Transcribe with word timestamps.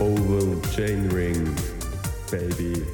Oval 0.00 0.62
Chain 0.76 1.10
Ring, 1.10 1.56
baby. 2.30 2.86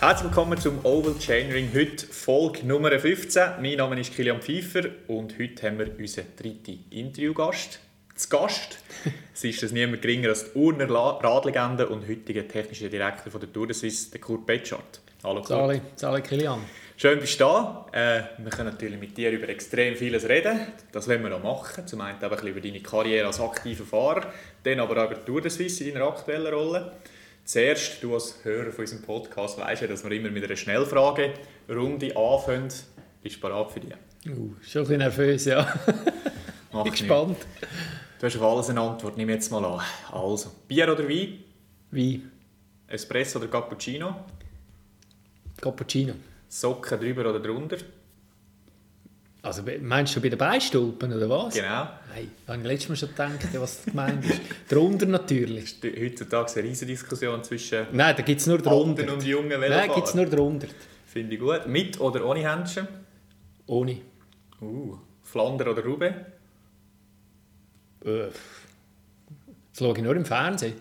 Herzlich 0.00 0.24
willkommen 0.24 0.60
zum 0.60 0.84
Oval 0.84 1.18
Chain 1.18 1.50
Ring. 1.50 1.70
Heute 1.74 2.04
Folge 2.04 2.66
Nummer 2.66 2.90
15. 2.90 3.62
Mein 3.62 3.78
Name 3.78 3.98
ist 3.98 4.14
Kilian 4.14 4.42
Pfeiffer 4.42 4.90
und 5.08 5.38
heute 5.38 5.66
haben 5.66 5.78
wir 5.78 5.98
unseren 5.98 6.26
dritten 6.36 6.84
Interviewgast. 6.90 7.78
Zu 8.16 8.28
Gast 8.28 8.78
Sie 9.32 9.48
ist 9.48 9.62
das 9.62 9.72
niemand 9.72 10.02
geringer 10.02 10.28
als 10.28 10.52
die 10.52 10.58
Urner 10.58 10.90
Radlegende 10.90 11.88
und 11.88 12.06
heutige 12.06 12.46
technische 12.46 12.90
Direktor 12.90 13.32
von 13.32 13.40
der 13.40 13.50
Tour 13.50 13.68
de 13.68 13.74
Suisse, 13.74 14.10
der 14.10 14.20
Kurt 14.20 14.44
Betschart. 14.44 15.00
Hallo 15.24 15.36
Kurt. 15.36 15.48
Sali, 15.48 15.80
Sali 15.94 16.20
Kilian. 16.20 16.60
Schön 16.98 17.20
bist 17.20 17.38
du 17.38 17.44
da. 17.44 17.86
Äh, 17.92 18.22
wir 18.38 18.50
können 18.50 18.70
natürlich 18.70 18.98
mit 18.98 19.18
dir 19.18 19.30
über 19.30 19.50
extrem 19.50 19.96
vieles 19.96 20.26
reden. 20.26 20.58
Das 20.92 21.06
wollen 21.06 21.22
wir 21.24 21.36
auch 21.36 21.42
machen. 21.42 21.86
Zum 21.86 22.00
einen 22.00 22.16
eben 22.16 22.24
ein 22.24 22.30
bisschen 22.30 22.48
über 22.48 22.60
deine 22.62 22.80
Karriere 22.80 23.26
als 23.26 23.38
aktiver 23.38 23.84
Fahrer, 23.84 24.32
dann 24.62 24.80
aber 24.80 25.04
auch 25.04 25.10
über 25.10 25.22
Tour 25.22 25.42
de 25.42 25.50
Suisse 25.50 25.84
in 25.84 25.92
deiner 25.92 26.06
aktuellen 26.06 26.54
Rolle. 26.54 26.92
Zuerst, 27.44 28.02
du 28.02 28.14
als 28.14 28.42
Hörer 28.42 28.72
von 28.72 28.80
unserem 28.80 29.02
Podcast 29.02 29.58
weißt 29.58 29.82
ja, 29.82 29.88
dass 29.88 30.04
wir 30.04 30.10
immer 30.12 30.30
mit 30.30 30.42
einer 30.42 30.56
Schnellfrage-Runde 30.56 32.16
anfangen. 32.16 32.72
Bist 33.22 33.36
du 33.36 33.40
bereit 33.40 33.70
für 33.70 33.80
dich? 33.80 33.92
Uh, 34.26 34.54
schon 34.62 34.80
ein 34.80 34.86
bisschen 34.86 34.98
nervös, 34.98 35.44
ja. 35.44 35.74
Mach 36.72 36.82
Bin 36.82 36.92
gespannt. 36.92 37.36
Du 38.18 38.26
hast 38.26 38.36
auf 38.36 38.42
alles 38.42 38.70
eine 38.70 38.80
Antwort. 38.80 39.18
Nimm 39.18 39.28
jetzt 39.28 39.52
mal 39.52 39.62
an. 39.66 39.82
Also, 40.10 40.50
Bier 40.66 40.90
oder 40.90 41.06
Wein? 41.06 41.44
Wie? 41.90 42.22
Espresso 42.88 43.38
oder 43.38 43.48
Cappuccino? 43.48 44.16
Cappuccino. 45.60 46.14
Socken 46.48 46.98
drüber 47.00 47.28
oder 47.30 47.40
drunter? 47.40 47.76
Also 49.42 49.62
meinst 49.80 50.16
du 50.16 50.20
bei 50.20 50.28
den 50.28 50.38
Beistulpen 50.38 51.12
oder 51.12 51.28
was? 51.30 51.54
Genau. 51.54 51.88
Nein, 52.12 52.30
da 52.46 52.52
habe 52.54 52.62
ich 52.62 52.68
letztes 52.68 52.88
Mal 52.88 52.96
schon 52.96 53.08
gedacht, 53.10 53.60
was 53.60 53.84
gemeint 53.84 54.24
ist. 54.24 54.40
Drunter 54.68 55.06
natürlich. 55.06 55.64
Ist 55.64 55.84
heutzutage 55.84 56.52
eine 56.60 56.68
riesige 56.68 56.90
Diskussion 56.92 57.44
zwischen 57.44 57.86
Nein, 57.92 58.16
da 58.16 58.22
gibt 58.22 58.40
es 58.40 58.46
nur 58.48 58.58
drunter. 58.58 59.02
alten 59.02 59.14
und 59.14 59.22
jungen 59.24 59.48
Nein, 59.50 59.60
Velofahrern. 59.60 59.94
gibt 59.94 60.08
es 60.08 60.14
nur 60.14 60.26
drunter. 60.26 60.66
Finde 61.06 61.34
ich 61.34 61.40
gut. 61.40 61.66
Mit 61.68 62.00
oder 62.00 62.26
ohne 62.26 62.40
Händchen? 62.50 62.88
Ohne. 63.66 64.00
Uh, 64.60 64.96
Flander 65.22 65.70
oder 65.70 65.84
Roubaix? 65.84 66.16
Äh, 68.04 68.28
Das 68.28 69.78
schaue 69.78 69.96
ich 69.96 70.02
nur 70.02 70.16
im 70.16 70.24
Fernsehen. 70.24 70.74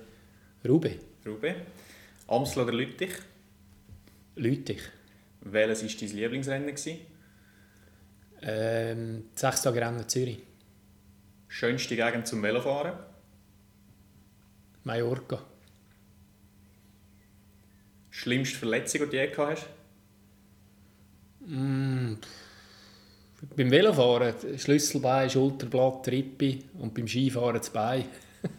Rube, 0.68 0.96
Roubaix. 1.26 1.56
Amstel 2.28 2.64
oder 2.64 2.74
Lüttich? 2.74 3.12
Lüttich. 4.36 4.82
Welches 5.46 5.84
war 5.84 5.90
dein 6.08 6.18
Lieblingsrennen? 6.18 6.68
gewesen? 6.68 6.98
Ähm, 8.42 9.26
sechs 9.36 9.62
Tage 9.62 9.80
Rennen 9.80 10.08
Zürich. 10.10 10.40
Schönste 11.48 11.96
Gegend 11.96 12.28
zum 12.28 12.42
Velofahren? 12.42 12.94
Mallorca. 14.84 15.42
Schlimmste 18.10 18.58
Verletzung, 18.58 19.02
die 19.02 19.10
du 19.10 19.16
je 19.18 19.28
gehabt 19.28 19.52
hast? 19.52 19.68
Beim 23.56 23.72
Velofahren 23.72 24.34
Schlüsselbein, 24.58 25.30
Schulterblatt, 25.30 26.08
Rippe 26.08 26.60
und 26.80 26.94
beim 26.96 27.08
Skifahren 27.08 27.58
das 27.58 27.70
Bein. 27.70 28.06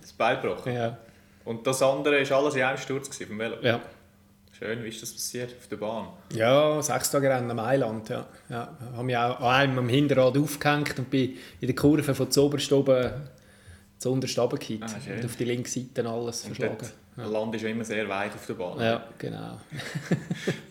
Das 0.00 0.12
Bein 0.12 0.40
gebrochen. 0.40 0.72
Ja. 0.76 0.98
Und 1.44 1.66
das 1.66 1.80
andere 1.82 2.28
war 2.28 2.38
alles 2.38 2.54
in 2.56 2.62
einem 2.62 2.78
Sturz 2.78 3.08
gewesen, 3.08 3.28
vom 3.28 3.38
Velo? 3.38 3.56
ja. 3.62 3.80
Schön, 4.58 4.82
wie 4.82 4.88
ist 4.88 5.02
das 5.02 5.12
passiert? 5.12 5.54
Auf 5.58 5.66
der 5.68 5.76
Bahn? 5.76 6.08
Ja, 6.32 6.80
sechs 6.80 7.10
Tage 7.10 7.28
Rennen 7.28 7.50
am 7.50 7.58
Mailand. 7.58 8.08
Ja. 8.08 8.26
Ja, 8.48 8.74
habe 8.94 9.04
mich 9.04 9.16
auch 9.16 9.38
an 9.40 9.44
einem 9.46 9.78
am 9.78 9.88
Hinterrad 9.88 10.38
aufgehängt 10.38 10.98
und 10.98 11.10
bin 11.10 11.36
in 11.60 11.66
der 11.66 11.74
Kurve 11.74 12.14
von 12.14 12.30
zuoberst 12.30 12.72
oben 12.72 13.12
zu 13.98 14.12
unterst. 14.12 14.38
Ah, 14.38 14.44
und 14.46 15.24
auf 15.24 15.36
die 15.36 15.44
linke 15.44 15.68
Seite 15.68 16.08
alles 16.08 16.44
Und 16.44 16.56
verschlagen. 16.56 16.76
dort 17.16 17.30
Land 17.32 17.54
ist 17.54 17.62
ja 17.62 17.68
immer 17.68 17.84
sehr 17.84 18.08
weit 18.08 18.34
auf 18.34 18.46
der 18.46 18.54
Bahn. 18.54 18.80
Ja, 18.80 19.06
genau. 19.18 19.60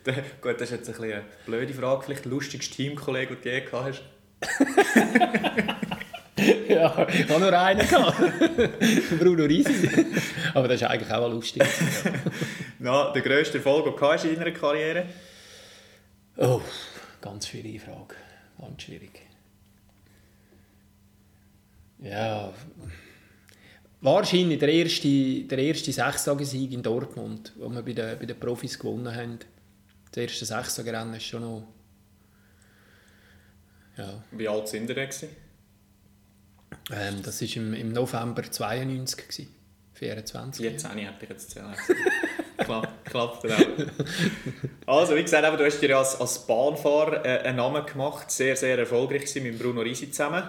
Gut, 0.41 0.55
das 0.61 0.71
ist 0.71 0.87
jetzt 0.87 0.89
ein 0.99 1.03
eine 1.03 1.23
blöde 1.45 1.73
Frage. 1.73 2.03
Vielleicht 2.03 2.25
der 2.25 2.31
lustigste 2.31 2.75
Teamkollege, 2.75 3.35
den 3.35 3.43
du 3.43 3.49
je 3.49 3.61
gehabt 3.61 3.85
hast? 3.85 4.03
ja, 6.75 7.07
ich 7.07 7.29
habe 7.29 7.39
nur 7.39 7.53
einen 7.53 7.87
gehabt. 7.87 8.19
Bruno 9.19 9.43
Risi. 9.45 9.89
Aber 10.53 10.67
das 10.67 10.81
ist 10.81 10.87
eigentlich 10.87 11.11
auch 11.11 11.29
lustig. 11.29 11.63
Na, 12.79 13.11
der 13.11 13.21
grösste 13.21 13.57
Erfolg, 13.57 13.85
den 13.85 13.95
du 13.95 14.01
hast 14.01 14.25
in 14.25 14.35
deiner 14.35 14.51
Karriere? 14.51 15.05
Oh, 16.37 16.61
ganz 17.21 17.47
schwierige 17.47 17.79
Frage. 17.79 18.15
Ganz 18.59 18.81
schwierig. 18.81 19.21
Ja, 21.99 22.53
wahrscheinlich 24.01 24.59
der 24.59 24.69
erste, 24.69 25.43
der 25.43 25.57
erste 25.57 25.91
Sechstagessieg 25.91 26.71
in 26.73 26.83
Dortmund, 26.83 27.53
wo 27.55 27.69
wir 27.69 27.81
bei 27.81 27.93
den, 27.93 28.19
bei 28.19 28.25
den 28.25 28.39
Profis 28.39 28.77
gewonnen 28.77 29.13
haben. 29.15 29.39
Das 30.11 30.23
erste 30.23 30.45
Sechstagerennen 30.45 31.15
ist 31.15 31.23
schon 31.23 31.41
noch... 31.41 31.67
Ja, 33.97 34.21
Wie 34.31 34.47
alt 34.47 34.67
sind 34.67 34.89
ihr 34.89 34.95
denn? 34.95 35.09
Ähm, 36.91 37.21
das 37.23 37.41
war 37.41 37.55
im, 37.55 37.73
im 37.73 37.93
November 37.93 38.43
92, 38.43 39.27
gewesen, 39.27 39.55
24. 39.93 40.65
14 40.65 40.91
hätte 40.91 41.13
ich 41.21 41.29
jetzt 41.29 41.51
zählen. 41.51 41.73
klappt, 42.57 43.05
klappt 43.05 43.45
auch. 43.51 44.99
Also, 44.99 45.15
wie 45.15 45.23
gesagt, 45.23 45.45
eben, 45.45 45.57
du 45.57 45.65
hast 45.65 45.79
dir 45.79 45.89
ja 45.89 45.99
als, 45.99 46.19
als 46.19 46.45
Bahnfahrer 46.45 47.25
äh, 47.25 47.39
einen 47.39 47.57
Namen 47.57 47.85
gemacht, 47.85 48.29
sehr, 48.29 48.55
sehr 48.55 48.77
erfolgreich 48.77 49.21
gewesen 49.21 49.43
mit 49.43 49.59
Bruno 49.59 49.81
Risi 49.81 50.11
zusammen. 50.11 50.43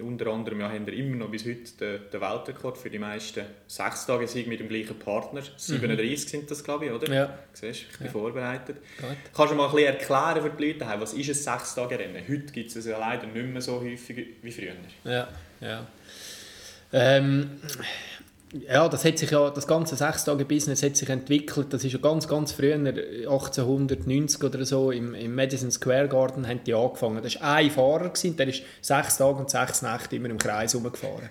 Unter 0.00 0.28
anderem 0.28 0.60
ja, 0.60 0.68
haben 0.68 0.86
wir 0.86 0.94
immer 0.94 1.16
noch 1.16 1.28
bis 1.28 1.44
heute 1.44 1.72
den, 1.80 2.10
den 2.12 2.20
Weltrekord 2.20 2.78
für 2.78 2.88
die 2.88 3.00
meisten 3.00 3.44
Sechstagessieg 3.66 4.46
mit 4.46 4.60
dem 4.60 4.68
gleichen 4.68 4.96
Partner. 4.96 5.42
37 5.56 6.28
sind 6.28 6.48
das, 6.48 6.62
glaube 6.62 6.86
ich, 6.86 6.92
oder? 6.92 7.12
Ja. 7.12 7.38
Siehst, 7.52 7.86
ich 7.90 7.98
bin 7.98 8.08
vorbereitet. 8.08 8.76
Gut. 9.00 9.16
Kannst 9.34 9.52
du 9.52 9.56
mal 9.56 9.66
ein 9.66 9.74
bisschen 9.74 9.94
erklären 9.94 10.42
für 10.42 10.50
die 10.50 10.68
Leute, 10.68 10.86
was 11.00 11.14
ist 11.14 11.28
ein 11.28 11.34
Sechstagerennen? 11.34 12.22
Heute 12.28 12.52
gibt 12.52 12.70
es 12.70 12.76
es 12.76 12.86
ja 12.86 12.96
leider 12.96 13.26
nicht 13.26 13.46
mehr 13.46 13.60
so 13.60 13.80
häufig 13.80 14.36
wie 14.40 14.52
früher. 14.52 14.74
Ja, 15.02 15.26
ja. 15.60 15.86
Ähm, 16.92 17.50
ja, 18.66 18.88
das 18.88 19.04
hat 19.04 19.18
sich 19.18 19.30
ja, 19.30 19.50
das 19.50 19.66
ganze 19.66 19.96
Sechstage-Business 19.96 20.82
hat 20.82 20.96
sich 20.96 21.08
entwickelt. 21.08 21.72
Das 21.72 21.84
ist 21.84 21.92
ja 21.92 21.98
ganz, 21.98 22.26
ganz 22.26 22.52
früher, 22.52 22.76
1890 22.76 24.42
oder 24.42 24.64
so, 24.64 24.90
im, 24.90 25.14
im 25.14 25.34
Madison 25.34 25.70
Square 25.70 26.08
Garden 26.08 26.48
haben 26.48 26.60
die 26.64 26.72
angefangen. 26.72 27.22
Das 27.22 27.40
war 27.40 27.56
ein 27.56 27.70
Fahrer, 27.70 28.08
gewesen, 28.08 28.36
der 28.36 28.48
ist 28.48 28.62
sechs 28.80 29.18
Tage 29.18 29.38
und 29.38 29.50
sechs 29.50 29.82
Nächte 29.82 30.16
immer 30.16 30.30
im 30.30 30.38
Kreis 30.38 30.72
herumgefahren. 30.72 31.28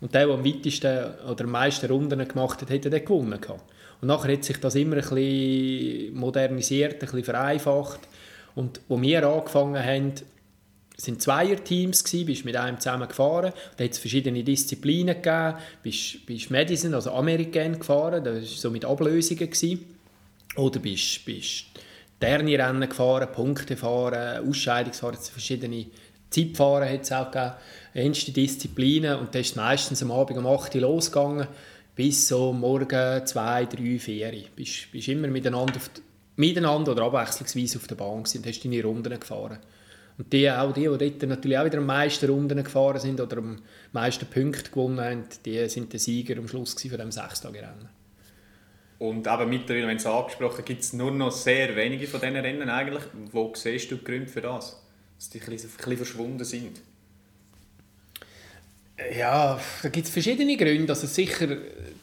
Und 0.00 0.14
der, 0.14 0.26
der 0.26 0.34
am 0.34 0.44
weitesten 0.44 1.14
oder 1.30 1.44
am 1.44 1.50
meisten 1.50 1.86
Runden 1.86 2.26
gemacht 2.26 2.62
hat, 2.62 2.70
hat 2.70 2.84
dann 2.84 2.92
gewonnen. 2.92 3.40
gehabt. 3.40 3.62
Und 4.00 4.08
nachher 4.08 4.32
hat 4.32 4.44
sich 4.44 4.58
das 4.58 4.74
immer 4.74 4.96
ein 4.96 5.02
bisschen 5.02 6.14
modernisiert, 6.14 6.94
ein 6.94 6.98
bisschen 7.00 7.24
vereinfacht. 7.24 8.00
Und 8.54 8.80
wo 8.88 9.00
wir 9.00 9.26
angefangen 9.26 9.82
haben, 9.82 10.12
es 10.96 11.08
waren 11.08 11.18
Zweierteams, 11.18 12.04
gsi, 12.04 12.24
bist 12.24 12.44
mit 12.44 12.56
einem 12.56 12.78
zusammen 12.78 13.08
gefahren. 13.08 13.52
Da 13.76 13.84
hat 13.84 13.90
es 13.90 13.98
verschiedene 13.98 14.44
Disziplinen 14.44 15.16
gegeben. 15.16 15.54
Bist, 15.82 16.24
bist 16.24 16.50
Madison, 16.50 16.94
also 16.94 17.10
American 17.12 17.78
gefahren, 17.78 18.22
das 18.22 18.34
war 18.34 18.42
so 18.42 18.70
mit 18.70 18.84
Ablösungen. 18.84 19.50
Gsi. 19.50 19.78
Oder 20.56 20.78
bist, 20.78 21.24
bist 21.24 21.64
Terni-Rennen 22.20 22.88
gefahren, 22.88 23.28
Punkte 23.32 23.76
fahren, 23.76 24.48
Ausscheidungsfahren, 24.48 25.18
verschiedene 25.18 25.86
Zeitfahren 26.30 26.88
es 27.00 27.12
auch 27.12 27.30
gegeben, 27.30 27.54
ernste 27.92 28.32
Disziplinen. 28.32 29.18
Und 29.18 29.34
da 29.34 29.40
ist 29.40 29.56
meistens 29.56 30.02
am 30.02 30.12
Abend 30.12 30.38
um 30.38 30.46
8 30.46 30.74
Uhr 30.76 30.80
losgegangen, 30.82 31.48
bis 31.94 32.28
so 32.28 32.52
morgen 32.52 33.26
2, 33.26 33.66
3, 33.66 33.98
4 33.98 34.26
Uhr. 34.26 34.32
Bist, 34.56 34.92
bist 34.92 35.08
immer 35.08 35.28
miteinander, 35.28 35.74
die, 35.74 36.00
miteinander 36.36 36.92
oder 36.92 37.02
abwechslungsweise 37.02 37.78
auf 37.78 37.86
der 37.88 37.96
Bahn 37.96 38.22
gewesen 38.22 38.38
und 38.38 38.46
hast 38.46 38.64
deine 38.64 38.82
Runden 38.82 39.20
gefahren. 39.20 39.58
Und 40.16 40.32
die, 40.32 40.48
auch 40.50 40.72
die, 40.72 40.82
die 40.82 41.10
dort 41.10 41.22
natürlich 41.28 41.58
auch 41.58 41.64
wieder 41.64 41.78
am 41.78 41.86
meisten 41.86 42.30
Runden 42.30 42.62
gefahren 42.62 43.00
sind 43.00 43.20
oder 43.20 43.38
am 43.38 43.58
meisten 43.92 44.26
Punkte 44.26 44.70
gewonnen 44.70 45.00
haben, 45.00 45.24
die 45.44 45.68
sind 45.68 45.92
der 45.92 45.98
Sieger 45.98 46.38
am 46.38 46.46
Schluss 46.46 46.74
von 46.74 46.90
diesem 46.90 47.10
Sechstagerennen. 47.10 47.88
Und 48.98 49.26
eben 49.26 49.48
mittlerweile, 49.48 49.88
wenn 49.88 49.96
es 49.96 50.06
angesprochen 50.06 50.64
gibt 50.64 50.82
es 50.82 50.92
nur 50.92 51.10
noch 51.10 51.32
sehr 51.32 51.74
wenige 51.74 52.06
von 52.06 52.20
diesen 52.20 52.36
Rennen 52.36 52.70
eigentlich. 52.70 53.02
Wo 53.32 53.52
siehst 53.54 53.90
du 53.90 53.96
die 53.96 54.04
Gründe 54.04 54.28
für 54.28 54.40
das? 54.40 54.80
Dass 55.18 55.30
die 55.30 55.40
ein 55.40 55.46
bisschen, 55.46 55.70
ein 55.70 55.76
bisschen 55.76 55.96
verschwunden 55.96 56.44
sind? 56.44 56.80
Ja, 59.18 59.60
da 59.82 59.88
gibt 59.88 60.06
es 60.06 60.12
verschiedene 60.12 60.56
Gründe. 60.56 60.92
Also 60.92 61.08
sicher 61.08 61.48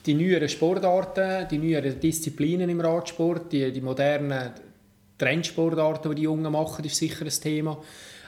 die 0.05 0.13
neueren 0.13 0.49
Sportarten, 0.49 1.47
die 1.49 1.57
neueren 1.57 1.97
Disziplinen 1.99 2.69
im 2.69 2.81
Radsport, 2.81 3.51
die, 3.53 3.71
die 3.71 3.81
modernen 3.81 4.51
Trendsportarten, 5.25 6.11
die 6.11 6.15
die 6.15 6.21
Jungen 6.23 6.51
machen, 6.51 6.83
ist 6.85 6.95
sicher 6.95 7.25
ein 7.25 7.31
Thema. 7.31 7.77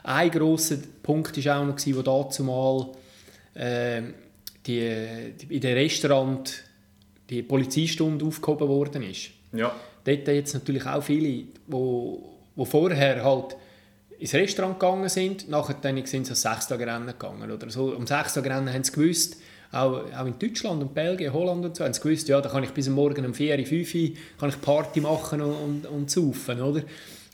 Ein 0.03 0.31
grosser 0.31 0.77
Punkt 1.01 1.45
war 1.45 1.59
auch 1.59 1.65
noch, 1.65 1.77
wo 1.77 2.01
dazu 2.01 2.43
mal 2.43 2.89
äh, 3.53 4.01
die, 4.65 5.31
die, 5.41 5.55
in 5.55 5.61
den 5.61 5.77
Restaurant 5.77 6.63
die 7.29 7.41
Polizeistunde 7.41 8.25
aufgehoben 8.25 8.67
worden 8.67 9.03
ist. 9.03 9.29
Ja. 9.53 9.73
Dort 10.03 10.27
jetzt 10.27 10.53
natürlich 10.53 10.85
auch 10.85 11.03
viele, 11.03 11.45
wo, 11.67 12.37
wo 12.55 12.65
vorher 12.65 13.23
halt 13.23 13.55
ins 14.19 14.33
Restaurant 14.33 14.79
gegangen 14.79 15.09
sind, 15.09 15.49
nachher 15.49 15.75
dann 15.81 15.95
sind 16.05 16.25
sie 16.25 16.31
ans 16.31 16.41
Sechstagerennen 16.41 17.07
gegangen. 17.07 17.51
Oder 17.51 17.69
so. 17.69 17.95
Am 17.95 18.07
Sechstagerennen 18.07 18.73
haben 18.73 18.83
sie 18.83 18.91
gewusst, 18.91 19.37
auch, 19.73 20.03
auch 20.17 20.25
in 20.25 20.37
Deutschland 20.39 20.81
und 20.81 20.93
Belgien, 20.93 21.33
Holland 21.33 21.65
und 21.65 21.75
so, 21.75 21.83
haben 21.83 21.93
sie 21.93 22.01
gewusst, 22.01 22.27
ja, 22.27 22.39
da 22.41 22.49
kann 22.49 22.63
ich 22.63 22.71
bis 22.71 22.87
Morgen 22.89 23.25
um 23.25 23.33
4, 23.33 23.65
5 23.65 23.95
Uhr 23.95 24.09
kann 24.39 24.49
ich 24.49 24.61
Party 24.61 25.01
machen 25.01 25.41
und, 25.41 25.53
und, 25.55 25.85
und 25.87 26.11
saufen, 26.11 26.61
oder? 26.61 26.83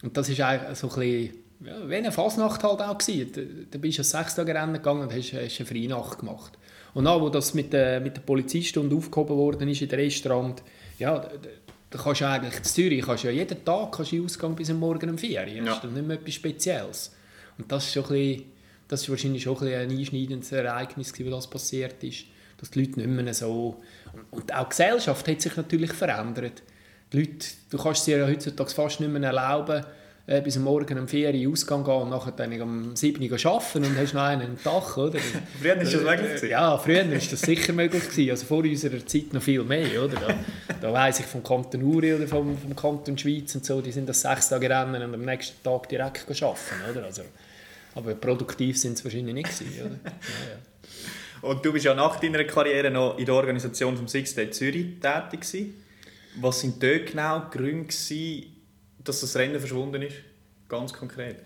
Und 0.02 0.16
das 0.16 0.30
ist 0.30 0.40
eigentlich 0.42 0.78
so 0.78 0.88
ein 0.90 0.96
bisschen, 1.00 1.34
ja, 1.66 1.90
wie 1.90 1.96
eine 1.96 2.12
Fasnacht 2.12 2.64
halt 2.64 2.82
auch 2.82 2.98
gewesen. 2.98 3.32
Da, 3.34 3.42
da 3.72 3.78
bist 3.78 3.98
du 3.98 4.02
ein 4.02 4.06
Sechstagerennen 4.06 4.74
gegangen 4.76 5.02
und 5.02 5.14
hast, 5.14 5.34
hast 5.34 5.60
eine 5.60 5.66
Freinacht 5.68 6.20
gemacht. 6.20 6.54
Und 6.94 7.06
dann, 7.06 7.20
wo 7.22 7.30
das 7.30 7.54
mit 7.54 7.74
der, 7.74 8.00
mit 8.00 8.16
der 8.16 8.22
Polizeistunde 8.22 8.96
aufgehoben 8.96 9.36
worden 9.36 9.68
ist 9.68 9.82
in 9.82 9.90
der 9.90 10.00
Restaurant, 10.00 10.64
ja, 10.98 11.20
da, 11.20 11.30
da 11.92 12.00
kannst 12.00 12.22
du 12.22 12.28
eigentlich 12.28 12.56
in 12.58 12.64
Zürich 12.64 13.02
kannst 13.06 13.24
ja 13.26 13.32
jeden 13.32 13.64
Tag 13.66 13.92
kannst 13.92 14.12
du 14.12 14.24
Ausgang 14.24 14.56
bis 14.56 14.72
Morgen 14.72 15.10
um 15.10 15.18
4 15.18 15.40
Uhr. 15.42 15.46
Das 15.46 15.56
Ja. 15.66 15.74
ist 15.74 15.84
dann 15.84 15.94
nicht 15.94 16.08
mehr 16.08 16.18
etwas 16.18 16.34
Spezielles. 16.34 17.16
Und 17.58 17.72
das 17.72 17.86
ist, 17.86 17.94
schon 17.94 18.04
ein 18.06 18.10
bisschen, 18.10 18.44
das 18.90 19.04
ist 19.04 19.10
wahrscheinlich 19.10 19.44
schon 19.44 19.58
ein, 19.60 19.74
ein 19.74 19.98
einschneidendes 19.98 20.52
Ereignis, 20.52 21.14
gewesen, 21.14 21.32
das 21.32 21.50
passiert 21.50 22.04
ist. 22.04 22.26
Dass 22.58 22.72
die 22.72 22.82
Leute 22.82 23.00
nicht 23.00 23.08
mehr 23.08 23.34
so... 23.34 23.82
Und, 24.32 24.54
auch 24.54 24.64
die 24.66 24.70
Gesellschaft 24.70 25.26
hat 25.28 25.42
sich 25.42 25.56
natürlich 25.56 25.94
verändert. 25.94 26.64
Die 27.14 27.20
Leute, 27.20 27.46
du 27.70 27.78
kannst 27.78 28.02
es 28.02 28.06
dir 28.06 28.18
ja 28.18 28.28
heutzutage 28.28 28.72
fast 28.72 29.00
nicht 29.00 29.12
mehr 29.12 29.24
erlauben, 29.24 29.86
äh, 30.26 30.42
bis 30.42 30.58
am 30.58 30.64
Morgen 30.64 30.98
um 31.00 31.08
4 31.08 31.34
Uhr 31.34 31.52
Ausgang 31.52 31.84
gehen 31.84 31.94
und 31.94 32.10
nachher 32.10 32.32
dann 32.32 32.62
am 32.62 32.96
7 32.96 33.24
Uhr 33.24 33.46
arbeiten 33.46 33.84
und 33.84 33.98
hast 33.98 34.14
noch 34.14 34.24
einen 34.24 34.42
am 34.42 34.64
Tag, 34.64 34.98
oder? 34.98 35.20
Früher 35.62 35.78
ist 35.78 35.94
das 35.94 36.02
möglich 36.02 36.28
gewesen. 36.28 36.50
Ja, 36.50 36.78
früher 36.78 37.10
war 37.10 37.18
das 37.18 37.42
sicher 37.42 37.74
möglich. 37.74 38.10
Gewesen. 38.10 38.32
Also 38.32 38.46
vor 38.46 38.60
unserer 38.60 39.06
Zeit 39.06 39.34
noch 39.34 39.42
viel 39.42 39.64
mehr. 39.64 40.04
Oder? 40.04 40.16
Da, 40.16 40.36
da 40.82 40.94
weiss 40.94 41.20
ich 41.20 41.26
vom 41.26 41.44
Kanton 41.44 41.82
Uri 41.84 42.14
oder 42.14 42.28
vom, 42.28 42.58
vom 42.58 42.76
Kanton 42.76 43.18
Schweiz 43.18 43.56
und 43.56 43.66
so, 43.66 43.82
die 43.82 43.92
sind 43.92 44.10
das 44.10 44.22
sechs 44.22 44.50
Tage 44.50 44.70
Rennen 44.70 45.02
und 45.02 45.14
am 45.14 45.22
nächsten 45.22 45.64
Tag 45.64 45.90
direkt 45.90 46.28
arbeiten. 46.30 46.92
Oder? 46.92 47.06
Also, 47.06 47.24
aber 47.96 48.16
produktiv 48.16 48.78
sind 48.78 48.98
sie 48.98 49.04
wahrscheinlich 49.04 49.34
nicht 49.34 49.50
gewesen, 49.50 49.82
oder? 49.86 50.00
Ja, 50.04 50.50
ja. 50.50 50.70
Und 51.42 51.64
du 51.66 51.72
bist 51.72 51.86
ja 51.86 51.94
nach 51.94 52.20
deiner 52.20 52.44
Karriere 52.44 52.92
noch 52.92 53.18
in 53.18 53.26
der 53.26 53.34
Organisation 53.36 53.96
vom 53.96 54.08
Six 54.08 54.36
Day 54.36 54.50
Zürich 54.50 55.00
tätig 55.00 55.42
gewesen. 55.42 55.74
Was 56.42 56.60
sind 56.62 56.82
dort 56.84 57.08
genau 57.08 57.40
die 57.40 57.58
Gründe 57.58 57.86
gewesen, 57.86 58.56
dass 59.04 59.22
das 59.22 59.36
Rennen 59.36 59.60
verschwunden 59.60 60.02
ist? 60.02 60.18
Ganz 60.68 60.94
konkret. 60.94 61.38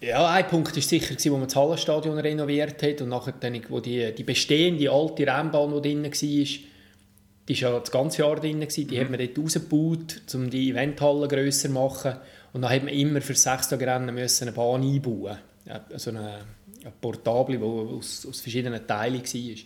Ja, 0.00 0.28
ein 0.30 0.48
Punkt 0.48 0.74
war 0.74 0.82
sicher, 0.82 1.14
wo 1.30 1.36
man 1.36 1.46
das 1.46 1.54
Hallenstadion 1.54 2.18
renoviert 2.18 2.82
hat 2.82 3.00
und 3.00 3.10
nachher, 3.10 3.34
dann, 3.38 3.60
wo 3.68 3.78
die, 3.78 4.12
die 4.12 4.24
bestehende 4.24 4.90
alte 4.90 5.24
Rennbahn, 5.24 5.80
die 5.80 5.88
drin 5.88 6.04
war, 6.04 6.10
die 6.10 7.62
war 7.62 7.70
ja 7.70 7.78
das 7.78 7.90
ganze 7.92 8.22
Jahr 8.22 8.36
drin, 8.36 8.66
die 8.68 9.00
hat 9.00 9.10
man 9.10 9.20
dort 9.20 9.38
rausgebaut, 9.38 10.22
um 10.34 10.50
die 10.50 10.70
Eventhalle 10.70 11.28
grösser 11.28 11.68
zu 11.68 11.74
machen 11.74 12.16
und 12.52 12.62
dann 12.62 12.72
hat 12.72 12.82
man 12.82 12.92
immer 12.92 13.20
für 13.20 13.34
das 13.34 13.44
Sechstagerennen 13.44 14.12
müssen 14.12 14.48
eine 14.48 14.56
Bahn 14.56 14.82
einbauen 14.82 15.38
also 15.66 16.10
eine, 16.10 16.44
eine 16.82 16.92
Portable, 17.00 17.58
die 17.58 17.64
aus, 17.64 18.26
aus 18.26 18.40
verschiedenen 18.40 18.86
Teilen 18.86 19.22
war. 19.22 19.56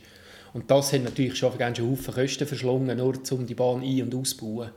Und 0.55 0.71
das 0.71 0.93
hat 0.93 1.03
natürlich 1.03 1.37
schon 1.37 1.57
ganz 1.59 1.79
schön 1.79 1.91
Haufen 1.91 2.15
Kosten 2.15 2.47
verschlungen, 2.47 2.97
nur 2.97 3.15
um 3.31 3.47
die 3.47 3.55
Bahn 3.55 3.83
ein- 3.83 4.03
und 4.03 4.15
auszubauen. 4.15 4.71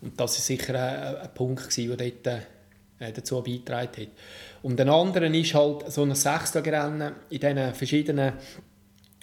Und 0.00 0.20
das 0.20 0.36
war 0.36 0.42
sicher 0.42 0.74
ein, 0.74 1.16
ein 1.16 1.34
Punkt, 1.34 1.68
gewesen, 1.68 1.96
der 1.96 2.10
dort 2.10 2.44
äh, 2.98 3.12
dazu 3.12 3.42
beigetragen 3.42 4.02
hat. 4.02 4.08
Und 4.62 4.80
ein 4.80 4.88
anderer 4.88 5.32
ist 5.32 5.54
halt 5.54 5.90
so 5.90 6.02
ein 6.02 6.14
Sechstagerennen 6.14 7.12
in 7.30 7.40
diesen 7.40 7.74
verschiedenen 7.74 8.32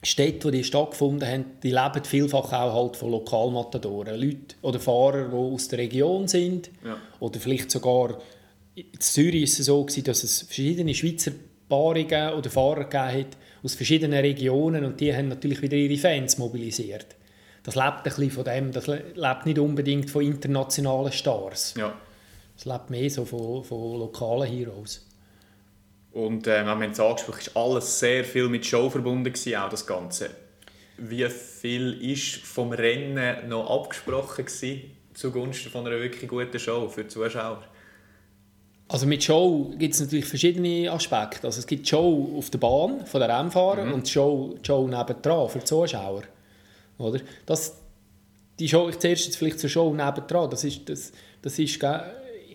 Städten, 0.03 0.43
wo 0.45 0.49
die 0.49 0.63
stattgefunden 0.63 1.27
haben, 1.27 1.45
die 1.61 1.71
leben 1.71 2.03
vielfach 2.03 2.51
auch 2.51 2.73
halt 2.73 2.97
von 2.97 3.11
Lokalmatadoren. 3.11 4.19
Leute 4.19 4.55
oder 4.63 4.79
Fahrer, 4.79 5.29
die 5.29 5.35
aus 5.35 5.67
der 5.67 5.79
Region 5.79 6.27
sind. 6.27 6.71
Ja. 6.83 6.97
Oder 7.19 7.39
vielleicht 7.39 7.69
sogar, 7.69 8.17
in 8.75 8.99
Zürich 8.99 9.43
ist 9.43 9.59
es 9.59 9.65
so, 9.65 9.83
gewesen, 9.83 10.03
dass 10.05 10.23
es 10.23 10.41
verschiedene 10.43 10.93
Schweizer 10.93 11.31
Paarungen 11.67 12.33
oder 12.33 12.49
Fahrer 12.49 12.85
gegeben 12.85 13.25
hat 13.25 13.37
aus 13.63 13.75
verschiedenen 13.75 14.19
Regionen 14.19 14.83
und 14.85 14.99
die 14.99 15.13
haben 15.15 15.29
natürlich 15.29 15.61
wieder 15.61 15.77
ihre 15.77 15.97
Fans 15.97 16.37
mobilisiert. 16.37 17.07
Das 17.63 17.75
lebt 17.75 17.97
ein 17.97 18.03
bisschen 18.03 18.31
von 18.31 18.43
dem, 18.43 18.71
das 18.71 18.87
le- 18.87 19.13
lebt 19.13 19.45
nicht 19.45 19.59
unbedingt 19.59 20.09
von 20.09 20.23
internationalen 20.23 21.11
Stars. 21.11 21.75
Ja. 21.77 21.93
Es 22.57 22.65
lebt 22.65 22.89
mehr 22.89 23.09
so 23.09 23.23
von, 23.23 23.63
von 23.63 23.99
lokalen 23.99 24.49
Heroes. 24.51 25.07
Und 26.11 26.45
äh, 26.47 26.63
wir 26.63 26.71
haben 26.71 26.81
es 26.83 26.99
angesprochen, 26.99 27.39
ist 27.39 27.55
alles 27.55 27.99
sehr 27.99 28.25
viel 28.25 28.49
mit 28.49 28.65
Show 28.65 28.89
verbunden 28.89 29.31
gewesen, 29.31 29.55
auch 29.55 29.69
das 29.69 29.85
Ganze. 29.85 30.31
Wie 30.97 31.25
viel 31.29 32.11
ist 32.11 32.35
vom 32.37 32.73
Rennen 32.73 33.47
noch 33.47 33.69
abgesprochen 33.69 34.45
gewesen, 34.45 34.81
zugunsten 35.13 35.69
von 35.71 35.87
einer 35.87 35.99
wirklich 35.99 36.29
guten 36.29 36.59
Show 36.59 36.89
für 36.89 37.03
die 37.03 37.09
Zuschauer? 37.09 37.63
Also 38.91 39.07
mit 39.07 39.23
Show 39.23 39.73
gibt 39.79 39.93
es 39.93 40.01
natürlich 40.01 40.25
verschiedene 40.25 40.91
Aspekte. 40.91 41.47
Also 41.47 41.59
es 41.59 41.65
gibt 41.65 41.87
Show 41.87 42.33
auf 42.37 42.49
der 42.49 42.57
Bahn 42.57 43.05
von 43.05 43.21
den 43.21 43.31
Rennfahrern 43.31 43.93
und 43.93 44.05
die 44.05 44.11
Show, 44.11 44.55
Show 44.67 44.85
nebendran 44.85 45.47
für 45.47 45.59
die 45.59 45.65
Zuschauer. 45.65 46.23
Oder? 46.97 47.21
Das, 47.45 47.77
die 48.59 48.67
Show, 48.67 48.89
ich 48.89 48.99
zuerst 48.99 49.27
jetzt 49.27 49.37
vielleicht 49.37 49.59
zur 49.61 49.69
Show 49.69 49.93
nebendran, 49.93 50.49
das 50.49 50.65
ist, 50.65 50.89
das, 50.89 51.13
das 51.41 51.57
ist 51.57 51.79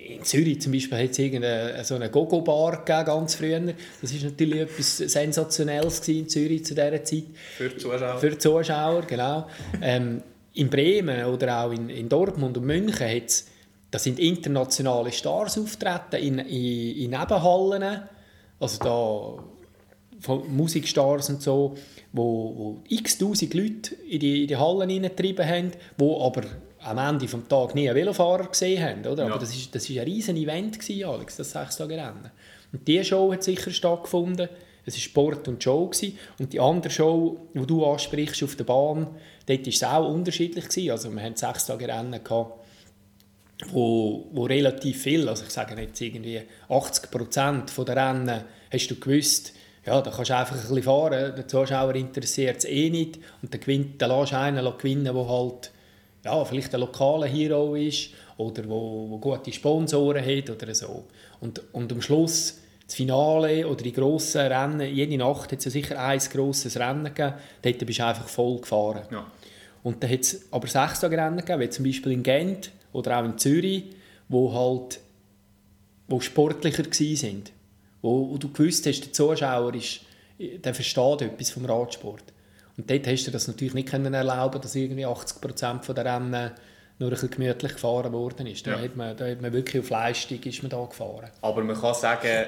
in 0.09 0.23
Zürich 0.25 0.61
zum 0.61 0.73
Beispiel 0.73 0.99
hat 0.99 1.11
es 1.11 1.19
irgendeine 1.19 1.83
so 1.85 1.95
eine 1.95 2.11
Gogo-Bar 2.11 2.85
gegeben, 2.85 3.07
ganz 3.07 3.35
früher. 3.35 3.75
Das 4.03 4.13
ist 4.13 4.23
natürlich 4.23 4.61
etwas 4.61 4.99
Sensationelles 4.99 6.07
in 6.07 6.29
Zürich 6.29 6.67
zu 6.67 6.75
dieser 6.75 7.03
Zeit. 7.03 7.25
Für 7.57 7.71
die 7.71 7.79
Zuschauer? 7.79 8.19
Für 8.19 8.31
die 8.31 8.39
Zuschauer, 8.39 9.03
genau. 9.07 9.49
Ähm, 9.81 10.23
in 10.53 10.69
Bremen 10.69 11.25
oder 11.25 11.65
auch 11.65 11.73
in, 11.73 11.89
in 11.89 12.11
Dortmund 12.11 12.59
und 12.59 12.67
München 12.67 13.09
hat's, 13.09 13.47
da 13.97 14.01
sind 14.01 14.19
internationale 14.19 15.11
Stars 15.11 15.57
auftreten 15.57 16.17
in, 16.17 16.39
in, 16.41 16.97
in 16.97 17.11
Nebenhallen. 17.13 18.03
Also 18.61 18.79
da 18.85 19.43
von 20.21 20.55
Musikstars 20.55 21.31
und 21.31 21.41
so, 21.41 21.75
wo, 22.13 22.55
wo 22.55 22.77
x 22.91 23.17
tausend 23.17 23.55
Leute 23.55 23.95
in 24.07 24.21
die, 24.21 24.43
in 24.43 24.49
die 24.49 24.57
Hallen 24.57 24.91
hineingetrieben 24.91 25.49
haben, 25.49 25.73
wo 25.97 26.23
aber 26.23 26.43
am 26.81 26.99
Ende 26.99 27.25
des 27.25 27.49
Tages 27.49 27.75
nie 27.75 27.89
einen 27.89 27.97
Velofahrer 27.97 28.49
gesehen 28.49 28.85
haben. 28.85 29.07
Oder? 29.07 29.25
Ja. 29.25 29.31
Aber 29.31 29.39
das 29.39 29.49
war 29.49 29.57
ist, 29.57 29.75
das 29.75 29.89
ist 29.89 29.97
ein 29.97 30.05
riesen 30.05 30.37
Event, 30.37 30.79
gewesen, 30.79 31.09
Alex, 31.09 31.37
das 31.37 31.53
Sechstagerennen. 31.53 32.31
Und 32.75 32.87
diese 32.87 33.05
Show 33.05 33.33
hat 33.33 33.45
sicher 33.45 33.71
stattgefunden. 33.71 34.51
Es 34.85 34.93
war 34.95 35.01
Sport 35.01 35.49
und 35.49 35.65
Show. 35.65 35.87
Gewesen. 35.87 36.19
Und 36.39 36.53
die 36.53 36.61
andere 36.61 36.93
Show, 36.93 37.39
die 37.55 37.67
du 37.67 37.83
ansprichst 37.87 38.43
auf 38.43 38.57
der 38.57 38.65
Bahn, 38.65 39.07
dort 39.47 39.61
war 39.61 39.69
es 39.69 39.83
auch 39.83 40.13
unterschiedlich. 40.13 40.69
Gewesen. 40.69 40.91
Also 40.91 41.11
wir 41.11 41.23
hatten 41.23 41.37
Sechstagerennen, 41.37 42.23
gehabt, 42.23 42.66
wo, 43.71 44.29
wo 44.33 44.45
relativ 44.45 45.03
viel, 45.03 45.29
also 45.29 45.45
ich 45.45 45.51
sage 45.51 45.81
jetzt 45.81 46.01
irgendwie 46.01 46.43
80 46.69 47.11
Prozent 47.11 47.73
der 47.77 47.97
Rennen, 47.97 48.45
hast 48.71 48.91
du 48.91 48.97
gewusst, 48.97 49.53
ja, 49.85 50.01
da 50.01 50.11
kannst 50.11 50.31
du 50.31 50.37
einfach 50.37 50.57
ein 50.57 50.61
bisschen 50.61 50.83
fahren, 50.83 51.35
der 51.37 51.49
Zuschauer 51.49 51.95
interessiert 51.95 52.59
es 52.59 52.65
eh 52.65 52.91
nicht 52.91 53.19
und 53.41 53.53
dann, 53.55 53.61
gewinnt, 53.61 54.03
dann 54.03 54.11
lässt 54.11 54.33
du 54.33 54.39
einen 54.39 54.65
gewinnen, 54.77 55.05
der 55.05 55.29
halt 55.29 55.71
ja, 56.25 56.45
vielleicht 56.45 56.75
ein 56.75 56.81
lokaler 56.81 57.27
Hero 57.27 57.77
ist 57.77 58.11
oder 58.37 58.69
wo, 58.69 59.07
wo 59.09 59.19
gute 59.19 59.53
Sponsoren 59.53 60.25
hat 60.25 60.51
oder 60.51 60.75
so. 60.75 61.05
Und, 61.41 61.63
und 61.73 61.93
am 61.93 62.03
Schluss 62.03 62.59
das 62.85 62.97
Finale 62.97 63.67
oder 63.67 63.83
die 63.83 63.93
grossen 63.93 64.41
Rennen, 64.41 64.95
jede 64.95 65.17
Nacht 65.17 65.53
hat 65.53 65.59
es 65.59 65.65
ja 65.67 65.71
sicher 65.71 66.01
ein 66.01 66.19
grosses 66.19 66.77
Rennen 66.77 67.15
gegeben, 67.15 67.35
dort 67.63 67.87
bist 67.87 67.99
du 67.99 68.05
einfach 68.05 68.29
voll 68.29 68.61
gefahren. 68.61 69.03
Ja. 69.11 69.27
Und 69.83 70.03
dann 70.03 70.11
hat 70.11 70.21
es 70.21 70.47
aber 70.51 70.67
Sechstagerennen 70.67 71.39
gegeben, 71.39 71.61
wie 71.61 71.71
zum 71.71 71.85
Beispiel 71.85 72.13
in 72.13 72.23
Gent 72.25 72.73
oder 72.97 73.19
auch 73.19 73.25
in 73.25 73.39
Zürich, 73.39 73.85
wo 74.29 74.53
halt 74.53 75.01
wo 76.09 76.21
sportlicher 76.21 76.85
sind. 76.93 77.53
Wo, 78.03 78.31
wo 78.31 78.39
du 78.39 78.51
gewusst 78.53 78.87
hast, 78.87 79.01
der 79.05 79.13
Zuschauer 79.13 79.75
ist, 79.75 80.01
der 80.39 80.75
versteht 80.75 81.23
etwas 81.23 81.51
vom 81.51 81.65
Radsport. 81.65 82.23
Und 82.77 82.91
dort 82.91 83.07
hast 83.07 83.27
du 83.27 83.31
das 83.31 83.49
natürlich 83.49 83.75
nicht 83.75 83.89
können 83.89 84.15
erlauben, 84.15 84.61
dass 84.61 84.75
irgendwie 84.75 85.07
80% 85.07 85.93
der 85.93 86.05
Rennen 86.05 86.51
nur 86.99 87.09
ein 87.09 87.11
bisschen 87.11 87.31
gemütlich 87.31 87.73
gefahren 87.73 88.13
worden 88.13 88.47
ist. 88.47 88.67
Da, 88.67 88.73
Ja. 88.73 88.81
hat 88.83 88.97
man, 88.97 89.17
da 89.17 89.27
hat 89.27 89.41
man 89.41 89.53
wirklich 89.53 89.83
auf 89.83 89.91
Leistung 89.91 90.43
ist 90.43 90.63
man 90.63 90.71
da 90.71 90.85
gefahren. 90.85 91.31
Aber 91.43 91.65
man 91.65 91.79
kann 91.79 91.95
sagen, 91.95 92.47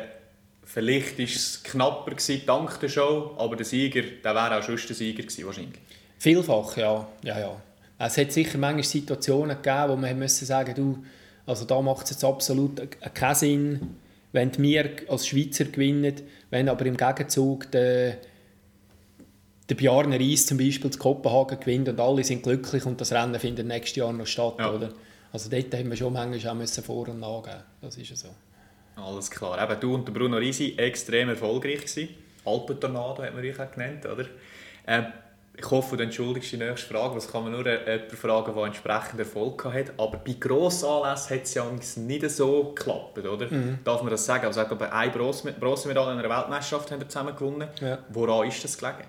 vielleicht 0.64 1.18
war 1.18 1.24
es 1.24 1.62
knapper 1.62 2.10
gewesen, 2.12 2.42
dank 2.46 2.78
der 2.80 2.88
Show, 2.88 3.34
aber 3.38 3.56
der 3.56 3.66
Sieger, 3.66 4.02
der 4.02 4.34
wäre 4.34 4.58
auch 4.58 4.62
schon 4.62 4.76
der 4.76 4.94
Sieger 4.96 5.22
gewesen, 5.22 5.46
wahrscheinlich. 5.46 5.80
Vielfach, 6.18 6.76
ja. 6.76 7.06
ja, 7.24 7.38
ja. 7.40 7.62
Es 7.98 8.16
hat 8.16 8.32
sicher 8.32 8.58
manchmal 8.58 8.84
Situationen 8.84 9.56
gegeben, 9.60 9.88
wo 9.88 9.96
man 9.96 10.18
müssen 10.18 10.46
sagen 10.46 10.74
du, 10.74 11.04
also 11.46 11.64
da 11.64 11.80
macht 11.80 12.04
es 12.04 12.10
jetzt 12.10 12.24
absolut 12.24 12.80
keinen 13.14 13.34
Sinn, 13.34 13.96
wenn 14.32 14.56
wir 14.58 14.90
als 15.08 15.26
Schweizer 15.26 15.64
gewinnen, 15.64 16.14
wenn 16.50 16.68
aber 16.68 16.86
im 16.86 16.96
Gegenzug 16.96 17.70
der, 17.72 18.18
der 19.68 19.74
Bjarne 19.74 20.20
Reis 20.20 20.46
zum 20.46 20.58
Beispiel 20.58 20.90
zu 20.90 20.98
Kopenhagen 20.98 21.58
gewinnt 21.58 21.88
und 21.88 21.98
alle 21.98 22.22
sind 22.22 22.42
glücklich 22.42 22.84
und 22.86 23.00
das 23.00 23.12
Rennen 23.12 23.38
findet 23.40 23.66
nächstes 23.66 23.96
Jahr 23.96 24.12
noch 24.12 24.26
statt. 24.26 24.56
Ja. 24.58 24.72
Oder? 24.72 24.92
Also 25.32 25.50
dort 25.50 25.74
haben 25.74 25.90
wir 25.90 25.96
schon 25.96 26.12
manchmal 26.12 26.52
auch 26.52 26.56
müssen 26.56 26.84
vor- 26.84 27.08
und 27.08 27.20
nachgeben. 27.20 27.62
Das 27.80 27.96
ist 27.96 28.10
ja 28.10 28.16
so. 28.16 28.28
Alles 28.96 29.30
klar. 29.30 29.62
Eben, 29.62 29.80
du 29.80 29.94
und 29.94 30.06
der 30.06 30.12
Bruno 30.12 30.36
Risi 30.36 30.74
extrem 30.76 31.28
erfolgreich 31.28 31.80
gewesen. 31.80 32.08
Alpentornado 32.44 33.22
hat 33.22 33.34
man 33.34 33.44
euch 33.44 33.58
auch 33.58 33.70
genannt, 33.70 34.06
oder? 34.06 34.26
Ähm, 34.86 35.06
ich 35.58 35.70
hoffe, 35.70 35.96
du 35.96 36.04
entschuldigst 36.04 36.52
die 36.52 36.56
nächste 36.56 36.94
Frage. 36.94 37.16
Das 37.16 37.30
kann 37.30 37.42
man 37.42 37.52
nur 37.52 37.66
äh, 37.66 37.92
jemanden 37.92 38.16
fragen, 38.16 38.54
der 38.54 38.64
entsprechend 38.64 39.18
Erfolg 39.18 39.64
hat. 39.64 39.92
Aber 39.98 40.18
bei 40.18 40.34
Grossanlässen 40.38 41.36
hat 41.36 41.42
es 41.44 41.54
ja 41.54 41.64
nicht 41.96 42.30
so 42.30 42.72
geklappt, 42.74 43.18
oder? 43.18 43.48
Darf 43.82 44.02
man 44.02 44.10
das 44.10 44.24
sagen? 44.24 44.46
Also, 44.46 44.62
ich 44.62 44.68
glaube, 44.68 44.92
eine 44.92 45.10
Bronzemedaille 45.10 46.12
in 46.12 46.18
einer 46.18 46.28
Weltmeisterschaft 46.28 46.92
haben 46.92 47.00
wir 47.00 47.08
zusammen 47.08 47.34
gewonnen. 47.34 47.68
Ja. 47.80 47.98
Woran 48.10 48.46
ist 48.46 48.62
das 48.62 48.78
gelegen? 48.78 49.04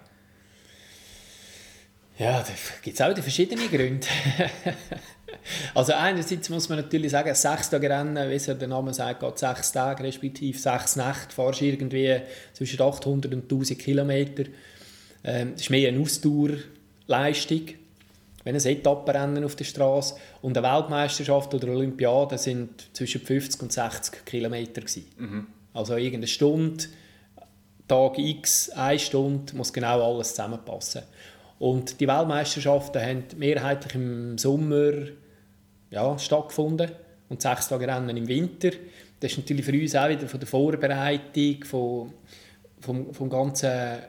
Ja, 2.17 2.41
da 2.41 2.51
gibt 2.81 2.99
es 2.99 3.01
auch 3.01 3.15
verschiedene 3.15 3.67
Gründe. 3.67 4.07
also 5.75 5.93
einerseits 5.93 6.49
muss 6.49 6.67
man 6.67 6.79
natürlich 6.79 7.11
sagen, 7.11 7.33
sechs 7.33 7.69
Tage 7.69 7.89
Rennen, 7.89 8.29
wie 8.29 8.33
es 8.33 8.45
der 8.45 8.67
Name 8.67 8.93
sagt, 8.93 9.21
geht 9.21 9.37
sechs 9.37 9.71
Tage, 9.71 10.03
respektive 10.03 10.57
sechs 10.57 10.97
Nächte, 10.97 11.33
fahrst 11.33 11.61
irgendwie 11.61 12.19
zwischen 12.51 12.81
800 12.81 13.33
und 13.33 13.43
1000 13.43 13.79
Kilometer. 13.79 14.43
Ähm, 15.23 15.51
das 15.53 15.61
ist 15.61 15.69
mehr 15.69 15.89
eine 15.89 15.99
Ausdauerleistung, 15.99 17.61
wenn 18.43 18.55
ein 18.55 18.65
Etappenrennen 18.65 19.43
auf 19.43 19.55
der 19.55 19.65
Straße 19.65 20.15
und 20.41 20.57
eine 20.57 20.67
Weltmeisterschaft 20.67 21.53
oder 21.53 21.67
Olympiade 21.69 22.37
sind 22.37 22.87
zwischen 22.93 23.21
50 23.21 23.61
und 23.61 23.73
60 23.73 24.25
Kilometer 24.25 24.81
mhm. 25.17 25.47
Also 25.73 25.95
irgendeine 25.95 26.27
Stunde, 26.27 26.85
Tag 27.87 28.17
X, 28.17 28.69
eine 28.69 28.99
Stunde, 28.99 29.55
muss 29.55 29.73
genau 29.73 30.13
alles 30.13 30.29
zusammenpassen. 30.29 31.03
Und 31.59 31.99
die 31.99 32.07
Weltmeisterschaften 32.07 33.01
haben 33.01 33.23
mehrheitlich 33.37 33.95
im 33.95 34.37
Sommer 34.37 34.93
ja, 35.91 36.17
stattgefunden 36.17 36.91
und 37.27 37.41
sechs 37.41 37.67
Tage 37.67 37.87
Rennen 37.87 38.15
im 38.15 38.27
Winter. 38.27 38.69
Das 39.19 39.31
ist 39.31 39.37
natürlich 39.37 39.65
für 39.65 39.73
uns 39.73 39.95
auch 39.95 40.07
wieder 40.07 40.27
von 40.27 40.39
der 40.39 40.47
Vorbereitung, 40.47 41.63
von, 41.65 42.13
vom, 42.79 43.13
vom 43.13 43.29
ganzen 43.29 43.99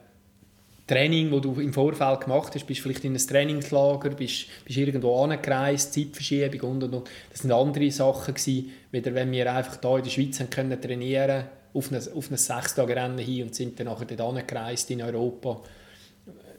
Training, 0.91 1.31
das 1.31 1.41
du 1.41 1.61
im 1.61 1.73
Vorfeld 1.73 2.23
gemacht 2.23 2.55
hast, 2.55 2.67
bist 2.67 2.81
vielleicht 2.81 3.05
in 3.05 3.13
einem 3.13 3.25
Trainingslager, 3.25 4.11
bist, 4.11 4.47
bist 4.65 4.79
irgendwo 4.79 5.23
angereist, 5.23 5.95
Zeitverschiebung 5.95 6.73
und, 6.73 6.83
und, 6.85 6.95
und. 6.95 7.11
Das 7.31 7.43
sind 7.43 7.53
andere 7.53 7.91
Sachen 7.93 8.35
gewesen, 8.35 8.71
wenn 8.91 9.31
wir 9.31 9.55
einfach 9.55 9.79
hier 9.81 9.97
in 9.97 10.03
der 10.03 10.11
Schweiz 10.11 10.43
können 10.51 10.81
trainieren 10.81 11.45
auf 11.73 11.93
ein, 11.93 11.99
auf 12.15 12.31
ein 12.31 12.37
Sechstagerennen 12.37 13.19
hin 13.19 13.45
und 13.45 13.55
sind 13.55 13.79
dann 13.79 13.87
nachher 13.87 14.07
dort 14.07 14.21
angereist 14.21 14.91
in 14.91 15.03
Europa. 15.03 15.61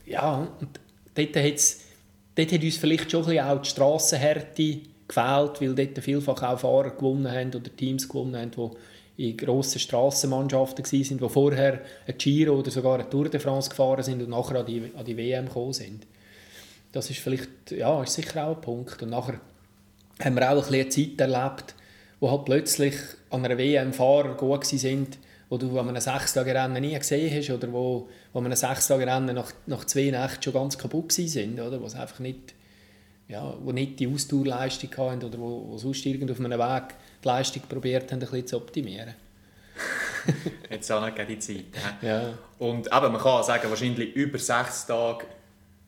Ja, 0.05 0.47
und 0.59 0.79
dort, 1.13 1.35
dort 1.35 2.51
hat 2.51 2.63
uns 2.63 2.77
vielleicht 2.77 3.11
schon 3.11 3.23
ein 3.23 3.27
bisschen 3.27 3.45
auch 3.45 3.61
die 3.61 3.69
Strassenhärte 3.69 4.79
gefehlt, 5.07 5.61
weil 5.61 5.75
dort 5.75 5.99
vielfach 5.99 6.41
auch 6.43 6.59
Fahrer 6.59 6.91
gewonnen 6.91 7.29
haben 7.29 7.49
oder 7.49 7.75
Teams 7.75 8.07
gewonnen 8.07 8.37
haben, 8.37 8.51
die 8.51 8.69
in 9.17 9.37
grossen 9.37 9.79
Strassenmannschaften 9.79 10.85
waren, 10.85 11.17
die 11.17 11.29
vorher 11.29 11.81
ein 12.07 12.17
Giro 12.17 12.57
oder 12.57 12.71
sogar 12.71 12.95
eine 12.95 13.09
Tour 13.09 13.29
de 13.29 13.39
France 13.39 13.69
gefahren 13.69 14.03
sind 14.03 14.21
und 14.21 14.29
nachher 14.29 14.59
an 14.59 14.65
die, 14.65 14.91
an 14.95 15.05
die 15.05 15.17
WM 15.17 15.45
gekommen 15.45 15.73
sind. 15.73 16.07
Das 16.91 17.09
ist 17.09 17.19
vielleicht, 17.19 17.71
ja, 17.71 18.01
ist 18.03 18.13
sicher 18.13 18.47
auch 18.47 18.55
ein 18.55 18.61
Punkt. 18.61 19.01
Und 19.01 19.09
nachher 19.09 19.39
haben 20.19 20.35
wir 20.35 20.51
auch 20.51 20.65
ein 20.65 20.71
bisschen 20.71 21.17
Zeit 21.17 21.31
erlebt, 21.31 21.75
wo 22.19 22.31
halt 22.31 22.45
plötzlich 22.45 22.95
an 23.29 23.45
einer 23.45 23.57
WM 23.57 23.93
Fahrer 23.93 24.35
gut 24.35 24.65
sind, 24.65 25.17
wo 25.49 25.57
du 25.57 25.77
an 25.79 25.89
einem 25.89 26.01
Sechstagerennen 26.01 26.81
nie 26.81 26.97
gesehen 26.97 27.35
hast 27.35 27.49
oder 27.49 27.71
wo, 27.73 28.07
wo 28.31 28.39
an 28.39 28.45
einem 28.45 28.55
Sechstagerennen 28.55 29.35
nach, 29.35 29.51
nach 29.67 29.85
zwei 29.85 30.09
Nächten 30.09 30.41
schon 30.41 30.53
ganz 30.53 30.77
kaputt 30.77 31.11
sind, 31.11 31.59
oder? 31.59 31.81
Wo 31.81 31.85
einfach 31.85 32.19
nicht, 32.19 32.53
ja, 33.27 33.53
wo 33.61 33.71
nicht 33.71 33.99
die 33.99 34.07
Ausdauerleistung 34.07 34.89
hatten 34.95 35.25
oder 35.25 35.37
wo, 35.39 35.67
wo 35.67 35.77
sonst 35.77 36.05
irgend 36.05 36.31
auf 36.31 36.39
einem 36.39 36.57
Weg 36.57 36.95
die 37.23 37.27
Leistung 37.27 37.63
probiert 37.67 38.11
haben, 38.11 38.19
ein 38.19 38.19
bisschen 38.19 38.47
zu 38.47 38.57
optimieren. 38.57 39.15
Jetzt 40.69 40.91
auch 40.91 41.03
nicht 41.03 41.29
die 41.29 41.39
Zeit. 41.39 41.65
Ja. 42.01 42.33
Und 42.59 42.87
eben, 42.87 43.11
man 43.11 43.21
kann 43.21 43.43
sagen, 43.43 43.69
wahrscheinlich 43.69 44.15
über 44.15 44.37
sechs 44.37 44.85
Tage 44.85 45.25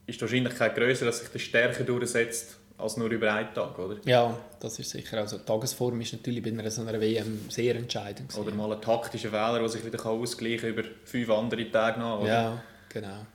ist 0.06 0.18
die 0.18 0.22
Wahrscheinlichkeit 0.22 0.76
größer, 0.76 1.06
dass 1.06 1.20
sich 1.20 1.30
die 1.30 1.40
Stärke 1.40 1.84
durchsetzt, 1.84 2.58
als 2.78 2.98
nur 2.98 3.10
über 3.10 3.32
einen 3.34 3.54
Tag, 3.54 3.78
oder? 3.78 3.98
Ja, 4.06 4.36
das 4.60 4.80
ist 4.80 4.90
sicher. 4.90 5.18
Also 5.20 5.38
die 5.38 5.46
Tagesform 5.46 6.02
ist 6.02 6.14
natürlich 6.14 6.44
bei 6.44 6.50
einer 6.50 6.70
so 6.70 6.82
einer 6.82 7.00
WM 7.00 7.50
sehr 7.50 7.76
entscheidend. 7.76 8.36
Oder 8.36 8.52
mal 8.52 8.74
ein 8.74 8.82
taktischer 8.82 9.30
Fehler, 9.30 9.60
der 9.60 9.70
sich 9.70 9.86
wieder 9.86 10.06
ausgleichen 10.06 10.60
kann 10.60 10.70
über 10.70 10.84
fünf 11.06 11.30
andere 11.30 11.72
Tage 11.72 12.00
nach, 12.00 12.20
oder? 12.20 12.28
Ja, 12.28 12.64
genau. 12.90 13.26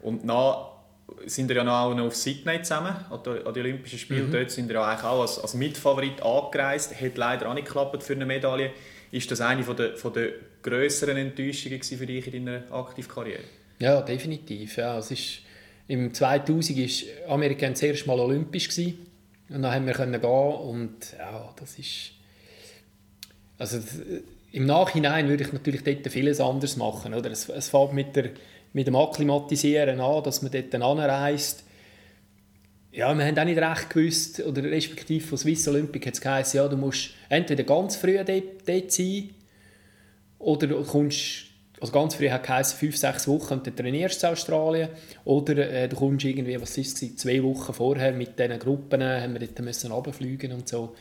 Und 0.00 0.24
nach 0.24 0.77
sind 1.26 1.48
wir 1.48 1.56
ja 1.56 1.64
noch 1.64 1.98
auf 1.98 2.16
Sydney 2.16 2.62
zusammen, 2.62 2.94
an 3.10 3.22
den 3.22 3.46
Olympischen 3.46 3.98
Spielen. 3.98 4.28
Mhm. 4.28 4.32
Dort 4.32 4.50
sind 4.50 4.68
wir 4.68 4.76
ja 4.76 4.88
eigentlich 4.88 5.04
auch 5.04 5.20
als, 5.20 5.38
als 5.38 5.54
Mitfavorit 5.54 6.22
angereist. 6.22 7.00
Hat 7.00 7.16
leider 7.16 7.48
auch 7.48 7.54
nicht 7.54 7.66
geklappt 7.66 8.02
für 8.02 8.14
eine 8.14 8.26
Medaille. 8.26 8.70
Ist 9.10 9.30
das 9.30 9.40
eine 9.40 9.62
der, 9.62 9.96
von 9.96 10.12
der 10.12 10.32
grösseren 10.62 11.16
Enttäuschungen 11.16 11.82
für 11.82 12.06
dich 12.06 12.32
in 12.32 12.46
deiner 12.46 12.72
Aktivkarriere? 12.72 13.42
Ja, 13.78 14.02
definitiv. 14.02 14.76
Ja, 14.76 14.98
es 14.98 15.10
ist, 15.10 15.40
Im 15.86 16.12
2000 16.12 16.78
war 16.78 17.34
Amerika 17.34 17.68
das 17.68 17.82
erste 17.82 18.06
Mal 18.06 18.20
olympisch. 18.20 18.68
Gewesen. 18.68 18.98
Und 19.48 19.62
dann 19.62 19.72
haben 19.72 19.86
wir 19.86 19.94
können 19.94 20.20
gehen 20.20 20.30
und 20.30 21.14
ja, 21.18 21.54
das 21.58 21.78
ist... 21.78 22.12
Also, 23.56 23.78
im 24.52 24.66
Nachhinein 24.66 25.28
würde 25.28 25.44
ich 25.44 25.52
natürlich 25.52 25.82
dort 25.84 26.06
vieles 26.12 26.40
anders 26.40 26.76
machen. 26.76 27.14
Oder? 27.14 27.30
Es, 27.30 27.48
es 27.48 27.70
fängt 27.70 27.92
mit 27.92 28.14
der 28.14 28.30
mit 28.72 28.86
dem 28.86 28.96
Akklimatisieren 28.96 30.00
an, 30.00 30.22
dass 30.22 30.42
man 30.42 30.52
dort 30.52 30.74
anreist. 30.74 31.64
Ja, 32.92 33.14
wir 33.14 33.24
haben 33.24 33.38
auch 33.38 33.44
nicht 33.44 33.58
recht 33.58 33.90
gewusst, 33.90 34.40
oder 34.40 34.62
respektive 34.62 35.24
von 35.26 35.38
Swiss 35.38 35.68
Olympic 35.68 36.06
hat 36.06 36.14
es 36.14 36.20
geheißen, 36.20 36.58
ja, 36.58 36.68
du 36.68 36.76
musst 36.76 37.10
entweder 37.28 37.62
ganz 37.64 37.96
früh 37.96 38.16
dort, 38.16 38.92
sein, 38.92 39.30
oder 40.38 40.66
du 40.66 40.82
kommst, 40.82 41.44
also 41.80 41.92
ganz 41.92 42.14
früh 42.14 42.30
hat 42.30 42.44
geheißen, 42.44 42.78
fünf, 42.78 42.96
sechs 42.96 43.28
Wochen 43.28 43.54
und 43.54 43.66
dann 43.66 43.76
trainierst 43.76 44.22
du 44.22 44.26
in 44.26 44.32
Australien, 44.32 44.88
oder 45.24 45.70
äh, 45.70 45.88
du 45.88 45.96
kommst 45.96 46.24
irgendwie, 46.24 46.60
was 46.60 46.78
ist 46.78 47.00
es, 47.02 47.16
zwei 47.16 47.42
Wochen 47.42 47.72
vorher 47.72 48.12
mit 48.12 48.38
diesen 48.38 48.58
Gruppen, 48.58 49.02
haben 49.02 49.34
wir 49.34 49.40
dort 49.40 49.60
müssen 49.60 49.92
runterfliegen 49.92 50.52
und 50.52 50.68
so 50.68 50.94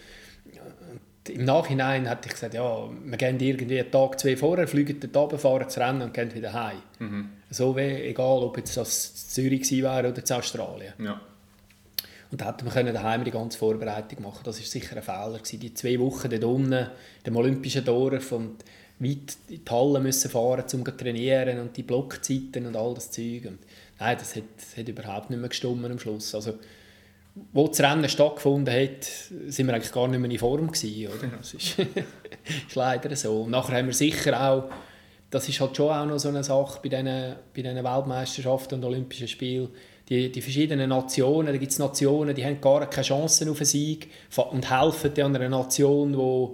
im 1.30 1.46
Nachhinein 1.46 2.08
hätte 2.08 2.28
ich 2.28 2.34
gesagt, 2.34 2.54
ja, 2.54 2.90
wir 3.04 3.18
gehen 3.18 3.40
irgendwie 3.40 3.80
einen 3.80 3.92
Tag, 3.92 4.20
zwei 4.20 4.38
vorher, 4.38 4.68
fliegen 4.68 5.00
dort 5.00 5.16
runter, 5.16 5.40
fahren 5.40 5.70
zu 5.70 5.80
Rennen 5.80 6.02
und 6.02 6.14
gehen 6.14 6.34
wieder 6.34 6.54
heim. 6.54 6.78
Mhm. 7.00 7.30
So 7.50 7.76
wie, 7.78 7.82
egal 7.82 8.44
ob 8.44 8.58
jetzt 8.58 8.76
das 8.76 9.28
Zürich 9.30 9.70
wäre 9.72 10.10
oder 10.10 10.24
zu 10.24 10.36
Australien. 10.36 10.94
Ja. 11.00 11.22
Und 12.30 12.42
da 12.42 12.48
hätten 12.48 12.66
wir 12.66 12.74
können 12.74 12.94
daheim 12.94 13.24
die 13.24 13.32
ganze 13.32 13.58
Vorbereitung 13.58 14.22
machen 14.24 14.42
Das 14.44 14.60
war 14.60 14.66
sicher 14.66 14.98
ein 14.98 15.04
Fehler. 15.04 15.38
Gewesen. 15.38 15.60
Die 15.60 15.74
zwei 15.74 15.98
Wochen 16.00 16.30
dort 16.30 16.44
unten, 16.44 16.88
dem 17.26 17.36
Olympischen 17.36 17.86
Dorf 17.86 18.34
und 18.34 18.64
weit 19.00 19.38
in 19.48 19.64
die 19.64 19.72
Halle 19.72 20.00
müssen 20.00 20.30
fahren, 20.30 20.64
um 20.74 20.86
zu 20.86 20.98
trainieren 20.98 21.60
und 21.60 21.78
die 21.78 21.84
Blockzeiten 21.84 22.66
und 22.66 22.76
all 22.76 22.94
das 22.96 23.12
Zeug. 23.12 23.46
Und 23.46 23.60
nein, 24.00 24.18
das 24.18 24.36
hat, 24.36 24.44
das 24.58 24.78
hat 24.78 24.90
überhaupt 24.90 25.30
nicht 25.30 25.40
mehr 25.40 25.50
gestummen 25.50 25.92
am 25.92 26.00
Schluss. 26.00 26.36
Also, 26.36 26.56
wo 27.54 27.68
das 27.68 27.80
Rennen 27.80 28.10
stattgefunden 28.10 28.74
hat, 28.74 29.04
sind 29.04 29.68
wir 29.68 29.76
eigentlich 29.76 29.92
gar 29.92 30.08
nicht 30.08 30.20
mehr 30.20 30.32
in 30.32 30.40
Form 30.40 30.72
gewesen, 30.72 31.08
oder? 31.08 31.38
Das 31.38 31.54
ist, 31.54 31.80
ist 32.68 32.76
leider 32.76 33.16
so. 33.16 33.44
Und 33.44 33.52
nachher 33.52 33.78
haben 33.78 33.88
wir 33.88 33.94
sicher 33.94 34.50
auch, 34.50 34.70
das 35.30 35.50
ist 35.50 35.60
halt 35.60 35.76
schon 35.76 35.90
auch 35.90 36.06
noch 36.06 36.20
so 36.20 36.30
eine 36.30 36.44
Sache 36.44 36.80
bei 36.82 36.90
diesen, 36.90 37.06
bei 37.06 37.62
diesen 37.62 37.84
Weltmeisterschaften 37.84 38.76
und 38.76 38.86
Olympischen 38.86 39.28
Spielen, 39.28 39.70
die, 40.08 40.32
die 40.32 40.42
verschiedenen 40.42 40.90
Nationen, 40.90 41.48
da 41.48 41.58
gibt 41.58 41.72
es 41.72 41.80
Nationen, 41.80 42.34
die 42.34 42.46
haben 42.46 42.62
gar 42.62 42.90
keine 42.90 43.06
Chancen 43.06 43.50
auf 43.50 43.58
einen 43.58 43.66
Sieg 43.66 44.10
und 44.52 44.72
helfen 44.72 45.12
dann 45.14 45.36
einer 45.36 45.50
Nation, 45.50 46.18
wo, 46.18 46.54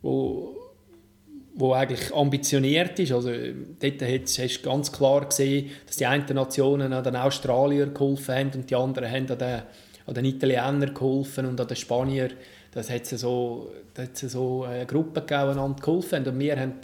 wo, 0.00 0.56
wo 1.54 1.72
eigentlich 1.74 2.14
ambitioniert 2.14 2.98
ist. 2.98 3.12
Also 3.12 3.30
dort 3.80 4.02
hast 4.02 4.38
du 4.38 4.62
ganz 4.62 4.90
klar 4.90 5.26
gesehen, 5.26 5.70
dass 5.86 5.96
die 5.96 6.06
einen 6.06 6.24
Nationen 6.34 6.94
an 6.94 7.04
den 7.04 7.16
Australier 7.16 7.86
geholfen 7.88 8.34
haben 8.34 8.50
und 8.54 8.70
die 8.70 8.76
anderen 8.76 9.10
haben 9.10 9.30
an 9.30 9.38
den 9.38 9.62
an 10.06 10.14
den 10.14 10.24
Italienern 10.24 10.94
geholfen 10.94 11.46
und 11.46 11.60
an 11.60 11.66
den 11.66 11.76
Spaniern. 11.76 12.32
Das 12.72 12.90
hat 12.90 13.06
so, 13.06 13.72
so 14.12 14.64
eine 14.64 14.82
äh, 14.82 14.86
Gruppe 14.86 15.22
gegeben, 15.22 15.74
die 15.76 15.82
geholfen 15.82 16.26
Und 16.26 16.38
wir 16.38 16.58
haben, 16.58 16.74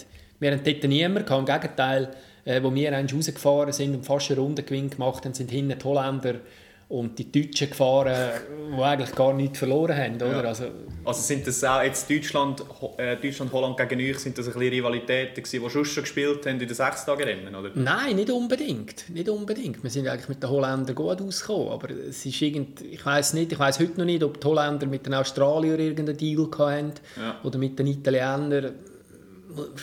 wir 0.42 0.50
haben 0.50 0.62
dort 0.64 0.82
niemanden. 0.84 1.32
Im 1.32 1.46
Gegenteil, 1.46 2.10
äh, 2.44 2.62
wo 2.62 2.74
wir 2.74 2.92
rausgefahren 2.92 3.72
sind 3.72 3.94
und 3.94 4.04
fast 4.04 4.30
einen 4.30 4.40
Rundengewinn 4.40 4.90
gemacht 4.90 5.24
haben, 5.24 5.34
sind 5.34 5.50
hinten 5.50 5.78
die 5.78 5.84
Holländer 5.84 6.34
und 6.88 7.18
die 7.18 7.32
Deutschen 7.32 7.70
gefahren, 7.70 8.14
die 8.76 8.82
eigentlich 8.82 9.14
gar 9.14 9.32
nichts 9.32 9.58
verloren 9.58 9.96
haben. 9.96 10.16
Oder? 10.16 10.42
Ja. 10.42 10.48
Also, 10.48 10.64
also 11.04 11.22
sind 11.22 11.46
das 11.46 11.64
auch 11.64 11.82
jetzt 11.82 12.10
Deutschland, 12.10 12.62
äh, 12.98 13.16
Deutschland 13.16 13.50
Holland 13.50 13.78
gegen 13.78 14.10
euch, 14.10 14.18
sind 14.18 14.36
das 14.36 14.46
ein 14.46 14.52
bisschen 14.52 14.74
Rivalitäten 14.74 15.42
gewesen, 15.42 15.62
die 15.64 15.70
schon 15.70 15.84
schon 15.86 16.02
gespielt 16.02 16.44
haben 16.44 16.60
in 16.60 16.66
den 16.66 16.74
sechs 16.74 17.06
Tagen 17.06 17.22
Rennen, 17.22 17.54
oder? 17.54 17.70
Nein, 17.74 18.16
nicht 18.16 18.30
unbedingt, 18.30 19.08
nicht 19.08 19.28
unbedingt. 19.30 19.82
Wir 19.82 19.88
sind 19.88 20.06
eigentlich 20.06 20.28
mit 20.28 20.42
den 20.42 20.50
Holländern 20.50 20.94
gut 20.94 21.22
ausgekommen, 21.22 21.68
aber 21.68 21.88
es 21.90 22.26
ist 22.26 22.42
irgend, 22.42 22.82
ich 22.82 23.06
weiß 23.06 23.32
nicht, 23.34 23.52
ich 23.52 23.58
weiß 23.58 23.80
heute 23.80 23.96
noch 23.96 24.04
nicht, 24.04 24.22
ob 24.22 24.38
die 24.38 24.46
Holländer 24.46 24.86
mit 24.86 25.06
den 25.06 25.14
Australiern 25.14 25.80
irgendeinen 25.80 26.18
Deal 26.18 26.46
hatten 26.58 26.92
ja. 27.16 27.40
oder 27.42 27.58
mit 27.58 27.78
den 27.78 27.86
Italienern 27.86 28.74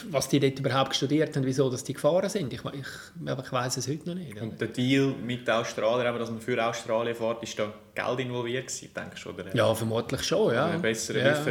was 0.09 0.29
die 0.29 0.39
dort 0.39 0.59
überhaupt 0.59 0.95
studiert 0.95 1.35
haben, 1.35 1.45
wieso 1.45 1.69
dass 1.69 1.83
die 1.83 1.93
gefahren 1.93 2.29
sind. 2.29 2.51
Ich, 2.53 2.61
ich, 2.63 3.43
ich 3.43 3.51
weiß 3.51 3.77
es 3.77 3.87
heute 3.87 4.09
noch 4.09 4.15
nicht. 4.15 4.39
Und 4.41 4.59
der 4.59 4.67
Deal 4.69 5.13
mit 5.23 5.47
den 5.47 5.55
Australiern, 5.55 6.17
dass 6.17 6.29
man 6.29 6.41
für 6.41 6.63
Australien 6.63 7.15
fährt, 7.15 7.43
ist 7.43 7.57
da 7.59 7.71
Geld 7.93 8.19
involviert 8.19 8.67
gewesen, 8.67 8.89
denkst 8.95 9.23
du? 9.23 9.29
Oder 9.29 9.55
ja, 9.55 9.73
vermutlich 9.75 10.23
schon, 10.23 10.53
ja. 10.53 10.67
Ein 10.67 10.81
besserer 10.81 11.19
ja. 11.19 11.43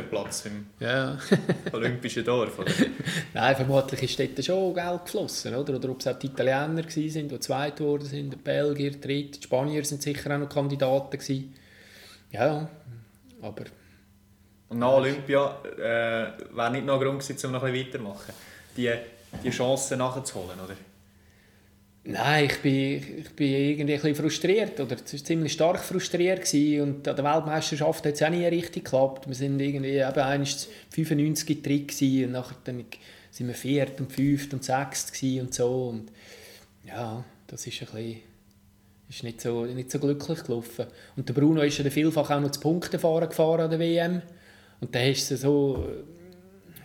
Im 0.44 0.66
ja. 0.80 1.18
Olympischen 1.72 2.24
Dorf, 2.24 2.58
oder? 2.58 2.72
Nein, 3.34 3.56
vermutlich 3.56 4.02
ist 4.02 4.18
dort 4.18 4.44
schon 4.44 4.74
Geld 4.74 5.04
geflossen, 5.04 5.54
oder? 5.54 5.76
Oder 5.76 5.90
ob 5.90 6.00
es 6.00 6.06
auch 6.06 6.18
die 6.18 6.26
Italiener 6.28 6.76
waren, 6.76 7.28
die 7.28 7.40
zweit 7.40 7.76
geworden 7.76 8.04
sind, 8.04 8.32
die 8.32 8.36
Belgier, 8.36 8.92
dritt, 8.92 9.38
die 9.38 9.42
Spanier 9.42 9.84
sind 9.84 10.02
sicher 10.02 10.34
auch 10.34 10.38
noch 10.38 10.48
Kandidaten 10.48 11.18
gewesen. 11.18 11.54
Ja, 12.32 12.68
aber 13.42 13.64
und 14.68 14.78
nach 14.78 14.92
Olympia 14.92 15.56
äh, 15.78 16.56
wäre 16.56 16.70
nicht 16.70 16.84
noch 16.84 17.00
ein 17.00 17.06
Grund 17.06 17.20
gewesen, 17.20 17.46
um 17.46 17.52
noch 17.52 17.62
ein 17.62 17.72
bisschen 17.72 17.86
weiterzumachen. 17.86 18.34
Die, 18.76 18.92
die 19.42 19.50
Chancen 19.50 19.98
nachzuholen, 19.98 20.58
oder? 20.62 20.74
Nein, 22.04 22.46
ich 22.46 22.58
bin, 22.60 23.20
ich 23.20 23.30
bin 23.36 23.52
irgendwie 23.52 23.94
ein 23.94 24.00
bisschen 24.00 24.14
frustriert 24.14 24.80
oder 24.80 24.96
ziemlich 25.04 25.52
stark 25.52 25.80
frustriert 25.80 26.44
gewesen. 26.44 26.80
und 26.82 27.08
an 27.08 27.16
der 27.16 27.24
Weltmeisterschaft 27.24 28.06
hat 28.06 28.14
es 28.14 28.22
auch 28.22 28.30
nie 28.30 28.46
richtig 28.46 28.84
geklappt. 28.84 29.26
Wir 29.28 29.34
sind 29.34 29.60
irgendwie 29.60 29.98
eben 29.98 30.46
95 30.90 31.62
drin 31.62 32.24
und 32.26 32.32
nachher 32.32 32.56
dann 32.64 32.84
sind 33.30 33.48
wir 33.48 33.54
viert 33.54 34.00
und 34.00 34.12
fünft 34.12 34.54
und 34.54 34.64
sechst 34.64 35.22
und 35.22 35.52
so 35.52 35.88
und 35.88 36.10
ja, 36.86 37.24
das 37.46 37.66
ist 37.66 37.82
ein 37.82 37.86
bisschen 37.86 38.20
ist 39.10 39.22
nicht 39.22 39.40
so, 39.40 39.64
nicht 39.64 39.90
so 39.90 39.98
glücklich 39.98 40.44
gelaufen. 40.44 40.86
Und 41.16 41.28
der 41.28 41.34
Bruno 41.34 41.62
ist 41.62 41.78
ja 41.78 41.88
vielfach 41.90 42.30
auch 42.30 42.40
noch 42.40 42.50
zu 42.50 42.60
Punktefahren 42.60 43.28
gefahren 43.28 43.62
an 43.62 43.70
der 43.70 43.78
WM 43.78 44.22
und 44.80 44.94
dann 44.94 45.06
ist 45.06 45.30
es 45.30 45.40
so 45.42 45.84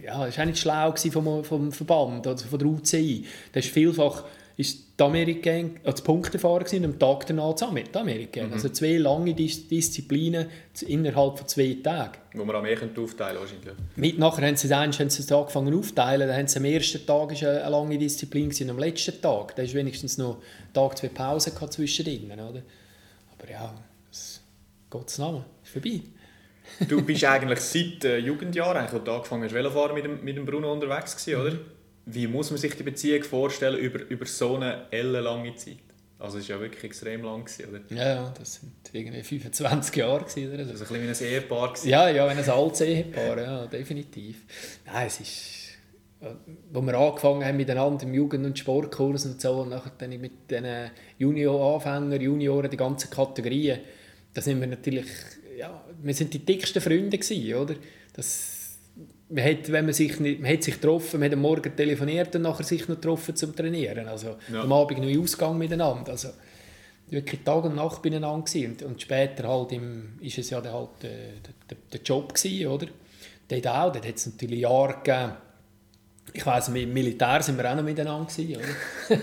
ja, 0.04 0.20
war 0.20 0.28
auch 0.28 0.46
nicht 0.46 0.60
schlau 0.60 0.94
vom, 0.96 1.44
vom 1.44 1.72
Verband 1.72 2.28
oder 2.28 2.38
von 2.38 2.60
der 2.60 2.68
UCI. 2.68 3.26
Das 3.54 3.66
ist 3.66 3.74
vielfach 3.74 4.26
ist 4.56 5.00
die 5.00 5.04
Amerika 5.04 5.52
als 5.84 6.04
Punktefahrer 6.04 6.66
und 6.74 6.86
am 6.86 7.00
Tag 7.00 7.26
danach 7.26 7.56
die 7.56 7.98
Amerika. 7.98 8.44
Mhm. 8.44 8.54
Also 8.54 8.70
zwei 8.70 8.98
lange 8.98 9.34
Dis 9.34 9.68
Disziplinen 9.68 10.48
innerhalb 10.88 11.40
von 11.40 11.48
zwei 11.48 11.78
Tagen. 11.82 12.20
Wo 12.34 12.46
man 12.46 12.58
am 12.58 12.64
mehr 12.64 12.78
aufteilen 12.78 13.40
wahrscheinlich. 13.40 13.74
Mit 13.96 14.20
nachher 14.20 14.46
haben 14.46 14.56
sie 14.56 14.68
es 14.68 14.74
haben 14.74 15.10
sie 15.10 15.36
angefangen 15.36 15.74
aufteilen. 15.74 16.28
Dann 16.28 16.38
haben 16.38 16.48
sie 16.48 16.60
am 16.60 16.66
ersten 16.66 17.04
Tag 17.04 17.32
ist 17.32 17.44
eine, 17.44 17.68
lange 17.68 17.98
Disziplin 17.98 18.50
gewesen, 18.50 18.70
am 18.70 18.78
letzten 18.78 19.20
Tag. 19.20 19.56
Da 19.56 19.64
ist 19.64 19.74
wenigstens 19.74 20.20
noch 20.20 20.38
Tag 20.72 21.00
zwei 21.00 21.08
Pausen 21.08 21.54
zwischendrin, 21.72 22.32
oder? 22.34 22.62
Aber 23.32 23.50
ja, 23.50 23.74
Gottes 24.92 25.18
Name 25.18 25.46
ist 25.64 25.72
vorbei. 25.72 26.02
Du 26.88 27.02
bist 27.02 27.24
eigentlich 27.24 27.60
seit 27.60 28.06
äh, 28.06 28.18
Jugendjahren, 28.18 28.78
eigentlich, 28.78 28.94
als 28.94 29.04
du 29.04 29.12
angefangen 29.12 29.44
hast, 29.44 29.54
Velofahren 29.54 29.96
mit 29.96 30.06
dem, 30.06 30.24
mit 30.24 30.38
dem 30.38 30.46
Bruno 30.46 30.72
unterwegs 30.72 31.16
gewesen, 31.16 31.42
oder? 31.42 31.52
Mhm. 31.52 31.60
Wie 32.06 32.28
muss 32.28 32.52
man 32.52 32.60
sich 32.60 32.76
die 32.76 32.84
Beziehung 32.84 33.24
vorstellen 33.24 33.78
über, 33.78 34.00
über 34.10 34.26
so 34.26 34.56
eine 34.56 34.88
ellenlange 34.92 35.56
Zeit? 35.56 35.78
Also 36.20 36.38
es 36.38 36.48
war 36.48 36.56
ja 36.56 36.62
wirklich 36.62 36.84
extrem 36.86 37.24
lang, 37.24 37.46
oder? 37.70 37.82
Ja, 37.90 38.16
ja, 38.16 38.34
das 38.38 38.56
sind 38.56 38.72
irgendwie 38.94 39.24
25 39.24 39.96
Jahre. 39.98 40.24
Gewesen, 40.24 40.54
oder? 40.54 40.60
Also 40.60 40.72
ein 40.72 41.02
bisschen 41.02 41.22
wie 41.22 41.26
ein 41.26 41.34
Ehepaar. 41.34 41.68
Gewesen. 41.74 41.90
Ja, 41.90 42.10
ja, 42.10 42.28
ein 42.28 42.50
altes 42.50 42.82
Ehepaar, 42.82 43.42
ja, 43.42 43.66
definitiv. 43.68 44.44
Nein, 44.86 45.08
es 45.08 45.20
ist... 45.20 45.60
Wo 46.72 46.82
wir 46.82 46.94
angefangen 46.94 47.44
haben 47.44 47.58
miteinander 47.58 48.06
im 48.06 48.14
Jugend- 48.14 48.46
und 48.46 48.58
Sportkurs 48.58 49.26
und 49.26 49.42
so, 49.42 49.64
und 49.64 49.70
nachher 49.72 49.92
dann 49.98 50.12
mit 50.12 50.50
den 50.50 50.90
Junior-Anfängern, 51.18 52.22
Junioren, 52.22 52.72
die 52.72 52.78
ganzen 52.78 53.10
Kategorien, 53.10 53.80
da 54.34 54.42
sind 54.42 54.62
wir 54.62 54.68
natürlich... 54.68 55.08
Ja, 55.64 55.82
wir 56.02 56.14
sind 56.14 56.34
die 56.34 56.40
dicksten 56.40 56.82
Freunde 56.82 57.18
gewesen, 57.18 57.56
oder? 57.56 57.76
Das, 58.12 58.80
man 59.30 59.46
hat, 59.46 59.72
wenn 59.72 59.86
man 59.86 59.94
sich 59.94 60.20
nicht, 60.20 60.42
man 60.42 60.52
hat 60.52 60.62
sich 60.62 60.74
getroffen, 60.74 61.22
man 61.22 61.28
hat 61.28 61.34
am 61.36 61.42
Morgen 61.42 61.74
telefoniert 61.74 62.36
und 62.36 62.42
nachher 62.42 62.66
sich 62.66 62.86
noch 62.90 62.96
getroffen 62.96 63.34
zum 63.34 63.56
Trainieren. 63.56 64.10
Also 64.10 64.36
ja. 64.52 64.62
am 64.62 64.74
Abend 64.74 65.00
noch 65.00 65.08
in 65.08 65.22
Ausgang 65.22 65.58
miteinander. 65.58 66.12
Also 66.12 66.30
wirklich 67.08 67.44
Tag 67.46 67.64
und 67.64 67.76
Nacht 67.76 68.02
beieinander 68.02 68.44
gewesen. 68.44 68.72
Und, 68.72 68.84
und 68.84 69.02
später 69.02 69.48
halt 69.48 69.72
im, 69.72 70.20
ist 70.20 70.38
es 70.38 70.50
ja 70.50 70.60
dann 70.60 70.74
halt 70.74 71.02
äh, 71.06 71.40
der, 71.70 71.78
der, 71.94 72.02
Job 72.02 72.34
gewesen, 72.34 72.68
oder? 72.68 72.88
Dort 73.48 73.68
auch, 73.68 73.94
dort 73.94 74.06
hat 74.06 74.16
es 74.16 74.26
natürlich 74.26 74.60
Jahre 74.60 74.98
gegeben, 75.02 75.32
ich 76.34 76.46
weiss, 76.46 76.68
im 76.68 76.94
Militär 76.94 77.42
sind 77.42 77.58
wir 77.58 77.72
auch 77.72 77.76
noch 77.78 77.84
miteinander 77.84 78.30
gewesen, 78.30 78.58
oder? 78.58 79.20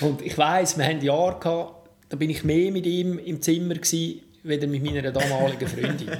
und 0.08 0.22
ich 0.22 0.38
weiss, 0.38 0.78
wir 0.78 0.86
hatten 0.86 1.04
Jahre 1.04 1.38
gehabt, 1.38 1.90
da 2.08 2.16
bin 2.16 2.30
ich 2.30 2.44
mehr 2.44 2.72
mit 2.72 2.86
ihm 2.86 3.18
im 3.18 3.42
Zimmer 3.42 3.74
gewesen, 3.74 4.22
weder 4.42 4.66
mit 4.66 4.84
meiner 4.84 5.10
damaligen 5.10 5.68
Freundin. 5.68 6.10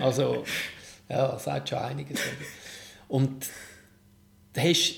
Also, 0.00 0.44
ja, 1.08 1.28
das 1.28 1.44
sagt 1.44 1.68
schon 1.68 1.78
einiges. 1.78 2.20
Und 3.08 3.46
da 4.52 4.62
hast, 4.62 4.94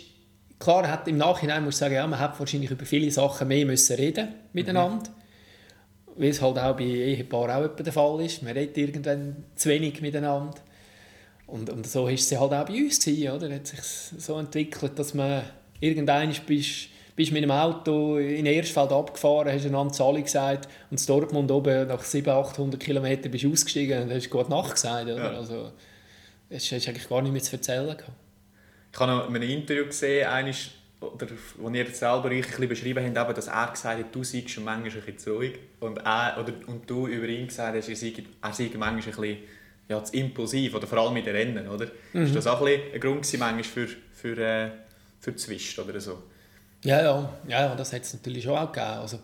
klar, 0.59 0.89
hat, 0.89 1.09
im 1.09 1.17
Nachhinein 1.17 1.65
muss 1.65 1.75
ich 1.75 1.79
sagen, 1.79 1.95
ja, 1.95 2.07
man 2.07 2.19
hat 2.19 2.39
wahrscheinlich 2.39 2.71
über 2.71 2.85
viele 2.85 3.11
Sachen 3.11 3.49
mehr 3.49 3.67
müssen 3.67 3.97
reden 3.97 4.29
miteinander. 4.53 5.11
Mhm. 5.11 6.21
Wie 6.21 6.29
es 6.29 6.41
halt 6.41 6.59
auch 6.59 6.77
bei 6.77 6.85
Ehepaaren 6.85 7.65
auch 7.65 7.77
der 7.77 7.93
Fall 7.93 8.23
ist. 8.23 8.43
Man 8.43 8.53
redet 8.53 8.79
irgendwann 8.79 9.45
zu 9.55 9.69
wenig 9.69 10.01
miteinander. 10.01 10.55
Und, 11.47 11.71
und 11.71 11.87
so 11.87 12.05
war 12.05 12.13
es 12.13 12.31
halt 12.33 12.53
auch 12.53 12.67
bei 12.67 12.83
uns. 12.83 13.05
Gewesen, 13.05 13.31
oder? 13.31 13.55
hat 13.55 13.67
sich 13.67 13.81
so 13.83 14.39
entwickelt, 14.39 14.99
dass 14.99 15.15
man 15.15 15.43
irgendwann 15.81 16.35
bist, 16.47 16.89
bist 17.17 17.33
mit 17.33 17.43
einem 17.43 17.51
Auto 17.51 18.19
in 18.19 18.45
Erstfeld 18.45 18.93
abgefahren, 18.93 19.51
hast 19.51 19.65
einander 19.65 19.93
Zahl 19.93 20.23
gesagt 20.23 20.69
und 20.91 21.01
in 21.01 21.07
Dortmund 21.07 21.51
oben 21.51 21.89
nach 21.89 22.03
700, 22.03 22.51
800 22.51 22.79
Kilometern 22.79 23.33
bist 23.33 23.45
du 23.45 23.53
ausgestiegen 23.53 24.03
und 24.03 24.13
hast 24.13 24.29
«Gute 24.29 24.51
Nacht» 24.51 24.73
gesagt. 24.73 25.05
Oder? 25.05 25.33
Ja. 25.33 25.39
Also, 25.39 25.73
es 26.51 26.71
ist 26.71 26.87
eigentlich 26.87 27.09
gar 27.09 27.23
nicht 27.23 27.33
mehr 27.33 27.43
zu 27.43 27.57
erzählen. 27.57 27.97
Ich 28.93 29.01
habe 29.01 29.13
noch 29.13 29.35
ein 29.35 29.43
Interview 29.43 29.87
gesehen, 29.87 30.29
eines, 30.29 30.71
oder, 31.01 31.27
wo 31.57 31.71
ihr 31.71 31.87
selber 31.87 32.31
ein 32.31 32.43
bisschen 32.43 32.69
beschrieben 32.69 33.17
habt, 33.17 33.37
dass 33.37 33.49
er 33.49 33.71
gesagt 33.73 33.99
hat, 33.99 34.15
du 34.15 34.23
seist 34.23 34.61
manchmal 34.61 34.77
ein 34.77 34.83
bisschen 34.83 35.19
zu 35.19 35.33
ruhig. 35.33 35.59
Und, 35.81 35.97
er, 35.99 36.37
oder, 36.39 36.53
und 36.67 36.89
du 36.89 37.07
über 37.07 37.27
ihn 37.27 37.47
gesagt 37.47 37.77
hast, 37.77 37.89
er 37.89 37.97
sei, 37.97 38.13
er 38.43 38.53
sei 38.53 38.71
manchmal 38.77 38.91
ein 38.91 39.05
bisschen 39.05 39.39
ja, 39.89 40.05
zu 40.05 40.17
impulsiv, 40.17 40.75
oder 40.75 40.87
vor 40.87 40.99
allem 40.99 41.15
mit 41.15 41.25
den 41.25 41.35
Rennen. 41.35 41.67
Oder? 41.69 41.87
Mhm. 42.13 42.25
Ist 42.25 42.37
das 42.37 42.47
auch 42.47 42.61
ein, 42.61 42.79
ein 42.93 43.01
Grund 43.01 43.23
gewesen, 43.23 43.41
manchmal 43.41 43.65
für, 43.65 43.89
für, 44.13 44.39
äh, 44.39 44.71
für 45.19 45.35
Zwist 45.35 45.79
oder 45.79 45.99
so? 45.99 46.23
Ja, 46.85 47.03
ja, 47.03 47.31
ja 47.49 47.75
das 47.75 47.93
hat 47.93 48.03
es 48.03 48.15
natürlich 48.15 48.45
schon 48.45 48.57
auch 48.57 48.71
gegeben. 48.71 49.01
Also, 49.01 49.19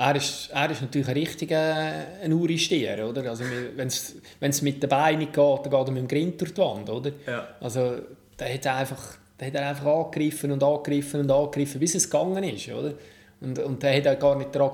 er 0.00 0.16
ist, 0.16 0.48
er 0.50 0.70
ist 0.70 0.80
natürlich 0.80 1.08
ein 1.08 1.14
richtiger 1.14 2.06
ein 2.22 2.32
Uristier, 2.32 3.06
oder? 3.06 3.28
Also 3.28 3.44
wenn 3.76 3.88
es 3.88 4.62
mit 4.62 4.82
den 4.82 4.88
Beinen 4.88 5.26
geht, 5.26 5.36
dann 5.36 5.62
geht 5.62 5.72
er 5.72 5.90
mit 5.90 6.02
dem 6.02 6.08
Grind 6.08 6.40
durch 6.40 6.54
die 6.54 6.60
Wand, 6.60 6.88
oder? 6.88 7.12
Ja. 7.26 7.48
Also 7.60 7.96
da 8.36 8.46
hat 8.46 8.64
er 8.64 8.76
einfach, 8.76 9.16
da 9.36 9.46
hat 9.46 9.54
er 9.54 9.68
einfach 9.68 9.86
angegriffen 9.86 10.52
und 10.52 10.62
angegriffen 10.62 11.20
und 11.20 11.30
angegriffen, 11.30 11.80
bis 11.80 11.94
es 11.94 12.08
gegangen 12.08 12.42
ist, 12.44 12.68
oder? 12.70 12.94
Und, 13.42 13.58
und 13.58 13.82
da 13.82 13.92
hat 13.92 14.06
er 14.06 14.16
gar 14.16 14.36
nicht 14.36 14.54
daran 14.54 14.72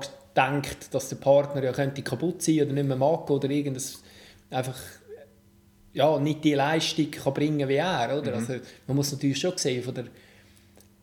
gedacht, 0.61 0.93
dass 0.93 1.09
der 1.09 1.17
Partner 1.17 1.61
ja 1.61 1.73
könnte 1.73 2.01
kaputt 2.01 2.41
sein 2.41 2.61
oder 2.61 2.73
nicht 2.73 2.87
mehr 2.87 2.97
mag 2.97 3.29
oder 3.29 3.49
irgendwas 3.49 4.01
einfach 4.49 4.77
ja, 5.91 6.19
nicht 6.19 6.43
die 6.43 6.53
Leistung 6.53 7.11
kann 7.11 7.33
bringen 7.33 7.67
wie 7.67 7.75
er, 7.75 8.17
oder? 8.17 8.31
Mhm. 8.31 8.37
Also 8.37 8.53
man 8.85 8.95
muss 8.95 9.11
natürlich 9.11 9.39
schon 9.39 9.57
sehen 9.57 9.83
von 9.83 9.93
der 9.93 10.05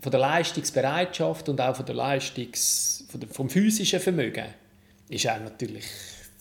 von 0.05 0.11
der 0.11 0.21
Leistungsbereitschaft 0.21 1.49
und 1.49 1.59
auch 1.63 1.77
von 1.77 1.87
der 1.87 1.95
Leistungs, 1.95 3.07
von 3.09 3.21
der, 3.21 3.29
vom 3.31 3.49
physischen 3.49 4.01
Vermögen 4.01 4.45
ist 5.09 5.25
er 5.25 5.41
natürlich, 5.41 5.87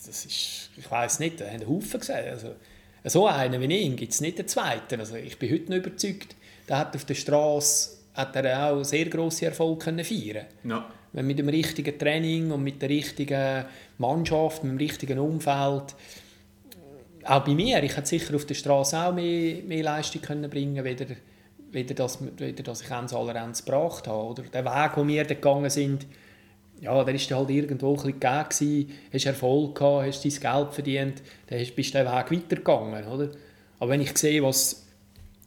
das 0.06 0.26
ist, 0.26 0.69
ich 0.76 0.91
weiß 0.91 1.19
nicht, 1.19 1.39
da 1.39 1.45
haben 1.45 1.62
einen 1.62 1.69
Haufen 1.69 2.02
gesehen. 2.02 2.30
Also, 2.30 2.56
so 3.06 3.26
einen 3.26 3.62
wie 3.62 3.73
ihn 3.73 3.95
gibt 3.95 4.12
es 4.12 4.19
nicht 4.19 4.38
den 4.38 4.49
zweiten. 4.49 4.99
Also 4.99 5.15
ich 5.15 5.39
bin 5.39 5.49
heute 5.49 5.71
noch 5.71 5.78
überzeugt, 5.78 6.36
der 6.67 6.78
hat 6.78 6.93
auf 6.93 7.06
der 7.06 7.15
Straße 7.15 7.91
hat 8.13 8.36
er 8.36 8.67
auch 8.67 8.84
sehr 8.84 9.06
grosse 9.06 9.45
Erfolge 9.45 9.86
können 9.86 10.04
feiern. 10.04 10.45
Ja. 10.65 10.86
Wenn 11.13 11.26
mit 11.26 11.39
dem 11.39 11.47
richtigen 11.47 11.97
Training 11.97 12.52
und 12.52 12.63
mit 12.63 12.82
der 12.82 12.89
richtigen 12.89 13.63
Mannschaft, 13.97 14.63
mit 14.65 14.73
dem 14.73 14.78
richtigen 14.78 15.19
Umfeld, 15.19 15.95
auch 17.23 17.45
bei 17.45 17.54
mir, 17.54 17.82
ich 17.82 17.95
hätte 17.95 18.08
sicher 18.08 18.36
auf 18.36 18.45
der 18.45 18.56
Straße 18.56 18.97
auch 18.99 19.13
mehr, 19.13 19.63
mehr 19.63 19.84
Leistung 19.84 20.21
können 20.21 20.49
bringen 20.49 20.84
können, 20.84 21.15
wieder 21.73 21.93
das, 21.93 22.19
wieder 22.21 22.63
das 22.63 22.81
ich 22.81 22.91
ans 22.91 23.13
Allerends 23.13 23.65
gebracht 23.65 24.07
habe. 24.07 24.29
Oder 24.29 24.43
der 24.43 24.65
Weg, 24.65 24.95
den 24.95 25.07
wir 25.07 25.25
gegangen 25.25 25.69
sind, 25.69 26.05
ja, 26.81 27.03
der 27.03 27.13
war 27.13 27.38
halt 27.38 27.49
irgendwo 27.49 27.91
ein 27.91 27.95
bisschen 27.95 28.19
gegeben, 28.19 28.93
hast 29.13 29.25
Erfolg 29.25 29.75
gehabt, 29.75 30.07
hast 30.07 30.25
dein 30.25 30.53
Geld 30.53 30.73
verdient, 30.73 31.21
dann 31.47 31.65
bist 31.75 31.93
du 31.93 31.97
den 31.97 32.07
Weg 32.07 32.31
weitergegangen, 32.31 33.07
oder? 33.07 33.29
Aber 33.79 33.91
wenn 33.91 34.01
ich 34.01 34.17
sehe, 34.17 34.43
was, 34.43 34.86